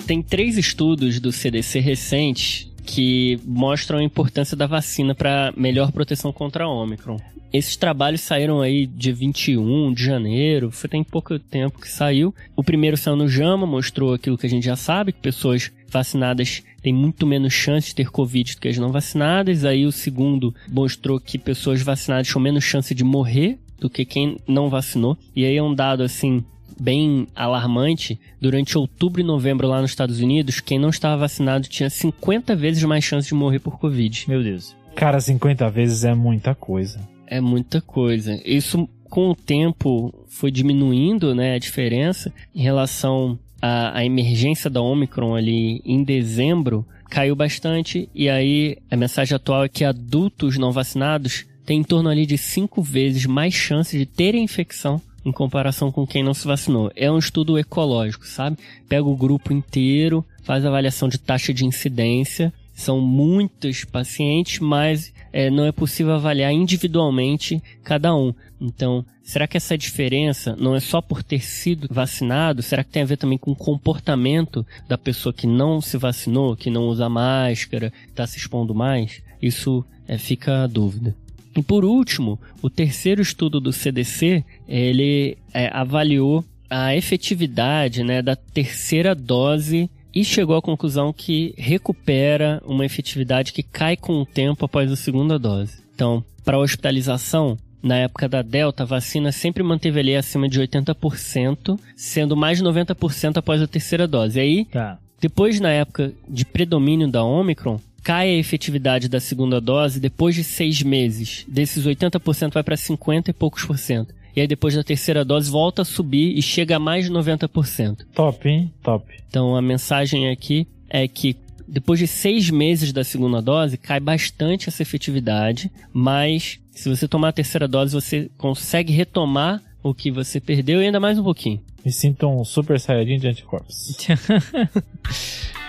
Tem 0.06 0.22
três 0.22 0.56
estudos 0.58 1.20
do 1.20 1.30
CDC 1.30 1.78
recentes 1.80 2.69
que 2.90 3.38
mostram 3.46 4.00
a 4.00 4.02
importância 4.02 4.56
da 4.56 4.66
vacina 4.66 5.14
para 5.14 5.54
melhor 5.56 5.92
proteção 5.92 6.32
contra 6.32 6.64
a 6.64 6.68
Omicron. 6.68 7.20
Esses 7.52 7.76
trabalhos 7.76 8.20
saíram 8.20 8.60
aí 8.60 8.84
dia 8.84 9.14
21 9.14 9.92
de 9.92 10.04
janeiro, 10.04 10.72
foi 10.72 10.90
tem 10.90 11.04
pouco 11.04 11.38
tempo 11.38 11.80
que 11.80 11.88
saiu. 11.88 12.34
O 12.56 12.64
primeiro 12.64 12.96
saiu 12.96 13.14
no 13.14 13.28
JAMA, 13.28 13.64
mostrou 13.64 14.12
aquilo 14.12 14.36
que 14.36 14.46
a 14.46 14.50
gente 14.50 14.64
já 14.64 14.74
sabe, 14.74 15.12
que 15.12 15.20
pessoas 15.20 15.70
vacinadas 15.88 16.64
têm 16.82 16.92
muito 16.92 17.26
menos 17.26 17.52
chance 17.52 17.88
de 17.88 17.94
ter 17.94 18.10
Covid 18.10 18.54
do 18.54 18.60
que 18.60 18.68
as 18.68 18.78
não 18.78 18.90
vacinadas. 18.90 19.64
Aí 19.64 19.86
o 19.86 19.92
segundo 19.92 20.52
mostrou 20.68 21.20
que 21.20 21.38
pessoas 21.38 21.82
vacinadas 21.82 22.26
tinham 22.26 22.42
menos 22.42 22.64
chance 22.64 22.92
de 22.92 23.04
morrer 23.04 23.56
do 23.78 23.88
que 23.88 24.04
quem 24.04 24.36
não 24.48 24.68
vacinou. 24.68 25.16
E 25.34 25.44
aí 25.44 25.56
é 25.56 25.62
um 25.62 25.74
dado 25.74 26.02
assim 26.02 26.44
bem 26.80 27.28
alarmante. 27.36 28.18
Durante 28.40 28.78
outubro 28.78 29.20
e 29.20 29.24
novembro 29.24 29.68
lá 29.68 29.82
nos 29.82 29.90
Estados 29.90 30.20
Unidos, 30.20 30.60
quem 30.60 30.78
não 30.78 30.88
estava 30.88 31.18
vacinado 31.18 31.68
tinha 31.68 31.90
50 31.90 32.56
vezes 32.56 32.82
mais 32.84 33.04
chance 33.04 33.28
de 33.28 33.34
morrer 33.34 33.58
por 33.58 33.78
Covid. 33.78 34.24
Meu 34.26 34.42
Deus. 34.42 34.74
Cara, 34.96 35.20
50 35.20 35.68
vezes 35.70 36.04
é 36.04 36.14
muita 36.14 36.54
coisa. 36.54 36.98
É 37.26 37.40
muita 37.40 37.80
coisa. 37.80 38.40
Isso, 38.44 38.88
com 39.08 39.30
o 39.30 39.36
tempo, 39.36 40.12
foi 40.28 40.50
diminuindo 40.50 41.34
né, 41.34 41.54
a 41.54 41.58
diferença 41.58 42.32
em 42.54 42.62
relação 42.62 43.38
à, 43.60 43.98
à 43.98 44.04
emergência 44.04 44.70
da 44.70 44.80
Omicron 44.80 45.36
ali 45.36 45.82
em 45.84 46.02
dezembro. 46.02 46.84
Caiu 47.08 47.36
bastante. 47.36 48.08
E 48.14 48.28
aí, 48.28 48.78
a 48.90 48.96
mensagem 48.96 49.36
atual 49.36 49.64
é 49.64 49.68
que 49.68 49.84
adultos 49.84 50.56
não 50.56 50.72
vacinados 50.72 51.44
têm 51.64 51.80
em 51.80 51.84
torno 51.84 52.08
ali 52.08 52.26
de 52.26 52.38
cinco 52.38 52.82
vezes 52.82 53.26
mais 53.26 53.54
chance 53.54 53.96
de 53.96 54.06
terem 54.06 54.42
infecção 54.42 55.00
em 55.24 55.32
comparação 55.32 55.90
com 55.92 56.06
quem 56.06 56.22
não 56.22 56.34
se 56.34 56.46
vacinou. 56.46 56.90
É 56.96 57.10
um 57.10 57.18
estudo 57.18 57.58
ecológico, 57.58 58.26
sabe? 58.26 58.58
Pega 58.88 59.04
o 59.04 59.16
grupo 59.16 59.52
inteiro, 59.52 60.24
faz 60.42 60.64
avaliação 60.64 61.08
de 61.08 61.18
taxa 61.18 61.52
de 61.52 61.64
incidência. 61.64 62.52
São 62.74 63.00
muitos 63.00 63.84
pacientes, 63.84 64.58
mas 64.58 65.12
é, 65.32 65.50
não 65.50 65.64
é 65.64 65.72
possível 65.72 66.14
avaliar 66.14 66.52
individualmente 66.52 67.62
cada 67.84 68.14
um. 68.14 68.32
Então, 68.60 69.04
será 69.22 69.46
que 69.46 69.56
essa 69.56 69.76
diferença 69.76 70.56
não 70.58 70.74
é 70.74 70.80
só 70.80 71.00
por 71.00 71.22
ter 71.22 71.40
sido 71.40 71.88
vacinado? 71.90 72.62
Será 72.62 72.82
que 72.82 72.90
tem 72.90 73.02
a 73.02 73.06
ver 73.06 73.16
também 73.16 73.38
com 73.38 73.52
o 73.52 73.56
comportamento 73.56 74.66
da 74.88 74.98
pessoa 74.98 75.32
que 75.32 75.46
não 75.46 75.80
se 75.80 75.96
vacinou, 75.96 76.56
que 76.56 76.70
não 76.70 76.88
usa 76.88 77.08
máscara, 77.08 77.92
está 78.08 78.26
se 78.26 78.38
expondo 78.38 78.74
mais? 78.74 79.22
Isso 79.40 79.84
é, 80.08 80.18
fica 80.18 80.64
a 80.64 80.66
dúvida. 80.66 81.14
E 81.56 81.62
por 81.62 81.84
último, 81.84 82.38
o 82.62 82.70
terceiro 82.70 83.20
estudo 83.20 83.60
do 83.60 83.72
CDC, 83.72 84.44
ele 84.68 85.36
é, 85.52 85.68
avaliou 85.72 86.44
a 86.68 86.94
efetividade 86.94 88.04
né, 88.04 88.22
da 88.22 88.36
terceira 88.36 89.14
dose 89.14 89.90
e 90.14 90.24
chegou 90.24 90.56
à 90.56 90.62
conclusão 90.62 91.12
que 91.12 91.54
recupera 91.58 92.62
uma 92.64 92.84
efetividade 92.86 93.52
que 93.52 93.62
cai 93.62 93.96
com 93.96 94.20
o 94.20 94.26
tempo 94.26 94.64
após 94.64 94.90
a 94.90 94.96
segunda 94.96 95.38
dose. 95.38 95.78
Então, 95.94 96.24
para 96.44 96.58
hospitalização, 96.58 97.58
na 97.82 97.96
época 97.96 98.28
da 98.28 98.42
Delta, 98.42 98.82
a 98.82 98.86
vacina 98.86 99.32
sempre 99.32 99.62
manteve 99.62 99.98
ali 100.00 100.14
acima 100.16 100.48
de 100.48 100.60
80%, 100.60 101.78
sendo 101.96 102.36
mais 102.36 102.58
de 102.58 102.64
90% 102.64 103.38
após 103.38 103.60
a 103.62 103.66
terceira 103.66 104.06
dose. 104.06 104.38
E 104.38 104.42
aí, 104.42 104.64
Tá. 104.66 104.98
depois, 105.20 105.58
na 105.60 105.70
época 105.70 106.12
de 106.28 106.44
predomínio 106.44 107.08
da 107.08 107.22
Omicron, 107.24 107.80
cai 108.02 108.30
a 108.30 108.38
efetividade 108.38 109.08
da 109.08 109.20
segunda 109.20 109.60
dose 109.60 110.00
depois 110.00 110.34
de 110.34 110.44
seis 110.44 110.82
meses. 110.82 111.44
Desses 111.48 111.86
80% 111.86 112.52
vai 112.52 112.62
para 112.62 112.76
50 112.76 113.30
e 113.30 113.34
poucos 113.34 113.64
por 113.64 113.78
cento. 113.78 114.14
E 114.34 114.40
aí, 114.40 114.46
depois 114.46 114.74
da 114.74 114.84
terceira 114.84 115.24
dose, 115.24 115.50
volta 115.50 115.82
a 115.82 115.84
subir 115.84 116.38
e 116.38 116.40
chega 116.40 116.76
a 116.76 116.78
mais 116.78 117.06
de 117.06 117.10
90%. 117.10 118.06
Top, 118.14 118.48
hein? 118.48 118.72
Top. 118.82 119.04
Então, 119.28 119.56
a 119.56 119.62
mensagem 119.62 120.30
aqui 120.30 120.68
é 120.88 121.08
que 121.08 121.36
depois 121.66 122.00
de 122.00 122.06
seis 122.06 122.50
meses 122.50 122.92
da 122.92 123.04
segunda 123.04 123.40
dose, 123.40 123.76
cai 123.76 124.00
bastante 124.00 124.68
essa 124.68 124.82
efetividade, 124.82 125.70
mas 125.92 126.58
se 126.72 126.88
você 126.88 127.06
tomar 127.06 127.28
a 127.28 127.32
terceira 127.32 127.68
dose, 127.68 127.94
você 127.94 128.28
consegue 128.36 128.92
retomar 128.92 129.62
o 129.82 129.94
que 129.94 130.10
você 130.10 130.40
perdeu 130.40 130.82
e 130.82 130.86
ainda 130.86 130.98
mais 130.98 131.18
um 131.18 131.22
pouquinho. 131.22 131.60
Me 131.84 131.92
sinto 131.92 132.26
um 132.26 132.44
super 132.44 132.78
saiyajin 132.78 133.18
de 133.18 133.28
anticorpos. 133.28 133.96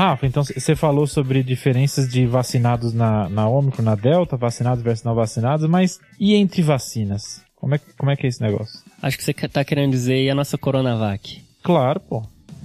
Rafa, 0.00 0.26
então 0.26 0.42
você 0.42 0.74
falou 0.74 1.06
sobre 1.06 1.42
diferenças 1.42 2.08
de 2.08 2.24
vacinados 2.26 2.94
na, 2.94 3.28
na 3.28 3.46
Ômicron, 3.46 3.82
na 3.84 3.94
Delta, 3.94 4.34
vacinados 4.34 4.82
versus 4.82 5.04
não 5.04 5.14
vacinados, 5.14 5.68
mas 5.68 6.00
e 6.18 6.34
entre 6.34 6.62
vacinas? 6.62 7.42
Como 7.54 7.74
é, 7.74 7.78
que- 7.78 7.92
como 7.98 8.10
é 8.10 8.16
que 8.16 8.24
é 8.24 8.28
esse 8.30 8.40
negócio? 8.40 8.80
Acho 9.02 9.18
que 9.18 9.22
você 9.24 9.32
está 9.32 9.62
querendo 9.62 9.90
dizer 9.90 10.14
aí 10.14 10.30
a 10.30 10.34
nossa 10.34 10.56
Coronavac. 10.56 11.42
Claro, 11.62 12.00
pô. 12.00 12.22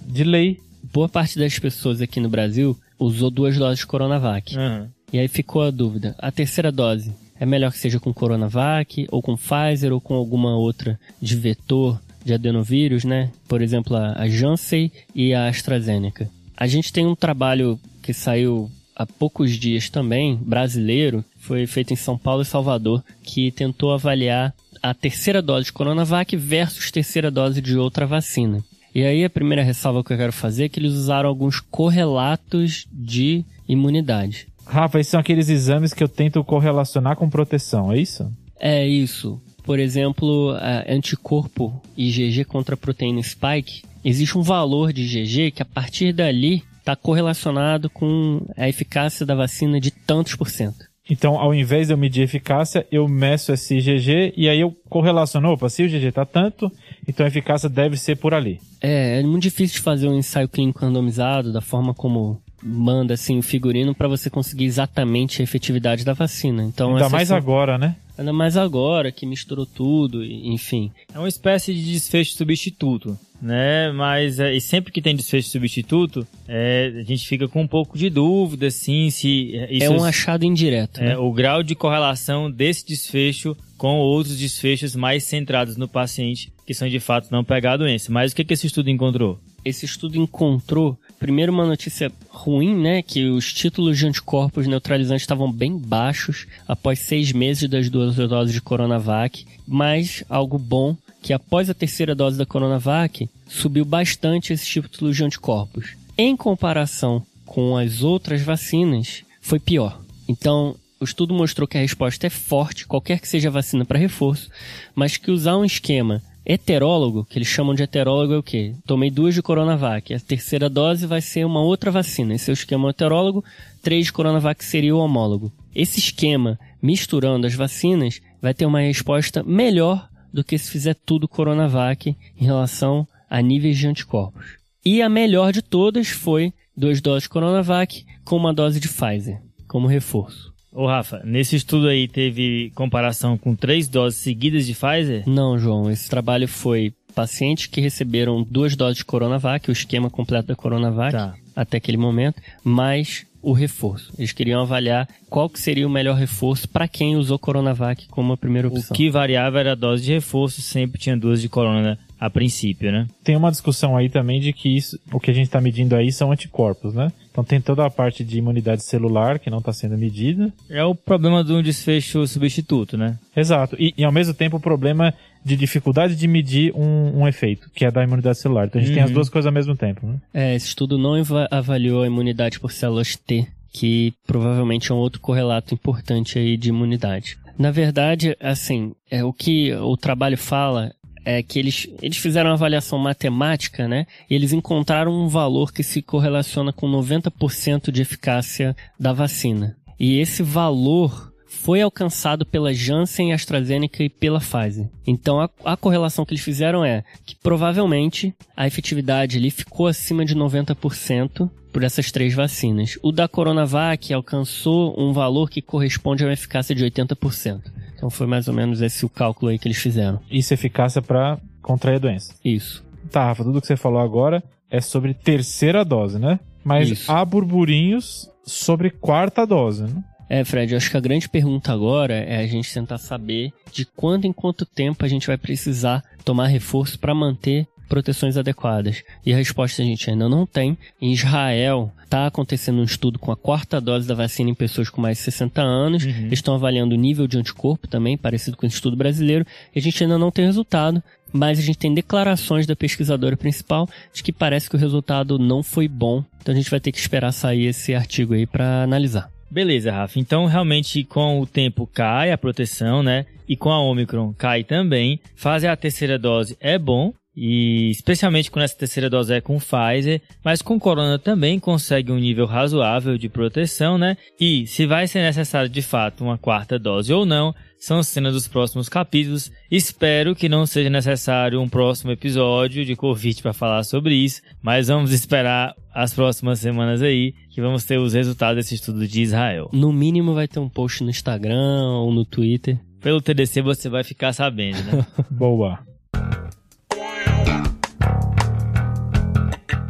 De 0.07 0.23
lei. 0.23 0.61
Boa 0.93 1.09
parte 1.09 1.37
das 1.37 1.59
pessoas 1.59 1.99
aqui 1.99 2.21
no 2.21 2.29
Brasil 2.29 2.77
usou 2.97 3.29
duas 3.29 3.57
doses 3.57 3.79
de 3.79 3.85
Coronavac. 3.87 4.55
Aham. 4.55 4.89
E 5.11 5.19
aí 5.19 5.27
ficou 5.27 5.63
a 5.63 5.71
dúvida: 5.71 6.15
a 6.19 6.31
terceira 6.31 6.71
dose 6.71 7.13
é 7.37 7.45
melhor 7.45 7.69
que 7.73 7.77
seja 7.79 7.99
com 7.99 8.13
Coronavac, 8.13 9.07
ou 9.11 9.21
com 9.21 9.35
Pfizer, 9.35 9.91
ou 9.91 9.99
com 9.99 10.13
alguma 10.13 10.55
outra 10.55 10.97
de 11.21 11.35
vetor 11.35 11.99
de 12.23 12.33
adenovírus, 12.33 13.03
né? 13.03 13.29
Por 13.45 13.61
exemplo, 13.61 13.97
a 13.97 14.25
Janssen 14.29 14.89
e 15.13 15.33
a 15.33 15.47
AstraZeneca. 15.49 16.29
A 16.57 16.67
gente 16.67 16.93
tem 16.93 17.05
um 17.05 17.15
trabalho 17.15 17.79
que 18.01 18.13
saiu 18.13 18.71
há 18.95 19.05
poucos 19.05 19.51
dias 19.51 19.89
também, 19.89 20.35
brasileiro, 20.35 21.23
foi 21.37 21.67
feito 21.67 21.91
em 21.91 21.97
São 21.97 22.17
Paulo 22.17 22.41
e 22.41 22.45
Salvador, 22.45 23.03
que 23.23 23.51
tentou 23.51 23.93
avaliar 23.93 24.53
a 24.81 24.93
terceira 24.93 25.41
dose 25.41 25.65
de 25.65 25.73
Coronavac 25.73 26.35
versus 26.37 26.91
terceira 26.91 27.29
dose 27.29 27.61
de 27.61 27.77
outra 27.77 28.05
vacina. 28.05 28.63
E 28.93 29.03
aí 29.03 29.25
a 29.25 29.29
primeira 29.29 29.63
ressalva 29.63 30.03
que 30.03 30.13
eu 30.13 30.17
quero 30.17 30.31
fazer 30.31 30.65
é 30.65 30.69
que 30.69 30.79
eles 30.79 30.93
usaram 30.93 31.27
alguns 31.27 31.59
correlatos 31.59 32.87
de 32.91 33.43
imunidade. 33.67 34.47
Rafa, 34.65 34.99
esses 34.99 35.11
são 35.11 35.19
aqueles 35.19 35.49
exames 35.49 35.93
que 35.93 36.03
eu 36.03 36.07
tento 36.07 36.43
correlacionar 36.43 37.17
com 37.17 37.29
proteção, 37.29 37.91
é 37.91 37.99
isso? 37.99 38.31
É 38.57 38.87
isso. 38.87 39.41
Por 39.63 39.79
exemplo, 39.79 40.55
anticorpo 40.87 41.81
IgG 41.97 42.45
contra 42.45 42.77
proteína 42.77 43.21
spike, 43.21 43.83
existe 44.05 44.37
um 44.37 44.41
valor 44.41 44.93
de 44.93 45.01
IgG 45.01 45.51
que 45.51 45.61
a 45.61 45.65
partir 45.65 46.13
dali 46.13 46.63
está 46.79 46.95
correlacionado 46.95 47.89
com 47.89 48.45
a 48.55 48.69
eficácia 48.69 49.25
da 49.25 49.33
vacina 49.35 49.79
de 49.81 49.89
tantos 49.91 50.35
por 50.35 50.49
cento. 50.49 50.85
Então, 51.09 51.37
ao 51.37 51.53
invés 51.53 51.87
de 51.87 51.93
eu 51.93 51.97
medir 51.97 52.23
eficácia, 52.23 52.85
eu 52.91 53.07
meço 53.07 53.51
esse 53.51 53.75
IgG 53.77 54.33
e 54.37 54.49
aí 54.49 54.59
eu 54.59 54.75
correlaciono, 54.89 55.49
opa, 55.51 55.69
se 55.69 55.83
o 55.83 55.85
IgG 55.85 56.11
tá 56.11 56.25
tanto, 56.25 56.71
então 57.07 57.25
a 57.25 57.29
eficácia 57.29 57.69
deve 57.69 57.95
ser 57.97 58.15
por 58.17 58.33
ali. 58.33 58.59
É, 58.81 59.19
é 59.19 59.23
muito 59.23 59.43
difícil 59.43 59.75
de 59.77 59.81
fazer 59.83 60.07
um 60.07 60.17
ensaio 60.17 60.47
clínico 60.49 60.79
randomizado 60.79 61.51
da 61.53 61.61
forma 61.61 61.93
como 61.93 62.41
manda 62.63 63.13
assim 63.13 63.37
o 63.37 63.43
figurino 63.43 63.93
para 63.93 64.07
você 64.07 64.29
conseguir 64.31 64.65
exatamente 64.65 65.41
a 65.41 65.43
efetividade 65.43 66.03
da 66.03 66.13
vacina. 66.13 66.63
Então, 66.63 66.93
Ainda 66.95 67.09
mais 67.09 67.27
são- 67.27 67.37
agora, 67.37 67.77
né? 67.77 67.95
Ainda 68.17 68.31
mais 68.33 68.55
agora 68.57 69.11
que 69.11 69.25
misturou 69.25 69.65
tudo, 69.65 70.23
enfim. 70.23 70.89
É 71.13 71.19
uma 71.19 71.27
espécie 71.27 71.73
de 71.73 71.83
desfecho 71.83 72.33
substituto, 72.35 73.19
né? 73.41 73.91
Mas 73.91 74.39
é, 74.39 74.53
e 74.53 74.61
sempre 74.61 74.91
que 74.91 75.01
tem 75.01 75.15
desfecho 75.15 75.49
substituto, 75.49 76.27
é, 76.47 76.93
a 76.99 77.03
gente 77.03 77.27
fica 77.27 77.47
com 77.47 77.61
um 77.61 77.67
pouco 77.67 77.97
de 77.97 78.09
dúvida, 78.09 78.67
assim, 78.67 79.09
se 79.09 79.55
é, 79.55 79.73
isso 79.73 79.85
é 79.85 79.89
um 79.89 80.03
achado 80.03 80.43
indireto, 80.43 80.99
é, 80.99 81.09
né? 81.09 81.17
o 81.17 81.31
grau 81.31 81.63
de 81.63 81.75
correlação 81.75 82.49
desse 82.49 82.85
desfecho 82.85 83.55
com 83.77 83.97
outros 83.97 84.37
desfechos 84.37 84.95
mais 84.95 85.23
centrados 85.23 85.77
no 85.77 85.87
paciente, 85.87 86.51
que 86.65 86.73
são 86.73 86.87
de 86.87 86.99
fato 86.99 87.29
não 87.31 87.43
pegar 87.43 87.73
a 87.73 87.77
doença. 87.77 88.11
Mas 88.11 88.31
o 88.31 88.35
que, 88.35 88.43
que 88.43 88.53
esse 88.53 88.67
estudo 88.67 88.89
encontrou? 88.89 89.39
esse 89.65 89.83
estudo 89.83 90.17
encontrou, 90.17 90.95
primeiro 91.17 91.51
uma 91.51 91.65
notícia 91.65 92.11
ruim, 92.29 92.75
né, 92.75 93.01
que 93.01 93.25
os 93.25 93.51
títulos 93.51 93.97
de 93.97 94.05
anticorpos 94.05 94.67
neutralizantes 94.67 95.23
estavam 95.23 95.51
bem 95.51 95.75
baixos 95.75 96.45
após 96.67 96.99
seis 96.99 97.31
meses 97.31 97.67
das 97.67 97.89
duas 97.89 98.15
doses 98.15 98.53
de 98.53 98.61
Coronavac, 98.61 99.43
mas 99.67 100.23
algo 100.29 100.59
bom 100.59 100.95
que 101.25 101.33
após 101.33 101.71
a 101.71 101.73
terceira 101.73 102.13
dose 102.13 102.37
da 102.37 102.45
Coronavac 102.45 103.27
subiu 103.47 103.83
bastante 103.83 104.53
esses 104.53 104.67
títulos 104.67 105.17
de 105.17 105.23
anticorpos. 105.23 105.95
Em 106.15 106.37
comparação 106.37 107.25
com 107.47 107.75
as 107.75 108.03
outras 108.03 108.43
vacinas, 108.43 109.23
foi 109.41 109.59
pior. 109.59 109.99
Então, 110.29 110.75
o 110.99 111.03
estudo 111.03 111.33
mostrou 111.33 111.67
que 111.67 111.79
a 111.79 111.81
resposta 111.81 112.27
é 112.27 112.29
forte, 112.29 112.85
qualquer 112.85 113.19
que 113.19 113.27
seja 113.27 113.49
a 113.49 113.51
vacina 113.51 113.83
para 113.83 113.97
reforço, 113.97 114.51
mas 114.93 115.17
que 115.17 115.31
usar 115.31 115.57
um 115.57 115.65
esquema 115.65 116.21
heterólogo, 116.45 117.25
que 117.25 117.39
eles 117.39 117.47
chamam 117.47 117.73
de 117.73 117.81
heterólogo 117.81 118.33
é 118.33 118.37
o 118.37 118.43
quê? 118.43 118.75
Tomei 118.85 119.09
duas 119.09 119.33
de 119.33 119.41
Coronavac, 119.41 120.13
a 120.13 120.19
terceira 120.19 120.69
dose 120.69 121.07
vai 121.07 121.21
ser 121.21 121.43
uma 121.43 121.61
outra 121.61 121.89
vacina. 121.89 122.35
Esse 122.35 122.51
é 122.51 122.53
o 122.53 122.53
esquema 122.53 122.91
heterólogo, 122.91 123.43
três 123.81 124.05
de 124.05 124.13
Coronavac 124.13 124.63
seria 124.63 124.95
o 124.95 124.99
homólogo. 124.99 125.51
Esse 125.73 125.97
esquema, 125.97 126.59
misturando 126.79 127.47
as 127.47 127.55
vacinas, 127.55 128.21
vai 128.39 128.53
ter 128.53 128.67
uma 128.67 128.81
resposta 128.81 129.41
melhor 129.41 130.07
do 130.35 130.43
que 130.43 130.57
se 130.57 130.69
fizer 130.69 130.95
tudo 131.05 131.27
Coronavac 131.27 132.15
em 132.39 132.45
relação 132.45 133.07
a 133.29 133.41
níveis 133.41 133.77
de 133.77 133.87
anticorpos. 133.87 134.45
E 134.85 135.01
a 135.01 135.09
melhor 135.09 135.51
de 135.53 135.61
todas 135.61 136.09
foi 136.09 136.53
duas 136.75 136.99
doses 137.01 137.23
de 137.23 137.29
Coronavac 137.29 138.05
com 138.23 138.35
uma 138.35 138.53
dose 138.53 138.79
de 138.79 138.87
Pfizer, 138.89 139.39
como 139.67 139.87
reforço. 139.87 140.53
Ô 140.71 140.85
Rafa, 140.87 141.21
nesse 141.23 141.55
estudo 141.55 141.87
aí 141.87 142.05
teve 142.07 142.69
comparação 142.75 143.37
com 143.37 143.55
três 143.55 143.87
doses 143.87 144.19
seguidas 144.19 144.65
de 144.65 144.73
Pfizer? 144.73 145.23
Não, 145.25 145.57
João, 145.57 145.89
esse 145.89 146.09
trabalho 146.09 146.47
foi 146.49 146.93
pacientes 147.15 147.67
que 147.67 147.79
receberam 147.79 148.43
duas 148.43 148.75
doses 148.75 148.97
de 148.97 149.05
Coronavac, 149.05 149.69
o 149.69 149.71
esquema 149.71 150.09
completo 150.09 150.49
da 150.49 150.55
Coronavac, 150.55 151.13
Tá. 151.13 151.33
até 151.55 151.77
aquele 151.77 151.95
momento, 151.97 152.41
mais 152.61 153.25
o 153.45 153.53
reforço. 153.53 154.11
Eles 154.17 154.31
queriam 154.31 154.61
avaliar 154.61 155.07
qual 155.29 155.47
que 155.47 155.59
seria 155.59 155.85
o 155.85 155.89
melhor 155.89 156.15
reforço 156.17 156.67
para 156.67 156.87
quem 156.87 157.15
usou 157.15 157.37
Coronavac 157.37 158.07
como 158.09 158.33
a 158.33 158.37
primeira 158.37 158.67
O 158.67 158.71
opção. 158.71 158.95
que 158.95 159.09
variava 159.09 159.59
era 159.59 159.73
a 159.73 159.75
dose 159.75 160.03
de 160.03 160.13
reforço, 160.13 160.61
sempre 160.61 160.99
tinha 160.99 161.15
duas 161.15 161.41
de 161.41 161.47
corona 161.47 161.97
a 162.19 162.29
princípio, 162.29 162.91
né? 162.91 163.07
Tem 163.23 163.35
uma 163.35 163.51
discussão 163.51 163.95
aí 163.95 164.09
também 164.09 164.39
de 164.39 164.51
que 164.51 164.75
isso, 164.75 164.97
o 165.13 165.19
que 165.19 165.29
a 165.29 165.33
gente 165.33 165.45
está 165.45 165.61
medindo 165.61 165.95
aí 165.95 166.11
são 166.11 166.31
anticorpos, 166.31 166.93
né? 166.93 167.11
Então 167.35 167.43
tem 167.43 167.59
toda 167.59 167.85
a 167.85 167.89
parte 167.89 168.23
de 168.23 168.37
imunidade 168.37 168.81
celular 168.81 169.39
que 169.39 169.49
não 169.49 169.57
está 169.57 169.73
sendo 169.73 169.97
medida. 169.97 170.53
É 170.69 170.85
o 170.85 170.95
problema 170.95 171.43
do 171.43 171.61
desfecho 171.61 172.25
substituto, 172.25 172.97
né? 172.97 173.19
Exato. 173.35 173.75
E, 173.77 173.93
e 173.97 174.05
ao 174.05 174.11
mesmo 174.11 174.33
tempo 174.33 174.55
o 174.55 174.59
problema 174.59 175.13
de 175.43 175.57
dificuldade 175.57 176.15
de 176.15 176.29
medir 176.29 176.71
um, 176.73 177.23
um 177.23 177.27
efeito, 177.27 177.69
que 177.75 177.83
é 177.83 177.91
da 177.91 178.01
imunidade 178.05 178.37
celular. 178.39 178.67
Então 178.67 178.79
a 178.79 178.83
gente 178.85 178.93
tem 178.93 179.03
as 179.03 179.09
Uhum. 179.09 179.15
duas 179.15 179.27
coisas 179.29 179.47
ao 179.47 179.51
mesmo 179.53 179.75
tempo, 179.75 180.07
né? 180.07 180.15
É, 180.33 180.55
esse 180.55 180.67
estudo 180.67 180.97
não 180.97 181.11
avaliou 181.51 182.03
a 182.03 182.07
imunidade 182.07 182.57
por 182.57 182.71
células 182.71 183.17
T, 183.17 183.45
que 183.73 184.13
provavelmente 184.25 184.89
é 184.89 184.95
um 184.95 184.97
outro 184.97 185.19
correlato 185.19 185.73
importante 185.73 186.39
aí 186.39 186.55
de 186.55 186.69
imunidade. 186.69 187.37
Na 187.59 187.69
verdade, 187.69 188.35
assim, 188.39 188.93
é, 189.11 189.25
o 189.25 189.33
que 189.33 189.73
o 189.73 189.97
trabalho 189.97 190.37
fala 190.37 190.93
é 191.25 191.41
que 191.41 191.57
eles, 191.57 191.87
eles 192.01 192.17
fizeram 192.17 192.51
uma 192.51 192.55
avaliação 192.55 192.99
matemática, 192.99 193.87
né? 193.87 194.05
E 194.29 194.35
eles 194.35 194.53
encontraram 194.53 195.11
um 195.11 195.27
valor 195.27 195.73
que 195.73 195.83
se 195.83 196.01
correlaciona 196.01 196.71
com 196.71 196.87
90% 196.87 197.91
de 197.91 198.01
eficácia 198.01 198.75
da 198.99 199.11
vacina. 199.11 199.75
E 199.99 200.19
esse 200.19 200.43
valor 200.43 201.33
foi 201.47 201.81
alcançado 201.81 202.45
pela 202.45 202.73
Janssen, 202.73 203.33
AstraZeneca 203.33 204.03
e 204.03 204.09
pela 204.09 204.39
Pfizer. 204.39 204.87
Então 205.07 205.41
a, 205.41 205.49
a 205.63 205.75
correlação 205.75 206.23
que 206.23 206.33
eles 206.33 206.43
fizeram 206.43 206.85
é 206.85 207.03
que 207.25 207.35
provavelmente 207.35 208.35
a 208.55 208.67
efetividade 208.67 209.37
ali 209.37 209.49
ficou 209.49 209.87
acima 209.87 210.23
de 210.23 210.35
90% 210.35 211.49
por 211.73 211.83
essas 211.83 212.11
três 212.11 212.33
vacinas. 212.33 212.99
O 213.01 213.11
da 213.11 213.27
Coronavac 213.27 214.13
alcançou 214.13 214.95
um 214.97 215.11
valor 215.11 215.49
que 215.49 215.61
corresponde 215.61 216.23
a 216.23 216.27
uma 216.27 216.33
eficácia 216.33 216.75
de 216.75 216.85
80%. 216.85 217.61
Então 218.05 218.11
foi 218.11 218.27
mais 218.27 218.47
ou 218.47 218.53
menos 218.53 218.81
esse 218.81 219.03
o 219.03 219.09
cálculo 219.09 219.49
aí 219.49 219.57
que 219.57 219.67
eles 219.67 219.79
fizeram. 219.79 220.19
Isso 220.29 220.53
é 220.53 220.55
eficácia 220.55 221.01
para 221.01 221.39
contrair 221.59 221.95
a 221.95 221.99
doença. 221.99 222.35
Isso. 222.45 222.85
Tá, 223.09 223.25
Rafa, 223.25 223.43
tudo 223.43 223.59
que 223.59 223.65
você 223.65 223.75
falou 223.75 223.99
agora 223.99 224.43
é 224.69 224.79
sobre 224.79 225.15
terceira 225.15 225.83
dose, 225.83 226.19
né? 226.19 226.39
Mas 226.63 226.91
Isso. 226.91 227.11
há 227.11 227.25
burburinhos 227.25 228.29
sobre 228.45 228.91
quarta 228.91 229.43
dose, 229.43 229.83
né? 229.83 230.03
É, 230.29 230.43
Fred, 230.43 230.71
eu 230.71 230.77
acho 230.77 230.91
que 230.91 230.97
a 230.97 231.01
grande 231.01 231.27
pergunta 231.27 231.71
agora 231.73 232.13
é 232.13 232.37
a 232.37 232.47
gente 232.47 232.71
tentar 232.71 232.99
saber 232.99 233.51
de 233.71 233.85
quanto 233.85 234.27
em 234.27 234.33
quanto 234.33 234.67
tempo 234.67 235.03
a 235.03 235.07
gente 235.07 235.25
vai 235.25 235.37
precisar 235.37 236.03
tomar 236.23 236.45
reforço 236.45 236.99
para 236.99 237.13
manter 237.15 237.67
proteções 237.87 238.37
adequadas. 238.37 239.03
E 239.25 239.33
a 239.33 239.37
resposta 239.37 239.81
a 239.81 239.85
gente 239.85 240.09
ainda 240.09 240.27
não 240.27 240.45
tem. 240.45 240.77
Em 241.01 241.13
Israel, 241.13 241.91
está 242.03 242.27
acontecendo 242.27 242.79
um 242.79 242.83
estudo 242.83 243.19
com 243.19 243.31
a 243.31 243.37
quarta 243.37 243.81
dose 243.81 244.07
da 244.07 244.15
vacina 244.15 244.49
em 244.49 244.55
pessoas 244.55 244.89
com 244.89 245.01
mais 245.01 245.17
de 245.17 245.23
60 245.23 245.61
anos. 245.61 246.03
Uhum. 246.03 246.09
Eles 246.09 246.39
estão 246.39 246.55
avaliando 246.55 246.95
o 246.95 246.97
nível 246.97 247.27
de 247.27 247.37
anticorpo 247.37 247.87
também, 247.87 248.17
parecido 248.17 248.57
com 248.57 248.65
o 248.65 248.69
estudo 248.69 248.95
brasileiro. 248.95 249.45
E 249.75 249.79
a 249.79 249.81
gente 249.81 250.03
ainda 250.03 250.17
não 250.17 250.31
tem 250.31 250.45
resultado, 250.45 251.03
mas 251.31 251.59
a 251.59 251.61
gente 251.61 251.77
tem 251.77 251.93
declarações 251.93 252.65
da 252.65 252.75
pesquisadora 252.75 253.35
principal 253.35 253.89
de 254.13 254.23
que 254.23 254.31
parece 254.31 254.69
que 254.69 254.75
o 254.75 254.79
resultado 254.79 255.37
não 255.37 255.61
foi 255.61 255.87
bom. 255.87 256.23
Então 256.41 256.53
a 256.53 256.57
gente 256.57 256.69
vai 256.69 256.79
ter 256.79 256.91
que 256.91 256.99
esperar 256.99 257.31
sair 257.31 257.65
esse 257.65 257.93
artigo 257.93 258.33
aí 258.33 258.45
para 258.45 258.83
analisar. 258.83 259.29
Beleza, 259.49 259.91
Rafa. 259.91 260.19
Então, 260.19 260.45
realmente, 260.45 261.03
com 261.03 261.39
o 261.39 261.45
tempo 261.45 261.87
cai 261.87 262.31
a 262.31 262.37
proteção, 262.37 263.03
né? 263.03 263.25
E 263.47 263.55
com 263.55 263.69
a 263.71 263.79
Omicron 263.79 264.33
cai 264.33 264.63
também. 264.63 265.19
Fazer 265.35 265.67
a 265.67 265.77
terceira 265.77 266.17
dose 266.17 266.57
é 266.59 266.77
bom. 266.77 267.13
E 267.35 267.89
especialmente 267.91 268.49
quando 268.49 268.63
essa 268.63 268.77
terceira 268.77 269.09
dose 269.09 269.33
é 269.33 269.41
com 269.41 269.59
Pfizer, 269.59 270.21
mas 270.43 270.61
com 270.61 270.79
Corona 270.79 271.19
também 271.19 271.59
consegue 271.59 272.11
um 272.11 272.19
nível 272.19 272.45
razoável 272.45 273.17
de 273.17 273.27
proteção, 273.27 273.97
né? 273.97 274.15
E 274.39 274.65
se 274.67 274.85
vai 274.85 275.07
ser 275.07 275.21
necessário 275.21 275.69
de 275.69 275.81
fato 275.81 276.23
uma 276.23 276.37
quarta 276.37 276.79
dose 276.79 277.11
ou 277.11 277.25
não, 277.25 277.53
são 277.77 278.01
cenas 278.01 278.33
dos 278.33 278.47
próximos 278.47 278.87
capítulos. 278.89 279.51
Espero 279.69 280.35
que 280.35 280.49
não 280.49 280.65
seja 280.65 280.89
necessário 280.89 281.61
um 281.61 281.69
próximo 281.69 282.11
episódio 282.11 282.85
de 282.85 282.95
Covid 282.95 283.41
para 283.41 283.53
falar 283.53 283.83
sobre 283.83 284.15
isso, 284.15 284.41
mas 284.61 284.87
vamos 284.87 285.11
esperar 285.11 285.75
as 285.93 286.13
próximas 286.13 286.59
semanas 286.59 287.01
aí 287.01 287.33
que 287.51 287.61
vamos 287.61 287.83
ter 287.83 287.99
os 287.99 288.13
resultados 288.13 288.55
desse 288.55 288.75
estudo 288.75 289.07
de 289.07 289.21
Israel. 289.21 289.69
No 289.73 289.91
mínimo 289.91 290.33
vai 290.33 290.47
ter 290.47 290.59
um 290.59 290.69
post 290.69 291.03
no 291.03 291.09
Instagram 291.09 291.99
ou 291.99 292.11
no 292.11 292.25
Twitter. 292.25 292.79
Pelo 293.01 293.21
TDC 293.21 293.61
você 293.61 293.87
vai 293.87 294.03
ficar 294.03 294.33
sabendo, 294.33 294.81
né? 294.83 295.05
Boa. 295.29 295.79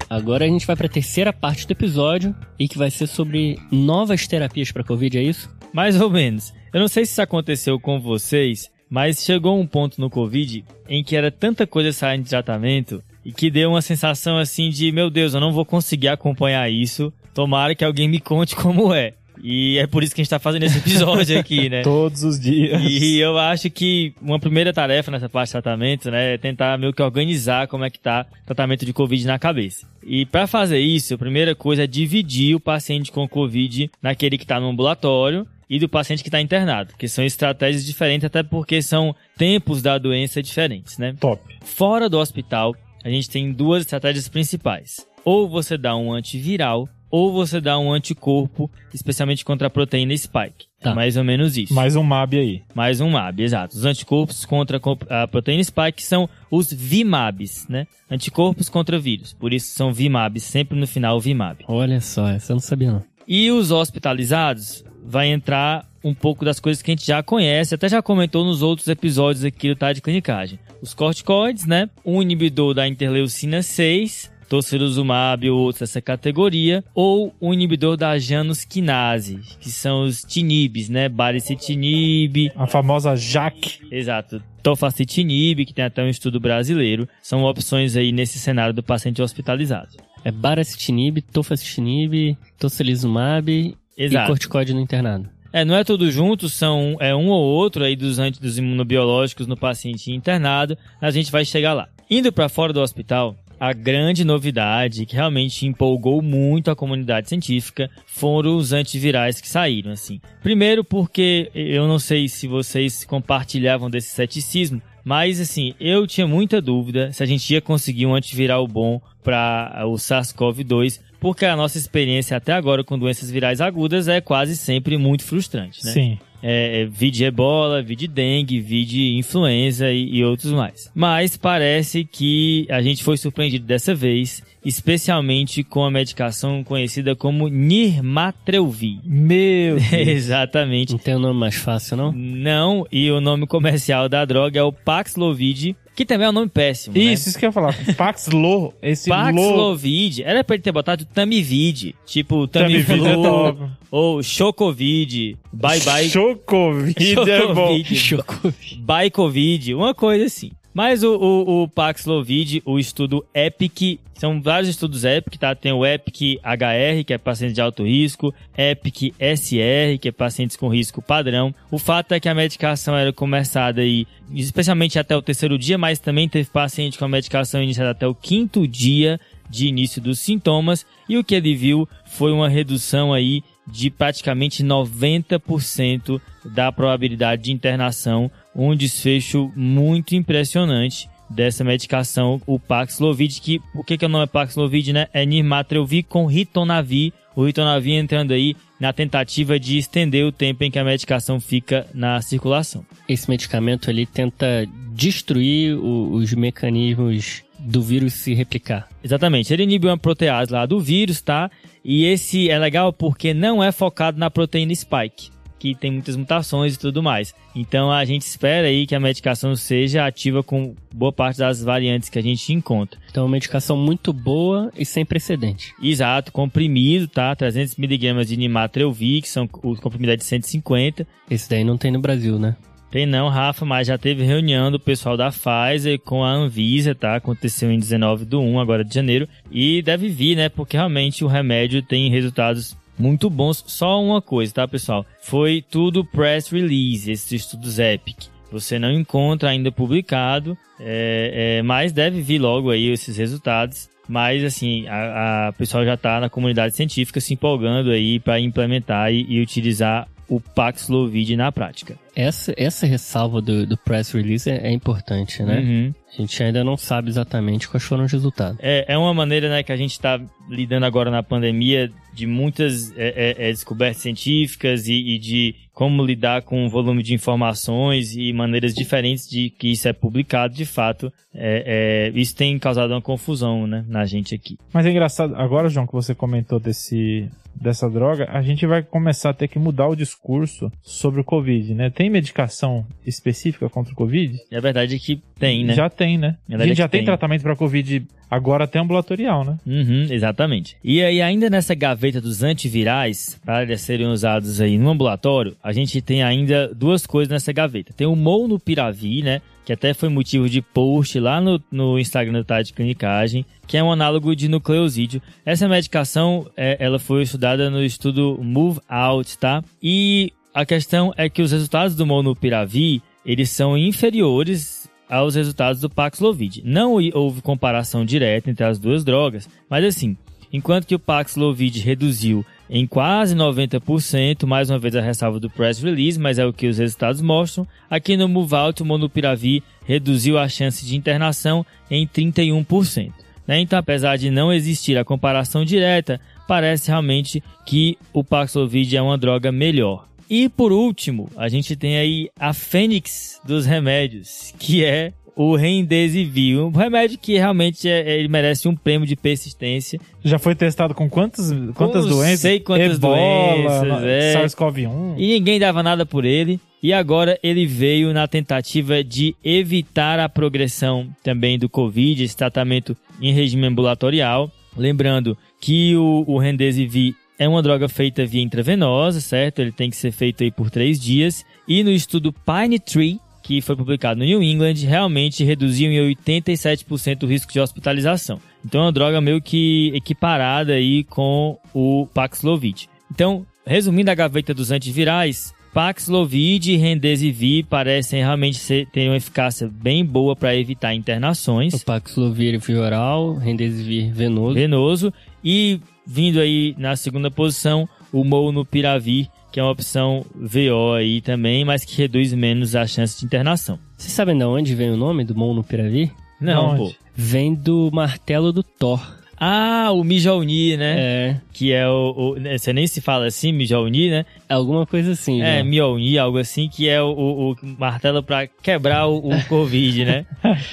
Agora 0.09 0.45
a 0.45 0.47
gente 0.47 0.67
vai 0.67 0.75
para 0.75 0.87
a 0.87 0.89
terceira 0.89 1.33
parte 1.33 1.65
do 1.65 1.71
episódio 1.71 2.35
e 2.59 2.67
que 2.67 2.77
vai 2.77 2.91
ser 2.91 3.07
sobre 3.07 3.59
novas 3.71 4.27
terapias 4.27 4.71
para 4.71 4.83
Covid, 4.83 5.17
é 5.17 5.23
isso? 5.23 5.49
Mais 5.73 5.99
ou 5.99 6.09
menos. 6.09 6.53
Eu 6.73 6.79
não 6.79 6.87
sei 6.87 7.05
se 7.05 7.11
isso 7.13 7.21
aconteceu 7.21 7.79
com 7.79 7.99
vocês, 7.99 8.69
mas 8.89 9.23
chegou 9.23 9.59
um 9.59 9.65
ponto 9.65 9.99
no 9.99 10.09
Covid 10.09 10.63
em 10.87 11.03
que 11.03 11.15
era 11.15 11.31
tanta 11.31 11.65
coisa 11.65 11.91
saindo 11.91 12.23
de 12.23 12.29
tratamento 12.29 13.03
e 13.23 13.31
que 13.31 13.49
deu 13.49 13.71
uma 13.71 13.81
sensação 13.81 14.37
assim 14.37 14.69
de, 14.69 14.91
meu 14.91 15.09
Deus, 15.09 15.33
eu 15.33 15.39
não 15.39 15.51
vou 15.51 15.65
conseguir 15.65 16.09
acompanhar 16.09 16.69
isso. 16.69 17.11
Tomara 17.33 17.73
que 17.73 17.83
alguém 17.83 18.07
me 18.07 18.19
conte 18.19 18.55
como 18.57 18.93
é. 18.93 19.13
E 19.43 19.77
é 19.77 19.87
por 19.87 20.03
isso 20.03 20.13
que 20.13 20.21
a 20.21 20.23
gente 20.23 20.29
tá 20.29 20.39
fazendo 20.39 20.63
esse 20.63 20.77
episódio 20.77 21.37
aqui, 21.39 21.69
né? 21.69 21.81
Todos 21.81 22.23
os 22.23 22.39
dias. 22.39 22.81
E 22.83 23.19
eu 23.19 23.37
acho 23.37 23.69
que 23.69 24.13
uma 24.21 24.39
primeira 24.39 24.73
tarefa 24.73 25.11
nessa 25.11 25.29
parte 25.29 25.47
de 25.49 25.51
tratamento, 25.53 26.09
né, 26.09 26.33
é 26.33 26.37
tentar 26.37 26.77
meio 26.77 26.93
que 26.93 27.01
organizar 27.01 27.67
como 27.67 27.83
é 27.83 27.89
que 27.89 27.99
tá 27.99 28.25
o 28.43 28.45
tratamento 28.45 28.85
de 28.85 28.93
Covid 28.93 29.25
na 29.25 29.39
cabeça. 29.39 29.87
E 30.03 30.25
para 30.25 30.47
fazer 30.47 30.79
isso, 30.79 31.15
a 31.15 31.17
primeira 31.17 31.55
coisa 31.55 31.83
é 31.83 31.87
dividir 31.87 32.55
o 32.55 32.59
paciente 32.59 33.11
com 33.11 33.27
Covid 33.27 33.89
naquele 34.01 34.37
que 34.37 34.45
tá 34.45 34.59
no 34.59 34.69
ambulatório 34.69 35.47
e 35.69 35.79
do 35.79 35.89
paciente 35.89 36.21
que 36.21 36.29
está 36.29 36.39
internado, 36.39 36.93
que 36.97 37.07
são 37.07 37.25
estratégias 37.25 37.85
diferentes, 37.85 38.25
até 38.25 38.43
porque 38.43 38.81
são 38.81 39.15
tempos 39.37 39.81
da 39.81 39.97
doença 39.97 40.41
diferentes, 40.41 40.97
né? 40.97 41.15
Top. 41.19 41.41
Fora 41.61 42.07
do 42.07 42.19
hospital, 42.19 42.75
a 43.03 43.09
gente 43.09 43.29
tem 43.29 43.51
duas 43.51 43.81
estratégias 43.81 44.27
principais. 44.27 45.05
Ou 45.23 45.49
você 45.49 45.75
dá 45.77 45.95
um 45.95 46.13
antiviral, 46.13 46.87
ou 47.09 47.31
você 47.31 47.61
dá 47.61 47.77
um 47.77 47.91
anticorpo, 47.91 48.69
especialmente 48.93 49.45
contra 49.45 49.67
a 49.67 49.69
proteína 49.69 50.15
spike. 50.17 50.65
Tá. 50.81 50.91
É 50.91 50.93
mais 50.93 51.17
ou 51.17 51.23
menos 51.23 51.57
isso. 51.57 51.73
Mais 51.73 51.95
um 51.95 52.03
MAB 52.03 52.35
aí. 52.35 52.61
Mais 52.73 53.01
um 53.01 53.09
MAB, 53.09 53.39
exato. 53.39 53.75
Os 53.75 53.85
anticorpos 53.85 54.45
contra 54.45 54.79
a 55.09 55.27
proteína 55.27 55.63
spike 55.63 56.03
são 56.03 56.29
os 56.51 56.71
VMABs, 56.71 57.67
né? 57.67 57.87
Anticorpos 58.09 58.69
contra 58.69 58.99
vírus. 58.99 59.33
Por 59.33 59.51
isso 59.53 59.73
são 59.73 59.93
VMABs, 59.93 60.43
sempre 60.43 60.77
no 60.77 60.85
final 60.85 61.19
VMAB. 61.19 61.65
Olha 61.67 61.99
só, 62.01 62.27
essa 62.27 62.51
eu 62.51 62.55
não 62.55 62.61
sabia 62.61 62.91
não. 62.91 63.03
E 63.27 63.49
os 63.51 63.71
hospitalizados 63.71 64.83
vai 65.03 65.27
entrar 65.27 65.85
um 66.03 66.13
pouco 66.13 66.45
das 66.45 66.59
coisas 66.59 66.83
que 66.83 66.91
a 66.91 66.93
gente 66.93 67.05
já 67.05 67.23
conhece, 67.23 67.73
até 67.73 67.89
já 67.89 68.01
comentou 68.01 68.45
nos 68.45 68.61
outros 68.61 68.87
episódios 68.87 69.43
aqui 69.43 69.69
do 69.69 69.75
Tá 69.75 69.91
de 69.91 70.01
Clinicagem. 70.01 70.59
Os 70.81 70.93
corticoides, 70.93 71.65
né? 71.65 71.89
Um 72.05 72.21
inibidor 72.21 72.75
da 72.75 72.87
interleucina 72.87 73.63
6 73.63 74.31
tocilizumab 74.49 75.49
ou 75.49 75.59
outros 75.59 75.81
dessa 75.81 76.01
categoria, 76.01 76.83
ou 76.93 77.33
o 77.39 77.53
inibidor 77.53 77.97
da 77.97 78.17
Janus 78.17 78.63
quinase, 78.63 79.39
que 79.59 79.69
são 79.69 80.03
os 80.03 80.21
tinibs, 80.21 80.89
né? 80.89 81.09
Baricitinib, 81.09 82.51
A 82.55 82.67
famosa 82.67 83.15
JAK. 83.15 83.79
exato, 83.91 84.41
tofacitinib, 84.61 85.65
que 85.65 85.73
tem 85.73 85.85
até 85.85 86.03
um 86.03 86.09
estudo 86.09 86.39
brasileiro, 86.39 87.07
são 87.21 87.43
opções 87.43 87.95
aí 87.95 88.11
nesse 88.11 88.39
cenário 88.39 88.73
do 88.73 88.83
paciente 88.83 89.21
hospitalizado. 89.21 89.89
É 90.23 90.31
baracitinib, 90.31 91.21
tofacitinib, 91.21 92.35
tocilizumab 92.57 93.49
e 93.51 93.75
Exato. 93.97 94.27
corticóide 94.27 94.73
no 94.73 94.79
internado. 94.81 95.29
É, 95.53 95.63
não 95.63 95.75
é 95.75 95.83
tudo 95.83 96.11
junto, 96.11 96.49
são 96.49 96.97
é 96.99 97.15
um 97.15 97.29
ou 97.29 97.41
outro 97.43 97.83
aí 97.83 97.95
dos 97.95 98.19
anti 98.19 98.41
dos 98.41 98.57
imunobiológicos 98.57 99.47
no 99.47 99.55
paciente 99.55 100.11
internado. 100.11 100.77
A 100.99 101.09
gente 101.11 101.31
vai 101.31 101.45
chegar 101.45 101.73
lá. 101.73 101.87
Indo 102.09 102.31
para 102.33 102.49
fora 102.49 102.73
do 102.73 102.81
hospital, 102.81 103.37
a 103.59 103.73
grande 103.73 104.23
novidade 104.23 105.05
que 105.05 105.15
realmente 105.15 105.65
empolgou 105.65 106.21
muito 106.21 106.69
a 106.69 106.75
comunidade 106.75 107.29
científica 107.29 107.89
foram 108.05 108.57
os 108.57 108.73
antivirais 108.73 109.39
que 109.41 109.47
saíram, 109.47 109.91
assim. 109.91 110.19
Primeiro 110.41 110.83
porque 110.83 111.49
eu 111.53 111.87
não 111.87 111.99
sei 111.99 112.27
se 112.27 112.47
vocês 112.47 113.03
compartilhavam 113.05 113.89
desse 113.89 114.09
ceticismo, 114.09 114.81
mas 115.03 115.39
assim, 115.39 115.73
eu 115.79 116.07
tinha 116.07 116.27
muita 116.27 116.61
dúvida 116.61 117.11
se 117.11 117.21
a 117.21 117.25
gente 117.25 117.53
ia 117.53 117.61
conseguir 117.61 118.05
um 118.05 118.15
antiviral 118.15 118.67
bom 118.67 118.99
para 119.23 119.83
o 119.85 119.93
SARS-CoV-2, 119.93 120.99
porque 121.19 121.45
a 121.45 121.55
nossa 121.55 121.77
experiência 121.77 122.37
até 122.37 122.53
agora 122.53 122.83
com 122.83 122.97
doenças 122.97 123.31
virais 123.31 123.61
agudas 123.61 124.07
é 124.07 124.21
quase 124.21 124.55
sempre 124.55 124.97
muito 124.97 125.23
frustrante, 125.23 125.83
né? 125.85 125.91
Sim. 125.91 126.19
É, 126.41 126.81
é, 126.81 126.85
vide 126.85 127.23
ebola, 127.23 127.81
vide 127.81 128.07
dengue, 128.07 128.59
vide 128.59 129.15
influenza 129.17 129.91
e, 129.91 130.17
e 130.17 130.23
outros 130.23 130.51
mais. 130.51 130.91
Mas 130.93 131.35
parece 131.37 132.03
que 132.03 132.67
a 132.69 132.81
gente 132.81 133.03
foi 133.03 133.17
surpreendido 133.17 133.65
dessa 133.65 133.95
vez, 133.95 134.43
especialmente 134.63 135.63
com 135.63 135.83
a 135.83 135.91
medicação 135.91 136.63
conhecida 136.63 137.15
como 137.15 137.47
Nirmatrelvir. 137.47 138.99
Meu 139.03 139.77
Deus. 139.89 139.93
Exatamente. 139.93 140.91
Não 140.91 140.99
tem 140.99 141.15
um 141.15 141.19
nome 141.19 141.39
mais 141.39 141.55
fácil, 141.55 141.97
não? 141.97 142.11
Não, 142.11 142.85
e 142.91 143.09
o 143.11 143.19
nome 143.19 143.47
comercial 143.47 144.07
da 144.07 144.23
droga 144.25 144.59
é 144.59 144.63
o 144.63 144.71
Paxlovid, 144.71 145.75
que 145.95 146.05
também 146.05 146.27
é 146.27 146.29
um 146.29 146.33
nome 146.33 146.49
péssimo, 146.49 146.95
né? 146.95 147.03
Isso, 147.03 147.29
isso 147.29 147.39
que 147.39 147.45
eu 147.45 147.49
ia 147.49 147.53
falar. 147.53 147.73
Paxlo, 147.95 148.73
esse 148.81 149.09
lo... 149.09 149.15
Paxlovid, 149.15 150.23
era 150.23 150.43
pra 150.43 150.55
ele 150.55 150.63
ter 150.63 150.71
botado 150.71 151.05
Tamivid, 151.05 151.95
tipo 152.05 152.47
Tamiflu 152.47 153.03
Tamiflu, 153.03 153.65
é 153.65 153.69
ou 153.89 154.21
Chocovid, 154.21 155.37
Bye 155.53 155.79
Bye 155.79 156.09
Chocovid 156.09 157.29
é 157.29 157.53
bom. 157.53 157.83
Chocovid. 157.85 158.81
By 158.81 159.09
Covid, 159.11 159.73
uma 159.73 159.93
coisa 159.93 160.25
assim. 160.25 160.51
Mas 160.75 161.03
o, 161.03 161.15
o, 161.15 161.63
o 161.63 161.67
Paxlovid, 161.69 162.61
o 162.65 162.77
estudo 162.77 163.25
EPIC, 163.33 163.97
são 164.15 164.41
vários 164.41 164.69
estudos 164.69 165.05
EPIC, 165.05 165.39
tá? 165.39 165.55
Tem 165.55 165.71
o 165.71 165.85
EPIC 165.85 166.37
HR, 166.43 167.05
que 167.05 167.13
é 167.13 167.17
pacientes 167.17 167.55
de 167.55 167.61
alto 167.61 167.85
risco, 167.85 168.35
EPIC 168.57 169.13
SR, 169.17 169.97
que 170.01 170.09
é 170.09 170.11
pacientes 170.11 170.57
com 170.57 170.67
risco 170.67 171.01
padrão. 171.01 171.55
O 171.71 171.79
fato 171.79 172.11
é 172.11 172.19
que 172.19 172.27
a 172.27 172.35
medicação 172.35 172.93
era 172.93 173.13
começada 173.13 173.79
aí, 173.79 174.05
especialmente 174.33 174.99
até 174.99 175.15
o 175.15 175.21
terceiro 175.21 175.57
dia, 175.57 175.77
mas 175.77 175.97
também 175.97 176.27
teve 176.27 176.49
paciente 176.49 176.99
com 176.99 177.05
a 177.05 177.09
medicação 177.09 177.63
iniciada 177.63 177.91
até 177.91 178.05
o 178.05 178.13
quinto 178.13 178.67
dia 178.67 179.17
de 179.49 179.67
início 179.67 180.01
dos 180.01 180.19
sintomas, 180.19 180.85
e 181.07 181.17
o 181.17 181.23
que 181.23 181.35
ele 181.35 181.55
viu 181.55 181.87
foi 182.05 182.33
uma 182.33 182.49
redução 182.49 183.13
aí 183.13 183.41
de 183.65 183.89
praticamente 183.89 184.61
90% 184.61 186.19
da 186.43 186.69
probabilidade 186.69 187.43
de 187.43 187.51
internação, 187.53 188.29
um 188.55 188.75
desfecho 188.75 189.51
muito 189.55 190.15
impressionante 190.15 191.09
dessa 191.29 191.63
medicação, 191.63 192.39
o 192.45 192.59
Paxlovid, 192.59 193.41
que 193.41 193.59
o 193.73 193.83
que, 193.83 193.97
que 193.97 194.05
é 194.05 194.07
o 194.07 194.11
nome 194.11 194.27
Paxlovid, 194.27 194.93
né? 194.93 195.07
É 195.11 195.25
Nirmatrelvir 195.25 196.05
com 196.07 196.25
Ritonavir, 196.27 197.11
o 197.35 197.43
Ritonavir 197.43 197.95
entrando 197.95 198.31
aí 198.31 198.55
na 198.79 198.93
tentativa 198.93 199.59
de 199.59 199.77
estender 199.77 200.23
o 200.25 200.31
tempo 200.31 200.63
em 200.63 200.69
que 200.71 200.77
a 200.79 200.83
medicação 200.83 201.39
fica 201.39 201.87
na 201.93 202.21
circulação. 202.21 202.85
Esse 203.09 203.29
medicamento 203.29 203.89
ele 203.89 204.05
tenta 204.05 204.67
destruir 204.93 205.75
o- 205.77 206.13
os 206.13 206.31
mecanismos 206.33 207.43
do 207.59 207.81
vírus 207.81 208.13
se 208.13 208.33
replicar. 208.33 208.87
Exatamente, 209.03 209.51
ele 209.51 209.63
inibe 209.63 209.87
uma 209.87 209.97
protease 209.97 210.51
lá 210.51 210.65
do 210.65 210.79
vírus, 210.79 211.21
tá? 211.21 211.49
E 211.83 212.05
esse 212.05 212.49
é 212.49 212.59
legal 212.59 212.93
porque 212.93 213.33
não 213.33 213.63
é 213.63 213.71
focado 213.71 214.19
na 214.19 214.29
proteína 214.29 214.73
spike, 214.75 215.29
que 215.73 215.81
tem 215.81 215.91
muitas 215.91 216.15
mutações 216.15 216.75
e 216.75 216.79
tudo 216.79 217.01
mais. 217.01 217.33
Então 217.55 217.91
a 217.91 218.03
gente 218.05 218.21
espera 218.21 218.67
aí 218.67 218.85
que 218.85 218.93
a 218.93 218.99
medicação 218.99 219.55
seja 219.55 220.05
ativa 220.05 220.43
com 220.43 220.75
boa 220.93 221.11
parte 221.11 221.39
das 221.39 221.63
variantes 221.63 222.09
que 222.09 222.19
a 222.19 222.21
gente 222.21 222.53
encontra. 222.53 222.99
Então, 223.09 223.23
é 223.23 223.25
uma 223.25 223.31
medicação 223.31 223.77
muito 223.77 224.11
boa 224.13 224.71
e 224.77 224.85
sem 224.85 225.05
precedente. 225.05 225.73
Exato, 225.81 226.31
comprimido, 226.31 227.07
tá? 227.07 227.35
300mg 227.35 228.25
de 228.25 228.37
Nimatrelvir, 228.37 229.21
que 229.21 229.29
são 229.29 229.49
o 229.63 229.75
comprimido 229.75 230.13
é 230.13 230.15
de 230.15 230.23
150. 230.23 231.07
Esse 231.29 231.49
daí 231.49 231.63
não 231.63 231.77
tem 231.77 231.91
no 231.91 231.99
Brasil, 231.99 232.37
né? 232.37 232.55
Tem 232.91 233.05
não, 233.05 233.27
Rafa, 233.27 233.65
mas 233.65 233.87
já 233.87 233.97
teve 233.97 234.23
reunião 234.23 234.71
do 234.71 234.79
pessoal 234.79 235.17
da 235.17 235.29
Pfizer 235.29 235.99
com 235.99 236.23
a 236.23 236.31
Anvisa, 236.31 236.95
tá? 236.95 237.15
Aconteceu 237.15 237.69
em 237.69 237.77
19 237.77 238.23
do 238.23 238.39
1, 238.39 238.59
agora 238.59 238.85
de 238.85 238.93
janeiro. 238.93 239.27
E 239.51 239.81
deve 239.81 240.07
vir, 240.07 240.37
né? 240.37 240.47
Porque 240.47 240.77
realmente 240.77 241.23
o 241.23 241.27
remédio 241.27 241.81
tem 241.81 242.09
resultados 242.09 242.75
muito 242.97 243.29
bons. 243.29 243.63
Só 243.67 244.01
uma 244.01 244.21
coisa, 244.21 244.53
tá, 244.53 244.67
pessoal? 244.67 245.05
Foi 245.21 245.63
tudo 245.69 246.05
press 246.05 246.49
release, 246.49 247.11
esses 247.11 247.31
estudos 247.31 247.79
EPIC. 247.79 248.27
Você 248.51 248.79
não 248.79 248.91
encontra 248.91 249.49
ainda 249.49 249.71
publicado, 249.71 250.57
é, 250.79 251.57
é, 251.57 251.61
mas 251.61 251.91
deve 251.91 252.21
vir 252.21 252.39
logo 252.39 252.69
aí 252.69 252.89
esses 252.89 253.17
resultados. 253.17 253.89
Mas, 254.07 254.43
assim, 254.43 254.87
a, 254.87 255.47
a 255.47 255.53
pessoal 255.53 255.83
já 255.83 255.97
tá 255.97 256.19
na 256.19 256.29
comunidade 256.29 256.75
científica 256.75 257.19
se 257.19 257.33
empolgando 257.33 257.89
aí 257.89 258.19
para 258.19 258.39
implementar 258.39 259.11
e, 259.11 259.25
e 259.27 259.41
utilizar 259.41 260.07
o 260.27 260.39
Paxlovid 260.39 261.35
na 261.35 261.51
prática. 261.51 261.97
Essa, 262.15 262.53
essa 262.57 262.85
ressalva 262.85 263.41
do, 263.41 263.65
do 263.65 263.77
press 263.77 264.11
release 264.11 264.49
é, 264.49 264.67
é 264.67 264.71
importante, 264.71 265.43
né? 265.43 265.59
Uhum. 265.59 265.93
A 266.17 266.21
gente 266.21 266.41
ainda 266.41 266.63
não 266.63 266.77
sabe 266.77 267.09
exatamente 267.09 267.67
quais 267.67 267.83
foram 267.83 268.05
os 268.05 268.11
resultados. 268.11 268.57
É, 268.61 268.85
é 268.93 268.97
uma 268.97 269.13
maneira 269.13 269.49
né, 269.49 269.63
que 269.63 269.71
a 269.71 269.75
gente 269.75 269.91
está 269.91 270.19
lidando 270.49 270.85
agora 270.85 271.11
na 271.11 271.21
pandemia 271.21 271.91
de 272.13 272.25
muitas 272.25 272.97
é, 272.97 273.07
é, 273.07 273.49
é, 273.49 273.51
descobertas 273.51 274.01
científicas 274.01 274.87
e, 274.87 274.93
e 274.93 275.19
de 275.19 275.55
como 275.73 276.05
lidar 276.05 276.43
com 276.43 276.65
o 276.65 276.69
volume 276.69 277.03
de 277.03 277.13
informações 277.13 278.15
e 278.15 278.31
maneiras 278.31 278.73
diferentes 278.73 279.29
de 279.29 279.49
que 279.49 279.73
isso 279.73 279.89
é 279.89 279.93
publicado 279.93 280.53
de 280.53 280.65
fato. 280.65 281.11
É, 281.33 282.11
é, 282.15 282.17
isso 282.17 282.33
tem 282.33 282.57
causado 282.57 282.91
uma 282.91 283.01
confusão 283.01 283.67
né, 283.67 283.83
na 283.89 284.05
gente 284.05 284.33
aqui. 284.33 284.57
Mas 284.71 284.85
é 284.85 284.91
engraçado, 284.91 285.35
agora, 285.35 285.67
João, 285.67 285.85
que 285.85 285.91
você 285.91 286.15
comentou 286.15 286.61
desse, 286.61 287.29
dessa 287.55 287.89
droga, 287.89 288.29
a 288.31 288.41
gente 288.41 288.65
vai 288.65 288.83
começar 288.83 289.29
a 289.29 289.33
ter 289.33 289.47
que 289.47 289.57
mudar 289.57 289.87
o 289.87 289.95
discurso 289.95 290.71
sobre 290.81 291.21
o 291.21 291.23
Covid, 291.23 291.73
né? 291.73 291.89
Tem 291.89 292.09
medicação 292.09 292.85
específica 293.05 293.69
contra 293.69 293.93
o 293.93 293.95
Covid? 293.95 294.37
A 294.53 294.59
verdade 294.59 294.95
é 294.95 294.99
que 294.99 295.21
tem, 295.39 295.63
né? 295.65 295.73
Já 295.73 295.89
tem, 295.89 296.17
né? 296.17 296.37
Na 296.47 296.63
A 296.63 296.67
gente 296.67 296.77
já 296.77 296.85
é 296.85 296.87
tem, 296.87 296.99
tem. 296.99 297.05
tratamento 297.05 297.41
para 297.41 297.55
Covid 297.55 298.05
agora 298.29 298.65
até 298.65 298.79
ambulatorial, 298.79 299.45
né? 299.45 299.57
Uhum, 299.65 300.07
exatamente. 300.09 300.75
E 300.83 301.01
aí, 301.03 301.21
ainda 301.21 301.49
nessa 301.49 301.73
gaveta 301.73 302.19
dos 302.19 302.43
antivirais, 302.43 303.39
para 303.45 303.77
serem 303.77 304.07
usados 304.07 304.59
aí 304.59 304.77
no 304.77 304.89
ambulatório, 304.89 305.55
a 305.63 305.71
gente 305.71 306.01
tem 306.01 306.23
ainda 306.23 306.73
duas 306.73 307.05
coisas 307.05 307.31
nessa 307.31 307.53
gaveta. 307.53 307.93
Tem 307.95 308.07
o 308.07 308.15
Molnupiravir, 308.15 309.23
né? 309.23 309.41
Que 309.65 309.73
até 309.73 309.93
foi 309.93 310.09
motivo 310.09 310.47
de 310.47 310.61
post 310.61 311.19
lá 311.19 311.41
no, 311.41 311.59
no 311.71 311.97
Instagram 311.97 312.39
do 312.39 312.45
Tade 312.45 312.71
Clinicagem, 312.71 313.45
que 313.67 313.77
é 313.77 313.83
um 313.83 313.91
análogo 313.91 314.35
de 314.35 314.47
nucleosídeo. 314.47 315.21
Essa 315.43 315.67
medicação, 315.67 316.47
é, 316.55 316.77
ela 316.79 316.99
foi 316.99 317.23
estudada 317.23 317.69
no 317.69 317.83
estudo 317.83 318.39
Move 318.41 318.79
Out, 318.87 319.37
tá? 319.37 319.63
E 319.81 320.31
a 320.53 320.65
questão 320.65 321.13
é 321.17 321.27
que 321.27 321.41
os 321.41 321.51
resultados 321.51 321.95
do 321.95 322.05
Molnupiravir, 322.05 323.01
eles 323.25 323.49
são 323.49 323.77
inferiores 323.77 324.89
aos 325.09 325.35
resultados 325.35 325.81
do 325.81 325.89
Paxlovid. 325.89 326.61
Não 326.63 326.97
houve 327.13 327.41
comparação 327.41 328.05
direta 328.05 328.49
entre 328.49 328.63
as 328.63 328.79
duas 328.79 329.03
drogas, 329.03 329.49
mas 329.69 329.83
assim, 329.83 330.15
enquanto 330.51 330.87
que 330.87 330.95
o 330.95 330.99
Paxlovid 330.99 331.79
reduziu 331.81 332.45
em 332.69 332.87
quase 332.87 333.35
90%, 333.35 334.45
mais 334.45 334.69
uma 334.69 334.79
vez 334.79 334.95
a 334.95 335.01
ressalva 335.01 335.39
do 335.39 335.49
press 335.49 335.81
release, 335.81 336.19
mas 336.19 336.39
é 336.39 336.45
o 336.45 336.53
que 336.53 336.67
os 336.67 336.77
resultados 336.77 337.21
mostram, 337.21 337.67
aqui 337.89 338.17
no 338.17 338.27
Muvalt 338.27 338.81
o 338.81 338.85
Monopiravir 338.85 339.61
reduziu 339.85 340.37
a 340.37 340.49
chance 340.49 340.85
de 340.85 340.95
internação 340.95 341.65
em 341.89 342.07
31%. 342.07 343.11
né? 343.47 343.59
Então, 343.59 343.77
apesar 343.77 344.17
de 344.17 344.31
não 344.31 344.51
existir 344.51 344.97
a 344.97 345.05
comparação 345.05 345.63
direta, 345.63 346.19
parece 346.47 346.89
realmente 346.89 347.43
que 347.65 347.97
o 348.11 348.23
Paxlovid 348.23 348.95
é 348.95 349.01
uma 349.01 349.17
droga 349.17 349.51
melhor. 349.51 350.07
E 350.27 350.49
por 350.49 350.71
último, 350.71 351.29
a 351.37 351.47
gente 351.47 351.75
tem 351.75 351.97
aí 351.97 352.29
a 352.39 352.51
fênix 352.51 353.39
dos 353.45 353.65
remédios, 353.65 354.53
que 354.57 354.83
é 354.83 355.13
o 355.35 355.55
Remdesivir, 355.55 356.59
um 356.59 356.71
remédio 356.71 357.17
que 357.17 357.33
realmente 357.33 357.89
é, 357.89 358.17
ele 358.19 358.27
merece 358.27 358.67
um 358.67 358.75
prêmio 358.75 359.07
de 359.07 359.15
persistência. 359.15 359.99
Já 360.23 360.39
foi 360.39 360.55
testado 360.55 360.93
com 360.93 361.09
quantas 361.09 361.51
Com 361.73 361.87
doenças? 361.87 362.39
sei 362.39 362.59
quantas 362.59 362.97
Ebola, 362.97 363.17
doenças, 363.17 364.03
é. 364.03 364.33
SARS-CoV-1. 364.35 365.15
E 365.17 365.33
ninguém 365.33 365.59
dava 365.59 365.83
nada 365.83 366.05
por 366.05 366.23
ele. 366.23 366.59
E 366.81 366.93
agora 366.93 367.37
ele 367.41 367.65
veio 367.65 368.13
na 368.13 368.27
tentativa 368.27 369.03
de 369.03 369.35
evitar 369.43 370.19
a 370.19 370.29
progressão 370.29 371.07
também 371.23 371.57
do 371.57 371.67
Covid, 371.67 372.23
esse 372.23 372.37
tratamento 372.37 372.95
em 373.19 373.33
regime 373.33 373.65
ambulatorial. 373.65 374.51
Lembrando 374.77 375.37
que 375.59 375.95
o, 375.95 376.23
o 376.27 376.37
Remdesivir 376.37 377.15
é 377.39 377.47
uma 377.47 377.61
droga 377.61 377.89
feita 377.89 378.25
via 378.25 378.41
intravenosa, 378.41 379.19
certo? 379.19 379.59
Ele 379.59 379.71
tem 379.71 379.89
que 379.89 379.95
ser 379.95 380.11
feito 380.11 380.43
aí 380.43 380.51
por 380.51 380.69
três 380.69 380.99
dias. 380.99 381.43
E 381.67 381.83
no 381.83 381.91
estudo 381.91 382.31
Pine 382.31 382.79
Tree, 382.79 383.19
que 383.45 383.61
foi 383.61 383.75
publicado 383.75 384.19
no 384.19 384.25
New 384.25 384.41
England, 384.41 384.73
realmente 384.87 385.43
reduziu 385.43 385.91
em 385.91 386.15
87% 386.15 387.23
o 387.23 387.27
risco 387.27 387.53
de 387.53 387.59
hospitalização. 387.59 388.39
Então 388.65 388.81
é 388.81 388.85
uma 388.85 388.91
droga 388.91 389.21
meio 389.21 389.39
que 389.39 389.91
equiparada 389.93 390.73
aí 390.73 391.03
com 391.03 391.59
o 391.71 392.07
Paxlovid. 392.11 392.89
Então, 393.13 393.45
resumindo 393.63 394.09
a 394.09 394.15
gaveta 394.15 394.51
dos 394.51 394.71
antivirais, 394.71 395.53
Paxlovid 395.71 396.71
e 396.71 396.75
Remdesivir 396.75 397.65
parecem 397.65 398.19
realmente 398.19 398.57
ser, 398.57 398.87
ter 398.87 399.07
uma 399.09 399.17
eficácia 399.17 399.69
bem 399.71 400.03
boa 400.03 400.35
para 400.35 400.55
evitar 400.55 400.95
internações 400.95 401.73
O 401.75 401.85
Paxlovid 401.85 402.57
via 402.57 402.81
oral, 402.81 403.35
Remdesivir 403.35 404.11
venoso. 404.11 404.55
venoso 404.55 405.13
e 405.43 405.79
vindo 406.07 406.39
aí 406.39 406.73
na 406.79 406.95
segunda 406.95 407.29
posição 407.29 407.87
o 408.11 408.23
Molnupiravir, 408.23 409.27
que 409.55 409.59
é 409.61 409.63
uma 409.63 409.71
opção 409.71 410.25
VO 410.35 410.91
aí 410.97 411.21
também, 411.21 411.63
mas 411.63 411.85
que 411.85 411.95
reduz 411.95 412.33
menos 412.33 412.75
a 412.75 412.85
chance 412.85 413.17
de 413.17 413.25
internação. 413.25 413.79
Vocês 413.95 414.11
sabem 414.11 414.37
de 414.37 414.43
onde 414.43 414.75
vem 414.75 414.91
o 414.91 414.97
nome 414.97 415.23
do 415.23 415.33
Molnupiravir? 415.33 416.11
Não, 416.41 416.75
pô. 416.75 416.93
Vem 417.15 417.53
do 417.55 417.89
martelo 417.93 418.51
do 418.51 418.61
Thor. 418.61 418.99
Ah, 419.39 419.91
o 419.93 420.03
Mjolnir, 420.03 420.77
né? 420.77 420.95
É, 420.97 421.35
Que 421.53 421.71
é 421.71 421.87
o, 421.87 422.13
o- 422.17 422.35
né, 422.35 422.57
Você 422.57 422.73
nem 422.73 422.85
se 422.85 422.99
fala 422.99 423.27
assim, 423.27 423.53
Mjolnir, 423.53 424.11
né? 424.11 424.25
alguma 424.49 424.85
coisa 424.85 425.13
assim. 425.13 425.41
É, 425.41 425.45
né? 425.45 425.63
Mjolnir, 425.63 426.21
algo 426.21 426.37
assim, 426.37 426.67
que 426.67 426.89
é 426.89 427.01
o, 427.01 427.07
o- 427.11 427.51
o 427.53 427.57
martelo 427.79 428.21
pra 428.21 428.47
quebrar 428.47 429.07
o, 429.07 429.19
o 429.29 429.43
Covid, 429.47 430.03
né? 430.03 430.25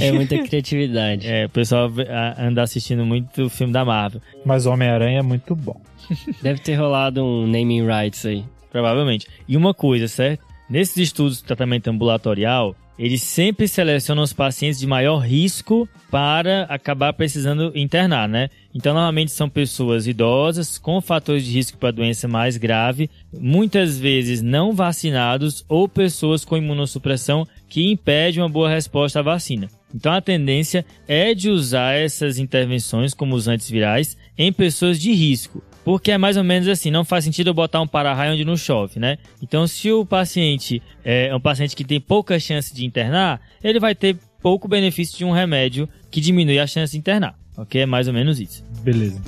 É 0.00 0.10
muita 0.12 0.38
criatividade. 0.38 1.26
É, 1.26 1.44
o 1.44 1.48
pessoal 1.50 1.90
anda 2.38 2.62
assistindo 2.62 3.04
muito 3.04 3.44
o 3.44 3.50
filme 3.50 3.72
da 3.72 3.84
Marvel. 3.84 4.20
Mas 4.44 4.64
Homem-Aranha 4.64 5.18
é 5.18 5.22
muito 5.22 5.54
bom. 5.54 5.78
Deve 6.42 6.60
ter 6.60 6.74
rolado 6.74 7.24
um 7.24 7.46
naming 7.46 7.86
rights 7.86 8.24
aí. 8.24 8.44
Provavelmente. 8.70 9.26
E 9.46 9.56
uma 9.56 9.72
coisa, 9.72 10.08
certo? 10.08 10.44
Nesses 10.68 10.96
estudos 10.98 11.38
de 11.38 11.44
tratamento 11.44 11.88
ambulatorial, 11.88 12.76
eles 12.98 13.22
sempre 13.22 13.68
selecionam 13.68 14.24
os 14.24 14.32
pacientes 14.32 14.80
de 14.80 14.86
maior 14.86 15.18
risco 15.18 15.88
para 16.10 16.64
acabar 16.64 17.12
precisando 17.12 17.70
internar, 17.74 18.28
né? 18.28 18.50
Então, 18.74 18.92
normalmente 18.92 19.30
são 19.30 19.48
pessoas 19.48 20.08
idosas 20.08 20.78
com 20.78 21.00
fatores 21.00 21.44
de 21.44 21.52
risco 21.52 21.78
para 21.78 21.92
doença 21.92 22.26
mais 22.26 22.56
grave, 22.56 23.08
muitas 23.32 23.98
vezes 23.98 24.42
não 24.42 24.72
vacinados 24.72 25.64
ou 25.68 25.88
pessoas 25.88 26.44
com 26.44 26.56
imunossupressão 26.56 27.46
que 27.68 27.88
impede 27.88 28.40
uma 28.40 28.48
boa 28.48 28.68
resposta 28.68 29.20
à 29.20 29.22
vacina. 29.22 29.68
Então, 29.94 30.12
a 30.12 30.20
tendência 30.20 30.84
é 31.06 31.34
de 31.34 31.48
usar 31.48 31.94
essas 31.94 32.38
intervenções 32.38 33.14
como 33.14 33.34
os 33.34 33.46
antivirais 33.46 34.16
em 34.36 34.52
pessoas 34.52 35.00
de 35.00 35.12
risco. 35.12 35.62
Porque 35.88 36.10
é 36.10 36.18
mais 36.18 36.36
ou 36.36 36.44
menos 36.44 36.68
assim, 36.68 36.90
não 36.90 37.02
faz 37.02 37.24
sentido 37.24 37.46
eu 37.46 37.54
botar 37.54 37.80
um 37.80 37.86
para-raio 37.86 38.34
onde 38.34 38.44
não 38.44 38.58
chove, 38.58 39.00
né? 39.00 39.16
Então, 39.42 39.66
se 39.66 39.90
o 39.90 40.04
paciente 40.04 40.82
é 41.02 41.34
um 41.34 41.40
paciente 41.40 41.74
que 41.74 41.82
tem 41.82 41.98
pouca 41.98 42.38
chance 42.38 42.74
de 42.74 42.84
internar, 42.84 43.40
ele 43.64 43.80
vai 43.80 43.94
ter 43.94 44.14
pouco 44.42 44.68
benefício 44.68 45.16
de 45.16 45.24
um 45.24 45.30
remédio 45.30 45.88
que 46.10 46.20
diminui 46.20 46.58
a 46.58 46.66
chance 46.66 46.92
de 46.92 46.98
internar, 46.98 47.38
ok? 47.56 47.80
É 47.80 47.86
mais 47.86 48.06
ou 48.06 48.12
menos 48.12 48.38
isso. 48.38 48.62
Beleza. 48.82 49.18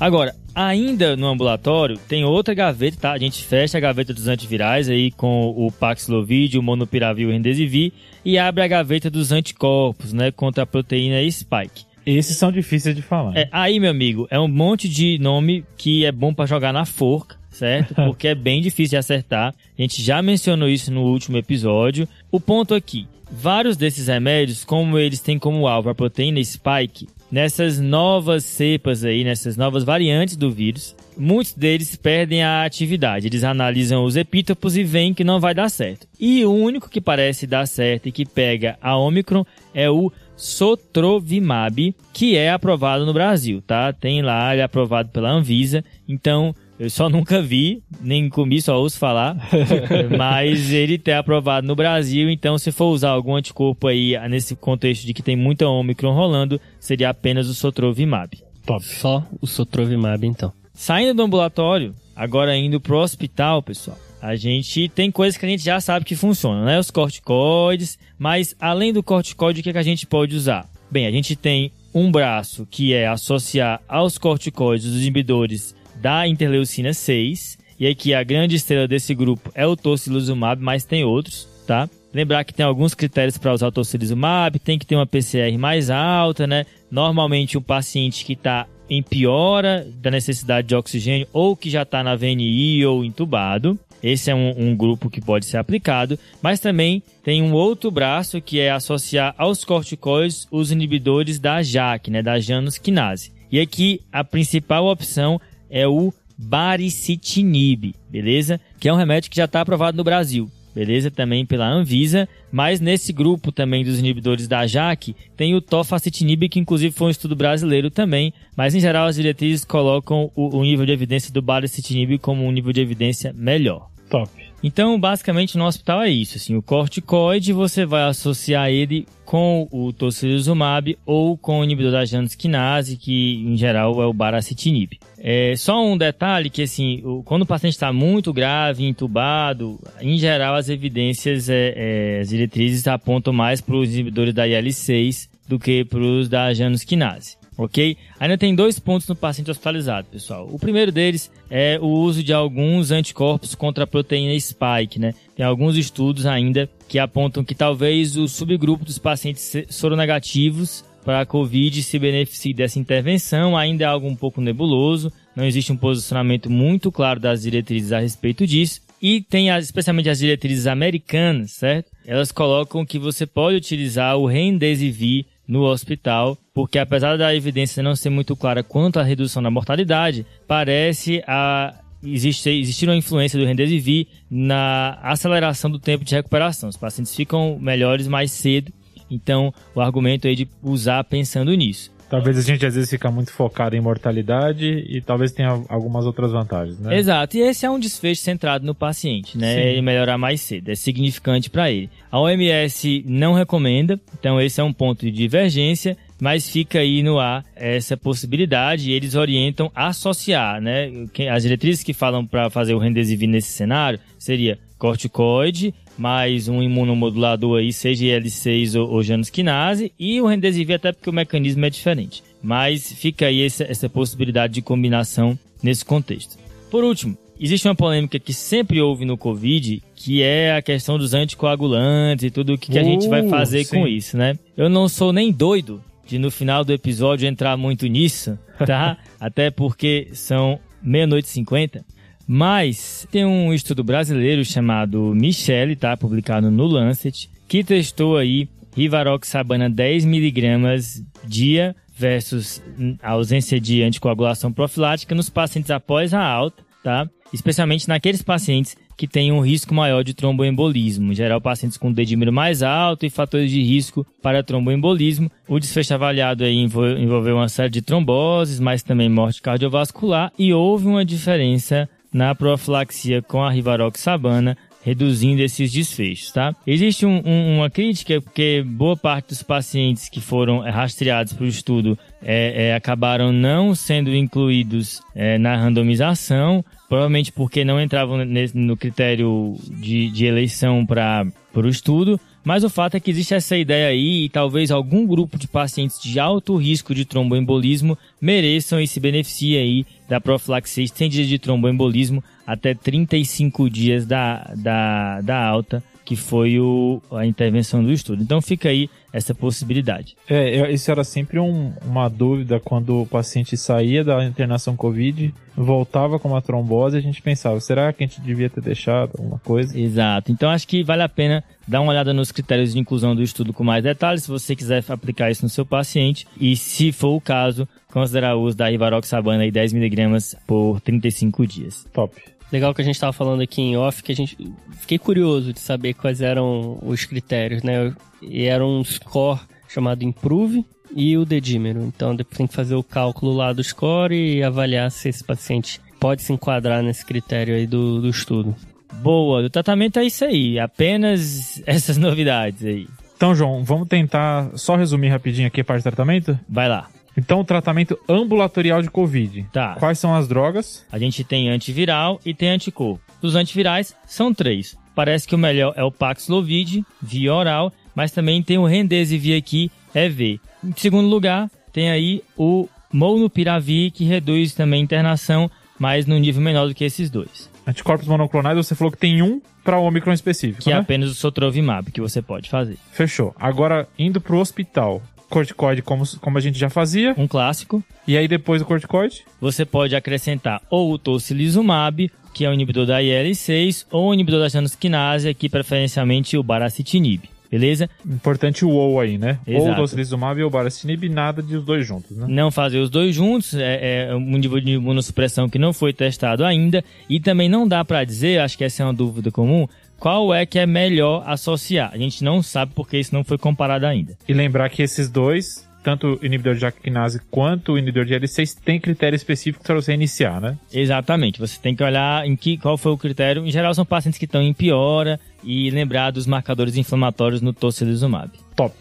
Agora, 0.00 0.34
ainda 0.54 1.14
no 1.14 1.26
ambulatório, 1.26 1.98
tem 2.08 2.24
outra 2.24 2.54
gaveta, 2.54 2.96
tá? 2.98 3.12
A 3.12 3.18
gente 3.18 3.44
fecha 3.44 3.76
a 3.76 3.80
gaveta 3.80 4.14
dos 4.14 4.26
antivirais 4.26 4.88
aí 4.88 5.10
com 5.10 5.50
o 5.50 5.70
Paxlovid, 5.70 6.56
o 6.56 6.62
Monopiravir 6.62 7.26
e 7.26 7.28
o 7.28 7.30
Remdesivir 7.30 7.92
e 8.24 8.38
abre 8.38 8.62
a 8.62 8.68
gaveta 8.68 9.10
dos 9.10 9.32
anticorpos, 9.32 10.14
né? 10.14 10.30
Contra 10.30 10.62
a 10.62 10.66
proteína 10.66 11.30
Spike. 11.30 11.87
Esses 12.16 12.38
são 12.38 12.50
difíceis 12.50 12.96
de 12.96 13.02
falar. 13.02 13.36
É, 13.36 13.48
aí, 13.52 13.78
meu 13.78 13.90
amigo, 13.90 14.26
é 14.30 14.40
um 14.40 14.48
monte 14.48 14.88
de 14.88 15.18
nome 15.18 15.62
que 15.76 16.06
é 16.06 16.12
bom 16.12 16.32
pra 16.32 16.46
jogar 16.46 16.72
na 16.72 16.86
forca, 16.86 17.36
certo? 17.50 17.94
Porque 18.06 18.28
é 18.28 18.34
bem 18.34 18.62
difícil 18.62 18.92
de 18.92 18.96
acertar. 18.96 19.54
A 19.78 19.82
gente 19.82 20.02
já 20.02 20.22
mencionou 20.22 20.70
isso 20.70 20.90
no 20.90 21.02
último 21.02 21.36
episódio. 21.36 22.08
O 22.32 22.40
ponto 22.40 22.74
aqui, 22.74 23.06
vários 23.30 23.76
desses 23.76 24.06
remédios, 24.06 24.64
como 24.64 24.98
eles 24.98 25.20
têm 25.20 25.38
como 25.38 25.68
alvo 25.68 25.90
a 25.90 25.94
proteína 25.94 26.42
spike, 26.42 27.08
nessas 27.30 27.78
novas 27.78 28.42
cepas 28.42 29.04
aí, 29.04 29.22
nessas 29.22 29.58
novas 29.58 29.84
variantes 29.84 30.34
do 30.34 30.50
vírus, 30.50 30.96
muitos 31.14 31.52
deles 31.52 31.94
perdem 31.94 32.42
a 32.42 32.64
atividade. 32.64 33.26
Eles 33.26 33.44
analisam 33.44 34.02
os 34.02 34.16
epítopos 34.16 34.78
e 34.78 34.82
veem 34.82 35.12
que 35.12 35.24
não 35.24 35.40
vai 35.40 35.52
dar 35.52 35.68
certo. 35.68 36.06
E 36.18 36.42
o 36.46 36.52
único 36.54 36.88
que 36.88 37.02
parece 37.02 37.46
dar 37.46 37.66
certo 37.66 38.08
e 38.08 38.12
que 38.12 38.24
pega 38.24 38.78
a 38.80 38.96
Omicron 38.96 39.44
é 39.74 39.90
o 39.90 40.10
Sotrovimab, 40.38 41.94
que 42.12 42.36
é 42.36 42.50
aprovado 42.50 43.04
no 43.04 43.12
Brasil, 43.12 43.60
tá? 43.60 43.92
Tem 43.92 44.22
lá, 44.22 44.52
ele 44.52 44.62
é 44.62 44.64
aprovado 44.64 45.08
pela 45.10 45.30
Anvisa. 45.30 45.84
Então, 46.08 46.54
eu 46.78 46.88
só 46.88 47.08
nunca 47.10 47.42
vi, 47.42 47.82
nem 48.00 48.28
comi, 48.28 48.62
só 48.62 48.80
ouço 48.80 48.98
falar. 48.98 49.36
mas 50.16 50.70
ele 50.72 51.00
é 51.04 51.16
aprovado 51.16 51.66
no 51.66 51.74
Brasil, 51.74 52.30
então 52.30 52.56
se 52.56 52.70
for 52.70 52.92
usar 52.92 53.10
algum 53.10 53.34
anticorpo 53.34 53.88
aí 53.88 54.16
nesse 54.28 54.54
contexto 54.54 55.04
de 55.04 55.12
que 55.12 55.22
tem 55.22 55.36
muita 55.36 55.68
Omicron 55.68 56.14
rolando, 56.14 56.60
seria 56.78 57.10
apenas 57.10 57.48
o 57.48 57.54
Sotrovimab. 57.54 58.38
Top. 58.64 58.84
Só 58.84 59.26
o 59.40 59.46
Sotrovimab, 59.46 60.24
então. 60.24 60.52
Saindo 60.72 61.14
do 61.14 61.22
ambulatório, 61.22 61.94
agora 62.14 62.56
indo 62.56 62.80
pro 62.80 62.98
hospital, 62.98 63.60
pessoal. 63.60 63.98
A 64.20 64.34
gente 64.34 64.88
tem 64.88 65.10
coisas 65.10 65.38
que 65.38 65.46
a 65.46 65.48
gente 65.48 65.62
já 65.62 65.80
sabe 65.80 66.04
que 66.04 66.16
funcionam, 66.16 66.64
né? 66.64 66.78
Os 66.78 66.90
corticoides, 66.90 67.98
mas 68.18 68.54
além 68.58 68.92
do 68.92 69.02
corticoide, 69.02 69.60
o 69.60 69.62
que, 69.62 69.72
que 69.72 69.78
a 69.78 69.82
gente 69.82 70.06
pode 70.06 70.34
usar? 70.34 70.68
Bem, 70.90 71.06
a 71.06 71.10
gente 71.10 71.36
tem 71.36 71.70
um 71.94 72.10
braço 72.10 72.66
que 72.70 72.92
é 72.92 73.06
associar 73.06 73.80
aos 73.88 74.18
corticoides 74.18 74.86
os 74.86 75.00
inibidores 75.00 75.74
da 75.96 76.26
interleucina 76.26 76.92
6, 76.92 77.58
e 77.78 77.86
aqui 77.86 78.12
a 78.12 78.22
grande 78.22 78.56
estrela 78.56 78.88
desse 78.88 79.14
grupo 79.14 79.50
é 79.54 79.66
o 79.66 79.76
tocilizumab, 79.76 80.62
mas 80.62 80.84
tem 80.84 81.04
outros, 81.04 81.48
tá? 81.66 81.88
Lembrar 82.12 82.42
que 82.44 82.54
tem 82.54 82.64
alguns 82.64 82.94
critérios 82.94 83.38
para 83.38 83.52
usar 83.52 83.68
o 83.68 83.72
tocilizumab, 83.72 84.58
tem 84.58 84.78
que 84.78 84.86
ter 84.86 84.96
uma 84.96 85.06
PCR 85.06 85.56
mais 85.58 85.90
alta, 85.90 86.46
né? 86.46 86.66
Normalmente 86.90 87.58
um 87.58 87.62
paciente 87.62 88.24
que 88.24 88.32
está 88.32 88.66
em 88.90 89.02
piora 89.02 89.86
da 90.00 90.10
necessidade 90.10 90.66
de 90.66 90.74
oxigênio 90.74 91.28
ou 91.32 91.54
que 91.54 91.68
já 91.68 91.82
está 91.82 92.02
na 92.02 92.16
VNI 92.16 92.84
ou 92.86 93.04
entubado. 93.04 93.78
Esse 94.02 94.30
é 94.30 94.34
um, 94.34 94.54
um, 94.56 94.76
grupo 94.76 95.10
que 95.10 95.20
pode 95.20 95.46
ser 95.46 95.56
aplicado, 95.56 96.18
mas 96.40 96.60
também 96.60 97.02
tem 97.22 97.42
um 97.42 97.52
outro 97.52 97.90
braço 97.90 98.40
que 98.40 98.60
é 98.60 98.70
associar 98.70 99.34
aos 99.36 99.64
corticoides 99.64 100.46
os 100.50 100.70
inibidores 100.70 101.38
da 101.38 101.62
JAK, 101.62 102.10
né, 102.10 102.22
da 102.22 102.38
Janus 102.38 102.78
quinase. 102.78 103.32
E 103.50 103.58
aqui 103.60 104.00
a 104.12 104.22
principal 104.22 104.86
opção 104.86 105.40
é 105.70 105.86
o 105.86 106.12
baricitinib, 106.36 107.94
beleza? 108.08 108.60
Que 108.78 108.88
é 108.88 108.92
um 108.92 108.96
remédio 108.96 109.30
que 109.30 109.36
já 109.36 109.46
está 109.46 109.60
aprovado 109.60 109.96
no 109.96 110.04
Brasil, 110.04 110.48
beleza? 110.74 111.10
Também 111.10 111.44
pela 111.44 111.68
Anvisa, 111.68 112.28
mas 112.50 112.80
nesse 112.80 113.12
grupo 113.12 113.50
também 113.52 113.84
dos 113.84 113.98
inibidores 113.98 114.46
da 114.46 114.66
JAK 114.66 115.14
tem 115.36 115.54
o 115.54 115.60
tofacitinib, 115.60 116.48
que 116.48 116.60
inclusive 116.60 116.94
foi 116.94 117.08
um 117.08 117.10
estudo 117.10 117.34
brasileiro 117.34 117.90
também, 117.90 118.32
mas 118.56 118.74
em 118.74 118.80
geral 118.80 119.06
as 119.06 119.16
diretrizes 119.16 119.64
colocam 119.64 120.30
o, 120.34 120.56
o 120.56 120.62
nível 120.62 120.86
de 120.86 120.92
evidência 120.92 121.32
do 121.32 121.42
baricitinib 121.42 122.18
como 122.18 122.44
um 122.44 122.52
nível 122.52 122.72
de 122.72 122.80
evidência 122.80 123.32
melhor. 123.36 123.90
Top. 124.08 124.30
Então, 124.62 124.98
basicamente, 124.98 125.56
no 125.56 125.64
hospital 125.64 126.02
é 126.02 126.10
isso. 126.10 126.36
Assim, 126.36 126.56
o 126.56 126.62
corticoide 126.62 127.52
você 127.52 127.86
vai 127.86 128.02
associar 128.02 128.68
ele 128.70 129.06
com 129.24 129.68
o 129.70 129.92
tocilizumab 129.92 130.98
ou 131.04 131.36
com 131.36 131.60
o 131.60 131.64
inibidor 131.64 131.92
da 131.92 132.04
Janus 132.04 132.34
quinase, 132.34 132.96
que 132.96 133.36
em 133.46 133.56
geral 133.56 134.02
é 134.02 134.06
o 134.06 134.12
baracitinib. 134.12 134.98
É, 135.18 135.54
só 135.56 135.84
um 135.84 135.98
detalhe 135.98 136.48
que 136.48 136.62
assim, 136.62 137.02
quando 137.24 137.42
o 137.42 137.46
paciente 137.46 137.74
está 137.74 137.92
muito 137.92 138.32
grave, 138.32 138.86
entubado, 138.86 139.78
em 140.00 140.16
geral 140.16 140.54
as 140.54 140.68
evidências, 140.68 141.48
é, 141.48 141.74
é, 141.76 142.20
as 142.20 142.30
diretrizes 142.30 142.86
apontam 142.88 143.32
mais 143.32 143.60
para 143.60 143.76
os 143.76 143.92
inibidores 143.92 144.32
da 144.32 144.48
IL-6 144.48 145.28
do 145.46 145.58
que 145.58 145.84
para 145.84 146.00
os 146.00 146.28
da 146.28 146.52
Janus 146.52 146.82
quinase 146.82 147.37
ok? 147.58 147.96
Ainda 148.20 148.38
tem 148.38 148.54
dois 148.54 148.78
pontos 148.78 149.08
no 149.08 149.16
paciente 149.16 149.50
hospitalizado, 149.50 150.06
pessoal. 150.10 150.48
O 150.50 150.58
primeiro 150.58 150.92
deles 150.92 151.30
é 151.50 151.76
o 151.82 151.88
uso 151.88 152.22
de 152.22 152.32
alguns 152.32 152.92
anticorpos 152.92 153.56
contra 153.56 153.82
a 153.82 153.86
proteína 153.86 154.38
spike, 154.38 155.00
né? 155.00 155.12
Tem 155.34 155.44
alguns 155.44 155.76
estudos 155.76 156.24
ainda 156.24 156.70
que 156.88 156.98
apontam 156.98 157.44
que 157.44 157.54
talvez 157.54 158.16
o 158.16 158.28
subgrupo 158.28 158.84
dos 158.84 158.98
pacientes 158.98 159.52
soronegativos 159.68 160.84
para 161.04 161.20
a 161.20 161.26
Covid 161.26 161.82
se 161.82 161.98
beneficie 161.98 162.54
dessa 162.54 162.78
intervenção. 162.78 163.56
Ainda 163.56 163.84
é 163.84 163.86
algo 163.86 164.06
um 164.06 164.16
pouco 164.16 164.40
nebuloso, 164.40 165.12
não 165.34 165.44
existe 165.44 165.72
um 165.72 165.76
posicionamento 165.76 166.48
muito 166.48 166.92
claro 166.92 167.18
das 167.18 167.42
diretrizes 167.42 167.92
a 167.92 167.98
respeito 167.98 168.46
disso. 168.46 168.80
E 169.00 169.20
tem 169.20 169.50
as, 169.50 169.64
especialmente 169.64 170.08
as 170.08 170.18
diretrizes 170.18 170.66
americanas, 170.66 171.52
certo? 171.52 171.90
Elas 172.04 172.32
colocam 172.32 172.84
que 172.84 172.98
você 172.98 173.26
pode 173.26 173.56
utilizar 173.56 174.16
o 174.16 174.26
Remdesivir 174.26 175.26
no 175.48 175.62
hospital, 175.62 176.36
porque 176.52 176.78
apesar 176.78 177.16
da 177.16 177.34
evidência 177.34 177.82
não 177.82 177.96
ser 177.96 178.10
muito 178.10 178.36
clara 178.36 178.62
quanto 178.62 179.00
à 179.00 179.02
redução 179.02 179.42
da 179.42 179.50
mortalidade, 179.50 180.26
parece 180.46 181.24
a 181.26 181.74
existir 182.02 182.88
uma 182.88 182.94
influência 182.94 183.38
do 183.38 183.46
Remdesivir 183.46 184.06
na 184.30 184.98
aceleração 185.02 185.70
do 185.70 185.78
tempo 185.78 186.04
de 186.04 186.14
recuperação. 186.14 186.68
Os 186.68 186.76
pacientes 186.76 187.16
ficam 187.16 187.58
melhores 187.58 188.06
mais 188.06 188.30
cedo, 188.30 188.72
então 189.10 189.52
o 189.74 189.80
argumento 189.80 190.28
é 190.28 190.34
de 190.34 190.46
usar 190.62 191.02
pensando 191.04 191.52
nisso. 191.54 191.90
Talvez 192.10 192.38
a 192.38 192.42
gente 192.42 192.64
às 192.64 192.74
vezes 192.74 192.88
fica 192.88 193.10
muito 193.10 193.32
focado 193.32 193.76
em 193.76 193.80
mortalidade 193.80 194.66
e 194.88 195.00
talvez 195.00 195.32
tenha 195.32 195.62
algumas 195.68 196.06
outras 196.06 196.32
vantagens, 196.32 196.78
né? 196.78 196.96
Exato, 196.98 197.36
e 197.36 197.40
esse 197.40 197.66
é 197.66 197.70
um 197.70 197.78
desfecho 197.78 198.22
centrado 198.22 198.64
no 198.64 198.74
paciente, 198.74 199.36
né? 199.36 199.76
E 199.76 199.82
melhorar 199.82 200.16
mais 200.16 200.40
cedo, 200.40 200.70
é 200.70 200.74
significante 200.74 201.50
para 201.50 201.70
ele. 201.70 201.90
A 202.10 202.18
OMS 202.18 203.04
não 203.06 203.34
recomenda, 203.34 204.00
então 204.18 204.40
esse 204.40 204.60
é 204.60 204.64
um 204.64 204.72
ponto 204.72 205.04
de 205.04 205.10
divergência, 205.10 205.96
mas 206.20 206.48
fica 206.48 206.78
aí 206.78 207.02
no 207.02 207.18
ar 207.18 207.44
essa 207.54 207.96
possibilidade 207.96 208.90
e 208.90 208.92
eles 208.92 209.14
orientam 209.14 209.70
associar, 209.74 210.60
né? 210.60 210.90
As 211.30 211.42
diretrizes 211.42 211.82
que 211.82 211.92
falam 211.92 212.26
para 212.26 212.48
fazer 212.50 212.74
o 212.74 212.78
Remdesivir 212.78 213.28
nesse 213.28 213.50
cenário 213.52 214.00
seria 214.18 214.58
corticoide, 214.78 215.74
mais 215.96 216.48
um 216.48 216.62
imunomodulador 216.62 217.58
aí, 217.58 217.72
seja 217.72 218.04
IL-6 218.06 218.80
ou, 218.80 218.88
ou 218.88 219.02
janusquinase, 219.02 219.92
e 219.98 220.20
o 220.20 220.26
Remdesivir 220.26 220.76
até 220.76 220.92
porque 220.92 221.10
o 221.10 221.12
mecanismo 221.12 221.64
é 221.64 221.70
diferente. 221.70 222.22
Mas 222.42 222.92
fica 222.92 223.26
aí 223.26 223.42
essa, 223.42 223.64
essa 223.64 223.88
possibilidade 223.88 224.54
de 224.54 224.62
combinação 224.62 225.36
nesse 225.62 225.84
contexto. 225.84 226.38
Por 226.70 226.84
último, 226.84 227.18
existe 227.38 227.66
uma 227.66 227.74
polêmica 227.74 228.18
que 228.18 228.32
sempre 228.32 228.80
houve 228.80 229.04
no 229.04 229.18
Covid, 229.18 229.82
que 229.96 230.22
é 230.22 230.54
a 230.54 230.62
questão 230.62 230.96
dos 230.96 231.14
anticoagulantes 231.14 232.24
e 232.24 232.30
tudo 232.30 232.54
o 232.54 232.58
que, 232.58 232.70
que 232.70 232.78
a 232.78 232.84
gente 232.84 233.08
vai 233.08 233.22
Uh, 233.22 233.28
fazer 233.28 233.64
sim. 233.64 233.76
com 233.76 233.86
isso, 233.86 234.16
né? 234.16 234.38
Eu 234.56 234.68
não 234.68 234.88
sou 234.88 235.12
nem 235.12 235.32
doido 235.32 235.82
de 236.06 236.18
no 236.18 236.30
final 236.30 236.64
do 236.64 236.72
episódio 236.72 237.26
entrar 237.26 237.56
muito 237.56 237.86
nisso, 237.86 238.38
tá? 238.64 238.96
Até 239.20 239.50
porque 239.50 240.08
são 240.12 240.58
meia-noite 240.82 241.28
e 241.28 241.30
cinquenta. 241.30 241.84
Mas 242.30 243.08
tem 243.10 243.24
um 243.24 243.54
estudo 243.54 243.82
brasileiro 243.82 244.44
chamado 244.44 245.14
Michele, 245.14 245.74
tá? 245.74 245.96
Publicado 245.96 246.50
no 246.50 246.66
Lancet, 246.66 247.30
que 247.48 247.64
testou 247.64 248.18
aí 248.18 248.46
Rivaroxabana 248.76 249.70
10mg 249.70 251.02
dia 251.26 251.74
versus 251.96 252.62
a 253.02 253.12
ausência 253.12 253.58
de 253.58 253.82
anticoagulação 253.82 254.52
profilática 254.52 255.14
nos 255.14 255.30
pacientes 255.30 255.70
após 255.70 256.12
a 256.12 256.22
alta, 256.22 256.62
tá? 256.84 257.08
Especialmente 257.32 257.88
naqueles 257.88 258.20
pacientes 258.22 258.76
que 258.96 259.06
têm 259.06 259.32
um 259.32 259.40
risco 259.40 259.72
maior 259.74 260.02
de 260.04 260.12
tromboembolismo, 260.12 261.12
em 261.12 261.14
geral 261.14 261.40
pacientes 261.40 261.78
com 261.78 261.92
dedímero 261.92 262.32
mais 262.32 262.62
alto 262.62 263.06
e 263.06 263.10
fatores 263.10 263.50
de 263.50 263.62
risco 263.62 264.04
para 264.22 264.42
tromboembolismo. 264.42 265.30
O 265.48 265.58
desfecho 265.58 265.94
avaliado 265.94 266.44
aí 266.44 266.54
envol- 266.56 266.98
envolveu 266.98 267.36
uma 267.36 267.48
série 267.48 267.70
de 267.70 267.80
tromboses, 267.82 268.58
mas 268.60 268.82
também 268.82 269.08
morte 269.08 269.40
cardiovascular 269.40 270.32
e 270.38 270.52
houve 270.52 270.86
uma 270.86 271.04
diferença 271.04 271.88
na 272.18 272.34
profilaxia 272.34 273.22
com 273.22 273.42
a 273.44 273.50
Rivaroxabana, 273.50 274.56
reduzindo 274.84 275.40
esses 275.42 275.70
desfechos, 275.72 276.32
tá? 276.32 276.54
Existe 276.66 277.04
um- 277.06 277.22
um- 277.24 277.56
uma 277.58 277.68
crítica 277.70 278.20
porque 278.20 278.62
boa 278.66 278.96
parte 278.96 279.28
dos 279.28 279.42
pacientes 279.42 280.08
que 280.08 280.20
foram 280.20 280.66
eh, 280.66 280.70
rastreados 280.70 281.32
para 281.32 281.44
o 281.44 281.48
estudo 281.48 281.98
eh, 282.22 282.70
eh, 282.70 282.74
acabaram 282.74 283.30
não 283.32 283.74
sendo 283.74 284.14
incluídos 284.14 285.00
eh, 285.14 285.36
na 285.38 285.56
randomização, 285.56 286.64
provavelmente 286.88 287.30
porque 287.32 287.64
não 287.64 287.80
entravam 287.80 288.18
nesse- 288.24 288.56
no 288.56 288.76
critério 288.76 289.56
de, 289.80 290.10
de 290.10 290.24
eleição 290.26 290.84
para 290.86 291.26
o 291.54 291.68
estudo. 291.68 292.18
Mas 292.44 292.64
o 292.64 292.70
fato 292.70 292.96
é 292.96 293.00
que 293.00 293.10
existe 293.10 293.34
essa 293.34 293.56
ideia 293.56 293.88
aí 293.88 294.24
e 294.24 294.28
talvez 294.28 294.70
algum 294.70 295.06
grupo 295.06 295.38
de 295.38 295.46
pacientes 295.46 296.00
de 296.00 296.18
alto 296.18 296.56
risco 296.56 296.94
de 296.94 297.04
tromboembolismo 297.04 297.98
mereçam 298.20 298.80
e 298.80 298.86
se 298.86 299.00
beneficiem 299.00 299.58
aí 299.58 299.86
da 300.08 300.20
profilaxia 300.20 300.84
estendida 300.84 301.26
de 301.26 301.38
tromboembolismo 301.38 302.22
até 302.46 302.74
35 302.74 303.68
dias 303.68 304.06
da, 304.06 304.50
da, 304.56 305.20
da 305.20 305.44
alta, 305.44 305.82
que 306.08 306.16
foi 306.16 306.58
o, 306.58 307.02
a 307.12 307.26
intervenção 307.26 307.84
do 307.84 307.92
estudo. 307.92 308.22
Então 308.22 308.40
fica 308.40 308.70
aí 308.70 308.88
essa 309.12 309.34
possibilidade. 309.34 310.16
É, 310.26 310.72
isso 310.72 310.90
era 310.90 311.04
sempre 311.04 311.38
um- 311.38 311.70
uma 311.84 312.08
dúvida 312.08 312.58
quando 312.58 313.02
o 313.02 313.06
paciente 313.06 313.58
saía 313.58 314.02
da 314.02 314.24
internação 314.24 314.74
Covid, 314.74 315.34
voltava 315.54 316.18
com 316.18 316.28
uma 316.28 316.40
trombose, 316.40 316.96
a 316.96 317.00
gente 317.00 317.20
pensava, 317.20 317.60
será 317.60 317.92
que 317.92 318.02
a 318.02 318.06
gente 318.06 318.22
devia 318.22 318.48
ter 318.48 318.62
deixado 318.62 319.10
alguma 319.18 319.38
coisa? 319.38 319.78
Exato. 319.78 320.32
Então 320.32 320.48
acho 320.48 320.66
que 320.66 320.82
vale 320.82 321.02
a 321.02 321.08
pena 321.10 321.44
dar 321.66 321.82
uma 321.82 321.92
olhada 321.92 322.14
nos 322.14 322.32
critérios 322.32 322.72
de 322.72 322.78
inclusão 322.78 323.14
do 323.14 323.22
estudo 323.22 323.52
com 323.52 323.62
mais 323.62 323.84
detalhes, 323.84 324.22
se 324.22 324.30
você 324.30 324.56
quiser 324.56 324.82
aplicar 324.88 325.30
isso 325.30 325.42
no 325.44 325.50
seu 325.50 325.66
paciente 325.66 326.26
e, 326.40 326.56
se 326.56 326.90
for 326.90 327.14
o 327.16 327.20
caso, 327.20 327.68
considerar 327.92 328.34
o 328.34 328.40
uso 328.44 328.56
da 328.56 328.66
Rivaroxabana 328.70 329.42
aí 329.42 329.52
10mg 329.52 330.36
por 330.46 330.80
35 330.80 331.46
dias. 331.46 331.86
Top. 331.92 332.14
Legal 332.50 332.74
que 332.74 332.80
a 332.80 332.84
gente 332.84 332.98
tava 332.98 333.12
falando 333.12 333.42
aqui 333.42 333.60
em 333.60 333.76
off, 333.76 334.02
que 334.02 334.12
a 334.12 334.14
gente. 334.14 334.36
Fiquei 334.80 334.98
curioso 334.98 335.52
de 335.52 335.60
saber 335.60 335.94
quais 335.94 336.20
eram 336.20 336.78
os 336.82 337.04
critérios, 337.04 337.62
né? 337.62 337.94
E 338.22 338.44
era 338.44 338.64
um 338.64 338.82
score 338.82 339.40
chamado 339.68 340.02
Improve 340.02 340.64
e 340.94 341.16
o 341.16 341.24
dedímero. 341.24 341.82
Então 341.82 342.14
depois 342.14 342.38
tem 342.38 342.46
que 342.46 342.54
fazer 342.54 342.74
o 342.74 342.82
cálculo 342.82 343.34
lá 343.34 343.52
do 343.52 343.62
score 343.62 344.14
e 344.14 344.42
avaliar 344.42 344.90
se 344.90 345.08
esse 345.08 345.22
paciente 345.22 345.80
pode 346.00 346.22
se 346.22 346.32
enquadrar 346.32 346.82
nesse 346.82 347.04
critério 347.04 347.54
aí 347.54 347.66
do, 347.66 348.00
do 348.00 348.08
estudo. 348.08 348.54
Boa, 348.94 349.44
o 349.44 349.50
tratamento 349.50 349.98
é 349.98 350.04
isso 350.04 350.24
aí, 350.24 350.58
apenas 350.58 351.62
essas 351.66 351.96
novidades 351.96 352.64
aí. 352.64 352.86
Então, 353.16 353.34
João, 353.34 353.64
vamos 353.64 353.88
tentar 353.88 354.50
só 354.54 354.76
resumir 354.76 355.08
rapidinho 355.08 355.48
aqui 355.48 355.60
a 355.60 355.64
parte 355.64 355.80
do 355.80 355.84
tratamento? 355.84 356.38
Vai 356.48 356.68
lá. 356.68 356.88
Então, 357.18 357.40
o 357.40 357.44
tratamento 357.44 357.98
ambulatorial 358.08 358.80
de 358.80 358.88
Covid. 358.88 359.44
Tá. 359.52 359.74
Quais 359.74 359.98
são 359.98 360.14
as 360.14 360.28
drogas? 360.28 360.86
A 360.90 360.98
gente 361.00 361.24
tem 361.24 361.50
antiviral 361.50 362.20
e 362.24 362.32
tem 362.32 362.50
anticorpo. 362.50 363.00
Os 363.20 363.34
antivirais 363.34 363.92
são 364.06 364.32
três. 364.32 364.76
Parece 364.94 365.26
que 365.26 365.34
o 365.34 365.38
melhor 365.38 365.74
é 365.76 365.82
o 365.82 365.90
Paxlovid, 365.90 366.84
via 367.02 367.34
oral, 367.34 367.72
mas 367.92 368.12
também 368.12 368.40
tem 368.40 368.56
o 368.56 368.64
Remdesivir 368.66 369.36
aqui, 369.36 369.68
EV. 369.92 370.40
Em 370.62 370.72
segundo 370.76 371.08
lugar, 371.08 371.50
tem 371.72 371.90
aí 371.90 372.22
o 372.36 372.68
Molnupiravir, 372.92 373.90
que 373.92 374.04
reduz 374.04 374.54
também 374.54 374.80
a 374.80 374.84
internação, 374.84 375.50
mas 375.76 376.06
no 376.06 376.16
nível 376.18 376.40
menor 376.40 376.68
do 376.68 376.74
que 376.74 376.84
esses 376.84 377.10
dois. 377.10 377.50
Anticorpos 377.66 378.06
monoclonais, 378.06 378.56
você 378.56 378.74
falou 378.76 378.92
que 378.92 378.98
tem 378.98 379.22
um 379.22 379.42
para 379.64 379.78
o 379.78 379.84
Omicron 379.84 380.12
específico, 380.12 380.62
Que 380.62 380.70
é 380.70 380.74
né? 380.74 380.80
apenas 380.80 381.10
o 381.10 381.14
Sotrovimab 381.14 381.90
que 381.90 382.00
você 382.00 382.22
pode 382.22 382.48
fazer. 382.48 382.78
Fechou. 382.92 383.34
Agora, 383.38 383.88
indo 383.98 384.20
pro 384.20 384.38
hospital. 384.38 385.02
Corticoide, 385.28 385.82
como, 385.82 386.04
como 386.20 386.38
a 386.38 386.40
gente 386.40 386.58
já 386.58 386.70
fazia. 386.70 387.14
Um 387.16 387.28
clássico, 387.28 387.82
E 388.06 388.16
aí, 388.16 388.26
depois 388.26 388.60
do 388.60 388.64
corticoide? 388.66 389.24
você 389.40 389.64
pode 389.64 389.94
acrescentar 389.94 390.60
ou 390.70 390.92
o 390.92 390.98
tocilizumab, 390.98 392.10
que 392.34 392.44
é 392.44 392.50
o 392.50 392.52
inibidor 392.52 392.86
da 392.86 393.00
IL-6, 393.02 393.86
ou 393.90 394.08
o 394.10 394.14
inibidor 394.14 394.40
da 394.40 394.48
janusquinase, 394.48 395.28
aqui 395.28 395.48
preferencialmente 395.48 396.36
o 396.36 396.42
baracitinib. 396.42 397.22
Beleza? 397.50 397.88
Importante 398.04 398.62
o 398.62 398.68
ou 398.68 399.00
aí, 399.00 399.16
né? 399.16 399.38
Ou 399.46 399.54
Exato. 399.54 399.80
docilizumab 399.80 400.42
ou 400.42 400.50
baracinib, 400.50 401.08
nada 401.08 401.42
de 401.42 401.56
os 401.56 401.64
dois 401.64 401.86
juntos, 401.86 402.14
né? 402.14 402.26
Não 402.28 402.50
fazer 402.50 402.78
os 402.78 402.90
dois 402.90 403.14
juntos, 403.14 403.54
é, 403.54 404.08
é 404.10 404.14
um 404.14 404.36
nível 404.36 404.60
de 404.60 404.72
imunossupressão 404.72 405.48
que 405.48 405.58
não 405.58 405.72
foi 405.72 405.94
testado 405.94 406.44
ainda. 406.44 406.84
E 407.08 407.18
também 407.18 407.48
não 407.48 407.66
dá 407.66 407.82
pra 407.82 408.04
dizer, 408.04 408.40
acho 408.40 408.58
que 408.58 408.64
essa 408.64 408.82
é 408.82 408.86
uma 408.86 408.92
dúvida 408.92 409.30
comum, 409.30 409.66
qual 409.98 410.32
é 410.32 410.46
que 410.46 410.58
é 410.58 410.66
melhor 410.66 411.22
associar. 411.26 411.90
A 411.92 411.98
gente 411.98 412.22
não 412.22 412.42
sabe 412.42 412.72
porque 412.74 412.98
isso 412.98 413.14
não 413.14 413.24
foi 413.24 413.38
comparado 413.38 413.86
ainda. 413.86 414.16
E 414.26 414.32
lembrar 414.32 414.68
que 414.70 414.82
esses 414.82 415.10
dois, 415.10 415.68
tanto 415.82 416.18
o 416.20 416.26
inibidor 416.26 416.54
de 416.54 416.60
jaquinase 416.60 417.20
quanto 417.30 417.72
o 417.72 417.78
inibidor 417.78 418.04
de 418.04 418.14
L6, 418.14 418.56
tem 418.64 418.80
critério 418.80 419.16
específico 419.16 419.64
para 419.64 419.74
você 419.74 419.92
iniciar, 419.92 420.40
né? 420.40 420.56
Exatamente, 420.72 421.40
você 421.40 421.58
tem 421.60 421.74
que 421.74 421.82
olhar 421.82 422.26
em 422.26 422.36
que, 422.36 422.56
qual 422.56 422.78
foi 422.78 422.92
o 422.92 422.98
critério. 422.98 423.44
Em 423.46 423.50
geral, 423.50 423.74
são 423.74 423.84
pacientes 423.84 424.18
que 424.18 424.24
estão 424.24 424.42
em 424.42 424.54
piora 424.54 425.18
e 425.42 425.70
lembrar 425.70 426.10
dos 426.10 426.26
marcadores 426.26 426.76
inflamatórios 426.76 427.40
no 427.40 427.52
tocilizumab. 427.52 428.30
Top. 428.54 428.74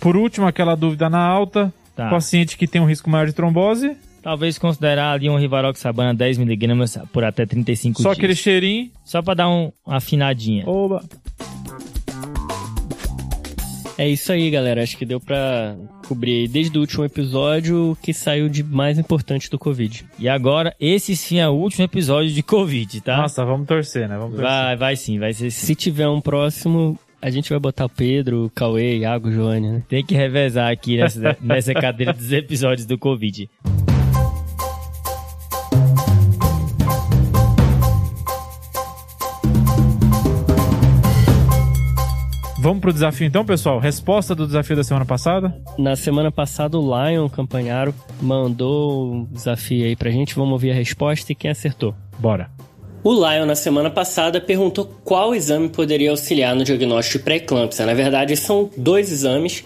Por 0.00 0.16
último, 0.16 0.46
aquela 0.46 0.74
dúvida 0.74 1.08
na 1.08 1.20
alta. 1.20 1.72
Tá. 1.94 2.08
Paciente 2.08 2.56
que 2.56 2.66
tem 2.66 2.80
um 2.80 2.86
risco 2.86 3.10
maior 3.10 3.26
de 3.26 3.34
trombose, 3.34 3.94
Talvez 4.22 4.56
considerar 4.56 5.12
ali 5.12 5.28
um 5.28 5.36
Rivaroxabana 5.36 6.14
10mg 6.14 7.08
por 7.12 7.24
até 7.24 7.44
35 7.44 8.00
só 8.00 8.10
dias. 8.10 8.18
aquele 8.18 8.34
cheirinho. 8.34 8.90
Só 9.04 9.20
pra 9.20 9.34
dar 9.34 9.48
um, 9.48 9.72
uma 9.84 9.96
afinadinha. 9.96 10.62
Oba. 10.68 11.02
É 13.98 14.08
isso 14.08 14.32
aí, 14.32 14.50
galera. 14.50 14.82
Acho 14.82 14.96
que 14.96 15.04
deu 15.04 15.20
pra 15.20 15.76
cobrir 16.08 16.48
desde 16.48 16.76
o 16.76 16.80
último 16.80 17.04
episódio 17.04 17.92
o 17.92 17.96
que 17.96 18.12
saiu 18.12 18.48
de 18.48 18.62
mais 18.62 18.98
importante 18.98 19.50
do 19.50 19.58
Covid. 19.58 20.04
E 20.18 20.28
agora, 20.28 20.74
esse 20.80 21.14
sim 21.16 21.38
é 21.38 21.48
o 21.48 21.52
último 21.52 21.84
episódio 21.84 22.32
de 22.32 22.42
Covid, 22.42 23.00
tá? 23.00 23.16
Nossa, 23.18 23.44
vamos 23.44 23.66
torcer, 23.66 24.08
né? 24.08 24.16
Vamos 24.16 24.36
torcer. 24.36 24.50
Vai, 24.50 24.76
vai 24.76 24.96
sim, 24.96 25.18
vai 25.18 25.32
ser. 25.32 25.50
Se 25.50 25.74
tiver 25.74 26.08
um 26.08 26.20
próximo, 26.20 26.98
a 27.20 27.30
gente 27.30 27.50
vai 27.50 27.58
botar 27.58 27.84
o 27.84 27.88
Pedro, 27.88 28.46
o 28.46 28.50
Cauê, 28.50 28.98
Iago, 28.98 29.30
Joane, 29.30 29.70
né? 29.70 29.82
Tem 29.88 30.04
que 30.04 30.14
revezar 30.14 30.70
aqui 30.70 30.96
nessa, 30.96 31.36
nessa 31.42 31.74
cadeira 31.74 32.12
dos 32.12 32.32
episódios 32.32 32.86
do 32.86 32.98
Covid. 32.98 33.48
Vamos 42.62 42.80
pro 42.80 42.92
desafio 42.92 43.26
então, 43.26 43.44
pessoal? 43.44 43.80
Resposta 43.80 44.36
do 44.36 44.46
desafio 44.46 44.76
da 44.76 44.84
semana 44.84 45.04
passada? 45.04 45.52
Na 45.76 45.96
semana 45.96 46.30
passada, 46.30 46.78
o 46.78 46.80
Lion 46.80 47.28
Campanharo 47.28 47.92
mandou 48.20 49.12
um 49.12 49.24
desafio 49.24 49.84
aí 49.84 49.96
pra 49.96 50.12
gente. 50.12 50.36
Vamos 50.36 50.52
ouvir 50.52 50.70
a 50.70 50.74
resposta 50.74 51.32
e 51.32 51.34
quem 51.34 51.50
acertou. 51.50 51.92
Bora. 52.20 52.48
O 53.02 53.12
Lion, 53.12 53.46
na 53.46 53.56
semana 53.56 53.90
passada, 53.90 54.40
perguntou 54.40 54.84
qual 55.02 55.34
exame 55.34 55.70
poderia 55.70 56.12
auxiliar 56.12 56.54
no 56.54 56.62
diagnóstico 56.62 57.18
de 57.18 57.24
pré-eclâmpsia. 57.24 57.84
Na 57.84 57.94
verdade, 57.94 58.36
são 58.36 58.70
dois 58.76 59.10
exames 59.10 59.64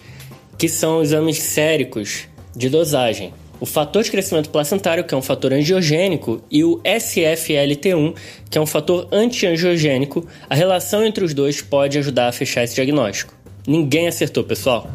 que 0.56 0.66
são 0.66 1.02
exames 1.02 1.38
séricos 1.38 2.26
de 2.56 2.70
dosagem. 2.70 3.34
O 3.58 3.64
fator 3.64 4.02
de 4.02 4.10
crescimento 4.10 4.50
placentário, 4.50 5.04
que 5.04 5.14
é 5.14 5.16
um 5.16 5.22
fator 5.22 5.52
angiogênico, 5.52 6.42
e 6.50 6.62
o 6.62 6.78
SFLT1, 6.84 8.14
que 8.50 8.58
é 8.58 8.60
um 8.60 8.66
fator 8.66 9.08
anti-angiogênico. 9.10 10.26
A 10.48 10.54
relação 10.54 11.04
entre 11.04 11.24
os 11.24 11.32
dois 11.32 11.62
pode 11.62 11.98
ajudar 11.98 12.28
a 12.28 12.32
fechar 12.32 12.64
esse 12.64 12.74
diagnóstico. 12.74 13.34
Ninguém 13.66 14.08
acertou, 14.08 14.44
pessoal. 14.44 14.90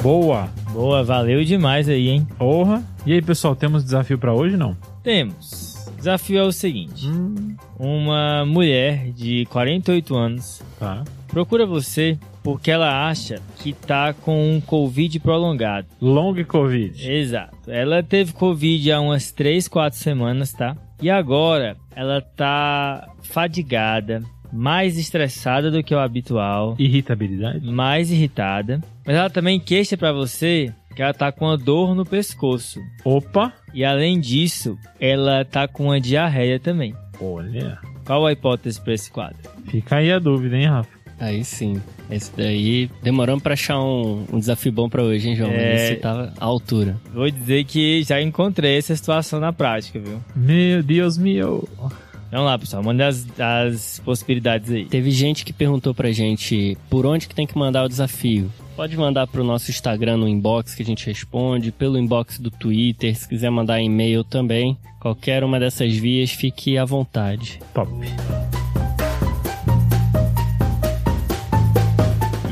Boa. 0.00 0.48
Boa, 0.70 1.02
valeu 1.02 1.44
demais 1.44 1.88
aí, 1.88 2.08
hein? 2.08 2.26
Porra. 2.38 2.82
E 3.06 3.12
aí, 3.12 3.22
pessoal, 3.22 3.56
temos 3.56 3.84
desafio 3.84 4.18
pra 4.18 4.32
hoje, 4.32 4.56
não? 4.56 4.76
Temos. 5.02 5.86
O 5.88 5.96
desafio 5.96 6.38
é 6.38 6.42
o 6.42 6.52
seguinte: 6.52 7.06
Hum, 7.06 7.56
uma 7.78 8.44
mulher 8.44 9.10
de 9.12 9.46
48 9.46 10.14
anos 10.16 10.62
tá. 10.78 11.04
procura 11.28 11.66
você 11.66 12.18
porque 12.44 12.70
ela 12.70 13.08
acha 13.08 13.40
que 13.58 13.72
tá 13.72 14.12
com 14.12 14.54
um 14.54 14.60
Covid 14.60 15.18
prolongado. 15.18 15.88
Long 16.00 16.44
Covid. 16.44 17.10
Exato. 17.10 17.56
Ela 17.70 18.02
teve 18.02 18.34
Covid 18.34 18.92
há 18.92 19.00
umas 19.00 19.32
3, 19.32 19.66
4 19.66 19.98
semanas, 19.98 20.52
tá? 20.52 20.76
E 21.00 21.10
agora 21.10 21.76
ela 21.96 22.20
tá 22.20 23.08
fadigada, 23.22 24.22
mais 24.52 24.96
estressada 24.98 25.70
do 25.70 25.82
que 25.82 25.94
o 25.94 25.98
habitual, 25.98 26.76
Irritabilidade. 26.78 27.66
mais 27.66 28.10
irritada. 28.10 28.80
Mas 29.06 29.16
ela 29.16 29.30
também 29.30 29.58
queixa 29.58 29.96
pra 29.96 30.12
você 30.12 30.72
que 30.94 31.02
ela 31.02 31.12
tá 31.14 31.32
com 31.32 31.46
uma 31.46 31.56
dor 31.56 31.94
no 31.94 32.04
pescoço. 32.04 32.78
Opa. 33.04 33.52
E 33.72 33.84
além 33.84 34.20
disso, 34.20 34.78
ela 35.00 35.44
tá 35.44 35.66
com 35.66 35.86
uma 35.86 36.00
diarreia 36.00 36.60
também. 36.60 36.94
Olha. 37.20 37.78
Qual 38.06 38.24
a 38.26 38.32
hipótese 38.32 38.80
pra 38.80 38.92
esse 38.92 39.10
quadro? 39.10 39.38
Fica 39.66 39.96
aí 39.96 40.12
a 40.12 40.18
dúvida, 40.18 40.56
hein, 40.56 40.66
Rafa? 40.66 40.93
Aí 41.18 41.44
sim. 41.44 41.80
Esse 42.10 42.30
daí, 42.36 42.90
demoramos 43.02 43.42
pra 43.42 43.54
achar 43.54 43.80
um, 43.80 44.24
um 44.32 44.38
desafio 44.38 44.72
bom 44.72 44.88
pra 44.88 45.02
hoje, 45.02 45.28
hein, 45.28 45.36
João? 45.36 45.50
É. 45.50 45.74
Esse 45.74 45.94
tava 45.96 46.32
à 46.38 46.44
altura. 46.44 46.96
Vou 47.12 47.30
dizer 47.30 47.64
que 47.64 48.02
já 48.02 48.20
encontrei 48.20 48.78
essa 48.78 48.94
situação 48.94 49.40
na 49.40 49.52
prática, 49.52 49.98
viu? 49.98 50.20
Meu 50.34 50.82
Deus 50.82 51.16
meu. 51.16 51.68
Vamos 52.30 52.46
lá, 52.46 52.58
pessoal. 52.58 52.82
Manda 52.82 53.06
as, 53.06 53.26
as 53.38 54.02
possibilidades 54.04 54.70
aí. 54.70 54.86
Teve 54.86 55.10
gente 55.12 55.44
que 55.44 55.52
perguntou 55.52 55.94
pra 55.94 56.10
gente 56.10 56.76
por 56.90 57.06
onde 57.06 57.28
que 57.28 57.34
tem 57.34 57.46
que 57.46 57.56
mandar 57.56 57.84
o 57.84 57.88
desafio. 57.88 58.50
Pode 58.74 58.96
mandar 58.96 59.28
pro 59.28 59.44
nosso 59.44 59.70
Instagram 59.70 60.16
no 60.16 60.28
inbox 60.28 60.74
que 60.74 60.82
a 60.82 60.84
gente 60.84 61.06
responde, 61.06 61.70
pelo 61.70 61.96
inbox 61.96 62.40
do 62.40 62.50
Twitter, 62.50 63.16
se 63.16 63.28
quiser 63.28 63.50
mandar 63.50 63.80
e-mail 63.80 64.24
também. 64.24 64.76
Qualquer 64.98 65.44
uma 65.44 65.60
dessas 65.60 65.94
vias, 65.94 66.30
fique 66.32 66.76
à 66.76 66.84
vontade. 66.84 67.60
Top. 67.72 67.88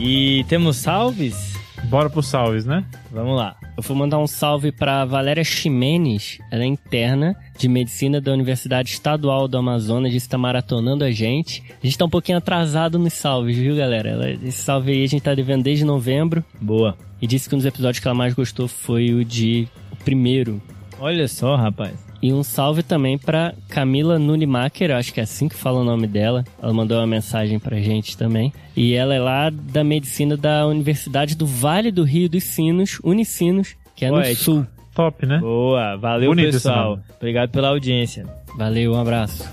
E 0.04 0.44
temos 0.48 0.78
salves? 0.78 1.52
Bora 1.84 2.10
pro 2.10 2.22
salves, 2.22 2.64
né? 2.64 2.84
Vamos 3.10 3.36
lá. 3.36 3.54
Eu 3.76 3.82
vou 3.84 3.96
mandar 3.96 4.18
um 4.18 4.26
salve 4.26 4.72
para 4.72 5.04
Valéria 5.04 5.44
Ximenes, 5.44 6.38
ela 6.50 6.62
é 6.64 6.66
interna 6.66 7.36
de 7.56 7.68
medicina 7.68 8.20
da 8.20 8.32
Universidade 8.32 8.90
Estadual 8.90 9.46
do 9.46 9.56
Amazonas, 9.58 10.12
está 10.14 10.36
maratonando 10.36 11.04
a 11.04 11.10
gente. 11.10 11.62
A 11.82 11.86
gente 11.86 11.96
tá 11.96 12.04
um 12.04 12.10
pouquinho 12.10 12.38
atrasado 12.38 12.98
nos 12.98 13.12
salves, 13.12 13.56
viu, 13.56 13.76
galera? 13.76 14.10
Ela- 14.10 14.30
esse 14.30 14.52
salve 14.62 14.90
aí 14.92 15.04
a 15.04 15.06
gente 15.06 15.22
tá 15.22 15.34
devendo 15.34 15.62
desde 15.62 15.84
novembro 15.84 16.44
Boa. 16.60 16.96
e 17.20 17.26
disse 17.26 17.48
que 17.48 17.54
um 17.54 17.58
dos 17.58 17.66
episódios 17.66 18.00
que 18.00 18.06
ela 18.08 18.14
mais 18.16 18.34
gostou 18.34 18.66
foi 18.66 19.12
o 19.12 19.24
de 19.24 19.68
o 19.92 19.96
primeiro. 20.04 20.60
Olha 21.00 21.28
só, 21.28 21.54
rapaz. 21.56 21.94
E 22.22 22.32
um 22.32 22.44
salve 22.44 22.84
também 22.84 23.18
para 23.18 23.52
Camila 23.68 24.16
Nunimacher, 24.16 24.92
eu 24.92 24.96
acho 24.96 25.12
que 25.12 25.18
é 25.18 25.24
assim 25.24 25.48
que 25.48 25.56
fala 25.56 25.80
o 25.80 25.84
nome 25.84 26.06
dela. 26.06 26.44
Ela 26.62 26.72
mandou 26.72 26.96
uma 26.98 27.06
mensagem 27.06 27.58
pra 27.58 27.80
gente 27.80 28.16
também. 28.16 28.52
E 28.76 28.94
ela 28.94 29.12
é 29.12 29.18
lá 29.18 29.50
da 29.50 29.82
medicina 29.82 30.36
da 30.36 30.64
Universidade 30.64 31.34
do 31.34 31.44
Vale 31.44 31.90
do 31.90 32.04
Rio 32.04 32.28
dos 32.28 32.44
Sinos, 32.44 33.00
Unicinos, 33.02 33.74
que 33.96 34.04
é 34.04 34.08
no 34.08 34.18
Poético. 34.18 34.44
sul. 34.44 34.66
Top, 34.94 35.26
né? 35.26 35.38
Boa. 35.38 35.96
Valeu, 35.96 36.30
Bonito 36.30 36.52
pessoal. 36.52 37.00
Obrigado 37.16 37.50
pela 37.50 37.70
audiência. 37.70 38.24
Valeu, 38.56 38.92
um 38.92 39.00
abraço. 39.00 39.44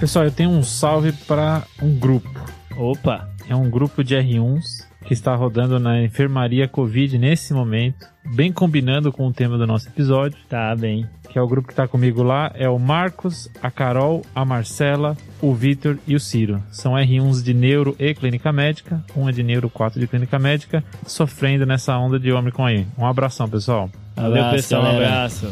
Pessoal, 0.00 0.24
eu 0.24 0.32
tenho 0.32 0.48
um 0.48 0.62
salve 0.62 1.12
para 1.12 1.62
um 1.82 1.94
grupo. 1.94 2.30
Opa. 2.74 3.28
É 3.50 3.54
um 3.54 3.68
grupo 3.68 4.02
de 4.02 4.14
R1s 4.14 4.90
que 5.04 5.12
está 5.12 5.34
rodando 5.34 5.78
na 5.78 6.02
enfermaria 6.02 6.66
Covid 6.68 7.18
nesse 7.18 7.52
momento, 7.52 8.06
bem 8.34 8.52
combinando 8.52 9.12
com 9.12 9.26
o 9.26 9.32
tema 9.32 9.58
do 9.58 9.66
nosso 9.66 9.88
episódio, 9.88 10.38
Tá 10.48 10.74
bem. 10.76 11.06
que 11.30 11.38
é 11.38 11.42
o 11.42 11.46
grupo 11.48 11.66
que 11.68 11.72
está 11.72 11.88
comigo 11.88 12.22
lá, 12.22 12.50
é 12.54 12.68
o 12.68 12.78
Marcos, 12.78 13.48
a 13.62 13.70
Carol, 13.70 14.22
a 14.34 14.44
Marcela, 14.44 15.16
o 15.40 15.52
Vitor 15.54 15.98
e 16.06 16.14
o 16.14 16.20
Ciro. 16.20 16.62
São 16.70 16.92
R1s 16.92 17.42
de 17.42 17.52
neuro 17.54 17.96
e 17.98 18.14
clínica 18.14 18.52
médica, 18.52 19.02
uma 19.16 19.32
de 19.32 19.42
neuro 19.42 19.68
4 19.70 19.98
de 19.98 20.06
clínica 20.06 20.38
médica, 20.38 20.84
sofrendo 21.06 21.66
nessa 21.66 21.96
onda 21.98 22.18
de 22.18 22.30
Omicron 22.32 22.66
aí. 22.66 22.86
Um 22.98 23.06
abração, 23.06 23.48
pessoal. 23.48 23.90
Valeu, 24.14 24.32
Abraço, 24.44 24.54
pessoal. 24.56 24.82
Um 24.84 24.96
abraço. 24.96 25.46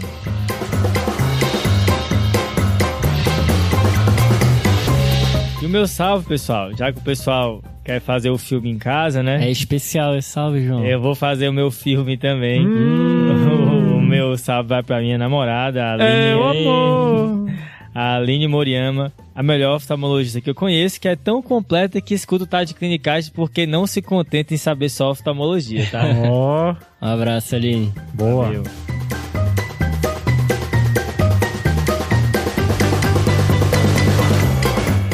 E 5.62 5.66
o 5.66 5.68
meu 5.68 5.86
salve, 5.86 6.26
pessoal. 6.26 6.72
Já 6.74 6.92
que 6.92 6.98
o 6.98 7.02
pessoal 7.02 7.62
quer 7.84 8.00
fazer 8.00 8.30
o 8.30 8.38
filme 8.38 8.70
em 8.70 8.78
casa, 8.78 9.22
né? 9.22 9.46
É 9.46 9.50
especial 9.50 10.16
esse 10.16 10.28
salve, 10.30 10.64
João. 10.64 10.84
Eu 10.84 11.00
vou 11.00 11.14
fazer 11.14 11.48
o 11.48 11.52
meu 11.52 11.70
filme 11.70 12.16
também. 12.16 12.66
Hum. 12.66 13.90
O 14.00 14.02
meu 14.10 14.36
salve 14.36 14.68
vai 14.70 14.82
pra 14.82 15.00
minha 15.00 15.16
namorada, 15.16 15.84
a 15.84 15.92
Aline. 15.92 16.30
É 16.32 16.34
o 16.36 16.42
amor. 16.42 17.50
A 17.94 18.16
Aline 18.16 18.48
Moriyama, 18.48 19.12
a 19.34 19.42
melhor 19.42 19.76
oftalmologista 19.76 20.40
que 20.40 20.50
eu 20.50 20.54
conheço, 20.54 21.00
que 21.00 21.06
é 21.06 21.14
tão 21.14 21.40
completa 21.40 22.00
que 22.00 22.12
escuta 22.14 22.42
o 22.42 22.46
Tá 22.46 22.64
de 22.64 22.74
Clinicagem 22.74 23.30
porque 23.32 23.66
não 23.66 23.86
se 23.86 24.02
contenta 24.02 24.52
em 24.52 24.56
saber 24.56 24.88
só 24.88 25.10
oftalmologia, 25.12 25.86
tá? 25.92 26.02
Ó, 26.28 26.74
Um 27.00 27.06
abraço, 27.08 27.54
Aline. 27.54 27.92
boa. 28.14 28.46
Valeu. 28.46 28.62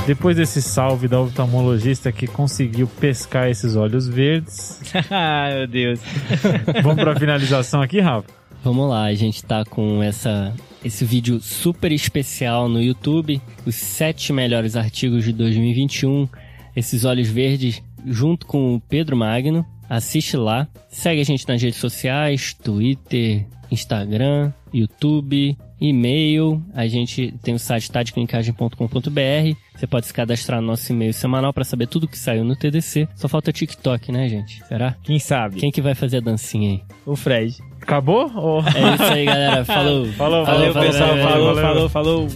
Depois 0.07 0.37
desse 0.37 0.63
salve 0.63 1.09
da 1.09 1.21
oftalmologista 1.21 2.13
que 2.13 2.29
conseguiu 2.29 2.87
pescar 2.87 3.49
esses 3.49 3.75
olhos 3.75 4.07
verdes, 4.07 4.81
Ai, 5.11 5.55
meu 5.57 5.67
Deus. 5.67 6.01
vamos 6.81 7.03
para 7.03 7.13
a 7.13 7.19
finalização 7.19 7.83
aqui, 7.83 7.99
Rafa? 7.99 8.29
Vamos 8.63 8.89
lá, 8.89 9.07
a 9.07 9.15
gente 9.15 9.45
tá 9.45 9.65
com 9.65 10.01
essa, 10.01 10.55
esse 10.85 11.05
vídeo 11.05 11.41
super 11.41 11.91
especial 11.91 12.69
no 12.69 12.81
YouTube, 12.81 13.43
os 13.67 13.75
sete 13.75 14.33
melhores 14.33 14.77
artigos 14.77 15.25
de 15.25 15.33
2021, 15.33 16.29
esses 16.77 17.05
olhos 17.05 17.29
verdes, 17.29 17.83
junto 18.07 18.47
com 18.47 18.77
o 18.77 18.81
Pedro 18.81 19.17
Magno. 19.17 19.67
Assiste 19.91 20.37
lá, 20.37 20.69
segue 20.89 21.21
a 21.21 21.25
gente 21.25 21.49
nas 21.49 21.61
redes 21.61 21.81
sociais, 21.81 22.55
Twitter, 22.55 23.45
Instagram, 23.73 24.53
YouTube, 24.73 25.59
e-mail. 25.81 26.63
A 26.75 26.87
gente 26.87 27.35
tem 27.43 27.55
o 27.55 27.59
site 27.59 27.91
tadeclinicagem.com.br. 27.91 29.57
Você 29.75 29.87
pode 29.87 30.07
se 30.07 30.15
cadastrar 30.15 30.61
no 30.61 30.67
nosso 30.69 30.91
e-mail 30.93 31.13
semanal 31.13 31.53
para 31.53 31.65
saber 31.65 31.87
tudo 31.87 32.09
que 32.09 32.19
saiu 32.19 32.45
no 32.45 32.57
TDC. 32.57 33.09
Só 33.15 33.29
falta 33.29 33.53
TikTok, 33.53 34.11
né, 34.11 34.29
gente? 34.29 34.65
Será? 34.67 34.97
Quem 35.03 35.19
sabe? 35.19 35.57
Quem 35.57 35.71
que 35.71 35.83
vai 35.83 35.95
fazer 35.95 36.19
a 36.19 36.21
dancinha 36.21 36.71
aí? 36.71 36.83
O 37.05 37.15
Fred. 37.17 37.57
Acabou? 37.83 38.31
Ou- 38.35 38.61
É 38.61 38.95
isso 38.95 39.03
aí, 39.05 39.25
galera. 39.27 39.65
Falou. 39.67 40.07
Falou, 40.13 40.45
Valeu, 40.45 40.73
falou, 40.73 40.89
pessoal. 40.89 41.09
valeu, 41.11 41.25
Falou, 41.29 41.55
valeu. 41.55 41.63
falou, 41.63 41.89
falou. 41.89 42.29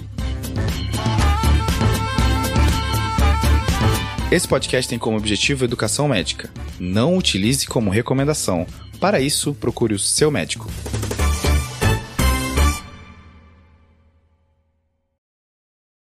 Esse 4.31 4.47
podcast 4.47 4.89
tem 4.89 4.99
como 4.99 5.17
objetivo 5.17 5.65
educação 5.65 6.07
médica. 6.07 6.51
Não 6.79 7.17
utilize 7.17 7.67
como 7.67 7.91
recomendação. 7.91 8.65
Para 9.01 9.21
isso, 9.21 9.53
procure 9.55 9.93
o 9.95 9.99
seu 9.99 10.31
médico. 10.31 10.71